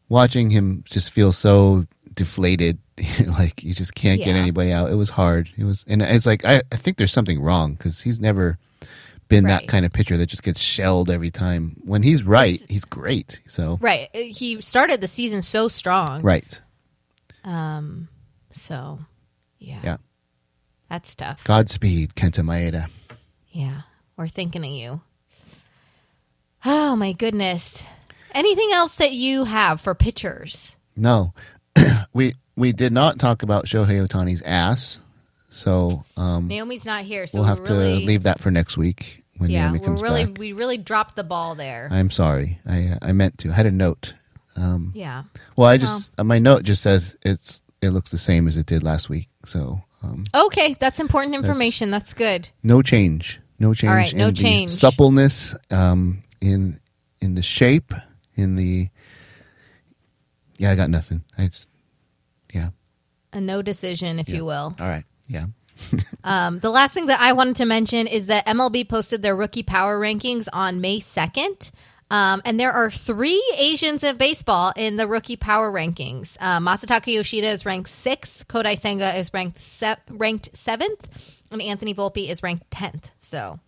watching 0.10 0.50
him 0.50 0.84
just 0.90 1.12
feel 1.12 1.32
so 1.32 1.86
deflated, 2.14 2.80
like 3.28 3.64
you 3.64 3.74
just 3.74 3.96
can't 3.96 4.22
get 4.22 4.36
anybody 4.36 4.72
out. 4.72 4.92
It 4.92 4.96
was 4.96 5.10
hard. 5.10 5.50
It 5.58 5.64
was, 5.64 5.86
and 5.88 6.02
it's 6.02 6.26
like 6.26 6.44
I 6.46 6.62
I 6.72 6.76
think 6.76 6.98
there's 6.98 7.14
something 7.14 7.40
wrong 7.42 7.74
because 7.76 8.02
he's 8.02 8.20
never 8.20 8.58
been 9.30 9.46
Right. 9.46 9.62
that 9.62 9.68
kind 9.68 9.86
of 9.86 9.94
pitcher 9.94 10.18
that 10.18 10.26
just 10.26 10.42
gets 10.44 10.60
shelled 10.60 11.10
every 11.12 11.30
time. 11.32 11.78
When 11.86 12.02
he's 12.04 12.24
right, 12.24 12.60
he's 12.68 12.84
great. 12.84 13.40
So 13.48 13.78
right. 13.80 14.10
He 14.16 14.60
started 14.62 15.02
the 15.02 15.08
season 15.08 15.42
so 15.44 15.68
strong. 15.68 16.22
right. 16.24 16.60
Um 17.44 18.10
so, 18.52 19.00
yeah. 19.60 19.80
Yeah. 19.84 19.98
That's 20.90 21.16
tough. 21.16 21.44
Godspeed, 21.44 22.16
Kenta 22.16 22.42
Maeda. 22.44 22.88
Yeah. 23.52 23.82
We're 24.18 24.28
thinking 24.28 24.64
of 24.66 24.72
you. 24.72 25.02
Oh, 26.66 26.96
my 26.96 27.14
goodness. 27.14 27.84
Anything 28.34 28.70
else 28.74 28.96
that 28.96 29.12
you 29.14 29.44
have 29.46 29.82
for 29.82 29.96
pitchers? 29.96 30.78
No, 30.96 31.34
we 32.14 32.36
we 32.56 32.74
did 32.74 32.92
not 32.94 33.20
talk 33.20 33.44
about 33.44 33.66
Shohei 33.66 34.06
Ohtani's 34.08 34.42
ass, 34.44 35.00
so 35.52 36.04
um, 36.18 36.48
Naomi's 36.48 36.86
not 36.86 37.04
here, 37.06 37.26
so 37.28 37.40
we'll 37.40 37.48
have 37.48 37.60
really, 37.60 38.00
to 38.00 38.06
leave 38.06 38.24
that 38.24 38.40
for 38.40 38.52
next 38.52 38.78
week 38.78 39.24
when 39.38 39.50
Yeah, 39.50 39.64
Naomi 39.66 39.80
we're 39.80 39.86
comes 39.86 40.02
really 40.02 40.26
back. 40.26 40.38
we 40.38 40.54
really 40.54 40.78
dropped 40.78 41.16
the 41.16 41.24
ball 41.24 41.56
there. 41.56 41.88
I'm 41.92 42.12
sorry, 42.12 42.60
I 42.68 42.94
I 43.02 43.12
meant 43.14 43.38
to. 43.40 43.50
I 43.50 43.54
had 43.54 43.66
a 43.66 43.72
note. 43.72 44.14
Um, 44.56 44.92
yeah. 44.94 45.24
well, 45.56 45.68
I 45.70 45.78
just 45.78 46.12
uh, 46.18 46.24
my 46.24 46.40
note 46.40 46.64
just 46.64 46.82
says 46.82 47.16
it's 47.22 47.62
it 47.82 47.90
looks 47.92 48.12
the 48.12 48.18
same 48.18 48.48
as 48.48 48.58
it 48.58 48.66
did 48.66 48.84
last 48.84 49.10
week, 49.10 49.30
so 49.46 49.82
um, 50.04 50.26
Okay, 50.36 50.76
that's 50.80 51.00
important 51.00 51.36
information. 51.36 51.92
That's, 51.92 52.14
good. 52.14 52.50
no 52.62 52.82
change, 52.82 53.40
no 53.58 53.74
change. 53.74 53.90
right, 53.92 54.14
no 54.14 54.32
change. 54.32 54.72
suppleness 54.72 55.56
um, 55.72 56.24
in 56.42 56.78
in 57.22 57.36
the 57.36 57.42
shape, 57.44 57.94
in 58.40 58.56
the 58.56 58.90
yeah. 60.58 60.72
I 60.72 60.76
got 60.76 60.90
nothing. 60.90 61.24
I 61.38 61.48
just 61.48 61.68
yeah. 62.54 62.70
A 63.34 63.42
no 63.42 63.62
decision, 63.62 64.20
if 64.20 64.30
you 64.30 64.44
will. 64.46 64.76
All 64.80 64.88
right. 64.88 65.06
Yeah. 65.28 65.46
Um, 66.26 66.60
the 66.60 66.70
last 66.70 66.94
thing 66.94 67.06
that 67.06 67.22
I 67.22 67.32
wanted 67.32 67.56
to 67.58 67.66
mention 67.66 68.06
is 68.06 68.26
that 68.26 68.46
MLB 68.46 68.90
posted 68.90 69.24
their 69.24 69.36
rookie 69.36 69.64
power 69.64 69.98
rankings 69.98 70.50
on 70.52 70.82
May 70.82 71.00
2nd. 71.00 71.72
Um, 72.12 72.42
and 72.44 72.60
there 72.60 72.72
are 72.72 72.90
three 72.92 73.42
Asians 73.58 74.04
of 74.04 74.18
baseball 74.18 74.74
in 74.76 74.98
the 74.98 75.08
rookie 75.08 75.38
power 75.38 75.72
rankings. 75.72 76.36
Uh, 76.40 76.60
Masataka 76.60 77.14
Yoshida 77.14 77.48
is 77.48 77.66
ranked 77.66 77.90
sixth. 77.90 78.48
Kodai 78.48 78.80
Senga 78.80 79.16
is 79.16 79.32
ranked 79.34 79.60
se- 79.60 79.96
ranked 80.10 80.50
seventh, 80.54 81.08
and 81.52 81.62
Anthony 81.62 81.94
Volpe 81.94 82.28
is 82.30 82.42
ranked 82.42 82.70
tenth. 82.72 83.10
So 83.20 83.60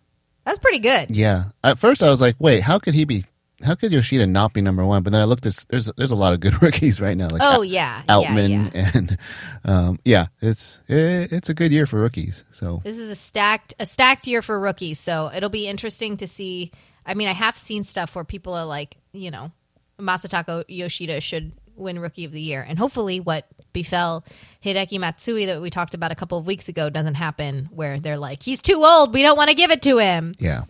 that's 0.44 0.58
pretty 0.58 0.80
good. 0.80 1.16
Yeah. 1.16 1.44
At 1.62 1.78
first, 1.78 2.02
I 2.02 2.10
was 2.10 2.20
like, 2.20 2.34
wait, 2.40 2.60
how 2.60 2.78
could 2.80 2.94
he 2.94 3.04
be? 3.04 3.24
How 3.62 3.74
could 3.74 3.92
Yoshida 3.92 4.26
not 4.26 4.52
be 4.52 4.60
number 4.60 4.84
one? 4.84 5.02
But 5.02 5.12
then 5.12 5.20
I 5.20 5.24
looked 5.24 5.46
at 5.46 5.64
there's 5.68 5.90
there's 5.96 6.10
a 6.10 6.16
lot 6.16 6.32
of 6.32 6.40
good 6.40 6.60
rookies 6.62 7.00
right 7.00 7.16
now. 7.16 7.28
Like 7.28 7.42
Oh 7.44 7.62
yeah, 7.62 8.02
yeah, 8.08 8.14
Outman 8.14 8.74
yeah. 8.74 8.90
and 8.94 9.18
um, 9.64 9.98
yeah, 10.04 10.26
it's 10.40 10.80
it, 10.88 11.32
it's 11.32 11.48
a 11.48 11.54
good 11.54 11.72
year 11.72 11.86
for 11.86 12.00
rookies. 12.00 12.44
So 12.52 12.80
This 12.84 12.98
is 12.98 13.10
a 13.10 13.16
stacked 13.16 13.74
a 13.78 13.86
stacked 13.86 14.26
year 14.26 14.42
for 14.42 14.58
rookies, 14.58 14.98
so 14.98 15.30
it'll 15.34 15.50
be 15.50 15.68
interesting 15.68 16.16
to 16.18 16.26
see. 16.26 16.72
I 17.04 17.14
mean, 17.14 17.28
I 17.28 17.32
have 17.32 17.56
seen 17.56 17.84
stuff 17.84 18.14
where 18.14 18.24
people 18.24 18.54
are 18.54 18.64
like, 18.64 18.96
you 19.12 19.30
know, 19.32 19.50
Masataka 19.98 20.64
Yoshida 20.68 21.20
should 21.20 21.52
win 21.74 21.98
Rookie 21.98 22.24
of 22.24 22.32
the 22.32 22.40
Year, 22.40 22.64
and 22.66 22.78
hopefully, 22.78 23.18
what 23.20 23.46
befell 23.72 24.24
Hideki 24.64 25.00
Matsui 25.00 25.46
that 25.46 25.60
we 25.60 25.70
talked 25.70 25.94
about 25.94 26.12
a 26.12 26.14
couple 26.14 26.38
of 26.38 26.46
weeks 26.46 26.68
ago 26.68 26.90
doesn't 26.90 27.14
happen, 27.14 27.68
where 27.72 27.98
they're 27.98 28.18
like, 28.18 28.42
he's 28.42 28.60
too 28.60 28.84
old, 28.84 29.14
we 29.14 29.22
don't 29.22 29.36
want 29.36 29.48
to 29.48 29.54
give 29.54 29.70
it 29.70 29.82
to 29.82 29.98
him. 29.98 30.32
yeah, 30.38 30.64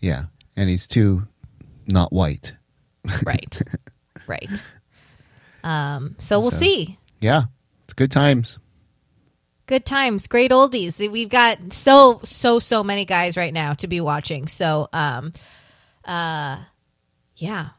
yeah, 0.00 0.24
and 0.56 0.68
he's 0.68 0.86
too 0.86 1.26
not 1.88 2.12
white. 2.12 2.54
right, 3.24 3.60
right. 4.26 4.50
Um, 5.64 6.16
so 6.18 6.40
we'll 6.40 6.50
So- 6.50 6.58
see. 6.58 6.98
Yeah, 7.20 7.44
it's 7.84 7.94
good 7.94 8.10
times. 8.12 8.58
good 9.66 9.84
times, 9.84 10.26
great 10.28 10.50
oldies. 10.50 10.98
We've 11.10 11.28
got 11.28 11.72
so 11.72 12.20
so 12.24 12.58
so 12.60 12.82
many 12.84 13.04
guys 13.04 13.36
right 13.36 13.52
now 13.52 13.74
to 13.74 13.86
be 13.88 14.00
watching. 14.00 14.46
So, 14.48 14.88
um, 14.92 15.32
uh, 16.04 16.58
yeah. 17.36 17.70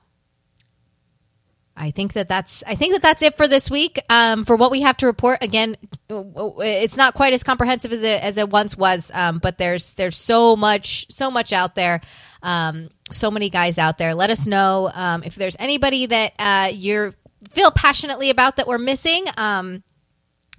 I 1.75 1.91
think 1.91 2.11
that 2.13 2.27
that's 2.27 2.61
I 2.67 2.75
think 2.75 2.91
that 2.93 3.01
that's 3.01 3.21
it 3.21 3.37
for 3.37 3.47
this 3.47 3.71
week. 3.71 4.01
Um, 4.09 4.43
for 4.43 4.57
what 4.57 4.69
we 4.69 4.81
have 4.81 4.97
to 4.97 5.05
report, 5.05 5.41
again, 5.41 5.77
it's 6.09 6.97
not 6.97 7.13
quite 7.13 7.31
as 7.31 7.41
comprehensive 7.41 7.93
as 7.93 8.03
it 8.03 8.21
as 8.21 8.37
it 8.37 8.49
once 8.49 8.75
was. 8.77 9.09
Um, 9.13 9.39
but 9.39 9.57
there's 9.57 9.93
there's 9.93 10.17
so 10.17 10.57
much 10.57 11.05
so 11.09 11.31
much 11.31 11.53
out 11.53 11.75
there. 11.75 12.01
Um, 12.43 12.89
so 13.11 13.31
many 13.31 13.49
guys 13.49 13.77
out 13.77 13.97
there. 13.97 14.13
Let 14.13 14.29
us 14.29 14.47
know 14.47 14.91
um, 14.93 15.23
if 15.23 15.35
there's 15.35 15.55
anybody 15.59 16.05
that 16.05 16.33
uh, 16.39 16.71
you 16.73 17.13
feel 17.51 17.71
passionately 17.71 18.29
about 18.29 18.57
that 18.57 18.67
we're 18.67 18.77
missing. 18.77 19.25
Um, 19.37 19.83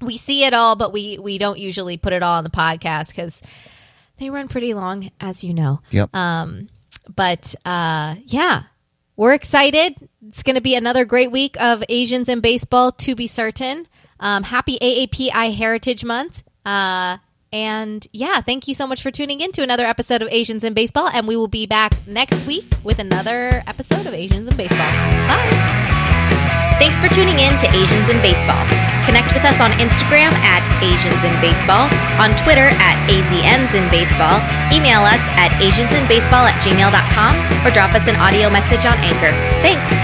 we 0.01 0.17
see 0.17 0.45
it 0.45 0.55
all, 0.55 0.77
but 0.77 0.93
we 0.93 1.19
we 1.19 1.39
don't 1.39 1.59
usually 1.59 1.97
put 1.97 2.13
it 2.13 2.23
all 2.23 2.39
on 2.39 2.45
the 2.45 2.51
podcast 2.51 3.09
because 3.09 3.41
they 4.19 4.31
run 4.31 4.49
pretty 4.49 4.75
long, 4.75 5.11
as 5.21 5.45
you 5.45 5.55
know. 5.55 5.81
Yep. 5.91 6.15
Um, 6.15 6.69
but 7.15 7.55
uh, 7.65 8.17
yeah, 8.27 8.65
we're 9.17 9.35
excited. 9.35 9.97
It's 10.29 10.43
going 10.43 10.55
to 10.55 10.63
be 10.63 10.75
another 10.75 11.05
great 11.05 11.31
week 11.31 11.61
of 11.61 11.85
Asians 11.89 12.29
in 12.29 12.41
baseball, 12.41 12.93
to 12.93 13.15
be 13.15 13.27
certain. 13.27 13.87
Um, 14.19 14.43
happy 14.45 14.79
AAPI 14.81 15.55
Heritage 15.55 16.05
Month. 16.05 16.43
Uh, 16.65 17.19
and 17.53 18.07
yeah, 18.13 18.41
thank 18.41 18.69
you 18.69 18.75
so 18.75 18.87
much 18.87 19.03
for 19.03 19.11
tuning 19.11 19.41
in 19.41 19.53
to 19.53 19.63
another 19.63 19.85
episode 19.87 20.23
of 20.23 20.29
Asians 20.31 20.65
in 20.65 20.75
Baseball. 20.75 21.09
And 21.09 21.27
we 21.27 21.37
will 21.37 21.49
be 21.49 21.67
back 21.67 21.95
next 22.07 22.47
week 22.47 22.65
with 22.85 22.99
another 22.99 23.63
episode 23.67 24.07
of 24.07 24.15
Asians 24.15 24.49
in 24.49 24.57
Baseball. 24.57 24.79
Bye. 25.27 25.81
Thanks 26.81 26.99
for 26.99 27.13
tuning 27.13 27.39
in 27.39 27.59
to 27.59 27.69
Asians 27.69 28.09
in 28.09 28.23
Baseball. 28.23 28.65
Connect 29.05 29.35
with 29.35 29.45
us 29.45 29.61
on 29.61 29.73
Instagram 29.73 30.33
at 30.41 30.65
Asians 30.81 31.21
in 31.29 31.35
Baseball, 31.45 31.93
on 32.17 32.33
Twitter 32.41 32.73
at 32.81 32.97
AZNs 33.05 33.77
in 33.77 33.85
Baseball, 33.91 34.41
email 34.73 35.05
us 35.05 35.21
at 35.37 35.53
asiansinbaseball 35.61 36.49
at 36.49 36.57
gmail.com, 36.63 37.67
or 37.67 37.71
drop 37.71 37.93
us 37.95 38.09
an 38.09 38.17
audio 38.17 38.49
message 38.49 38.87
on 38.87 38.97
Anchor. 39.05 39.33
Thanks. 39.61 40.00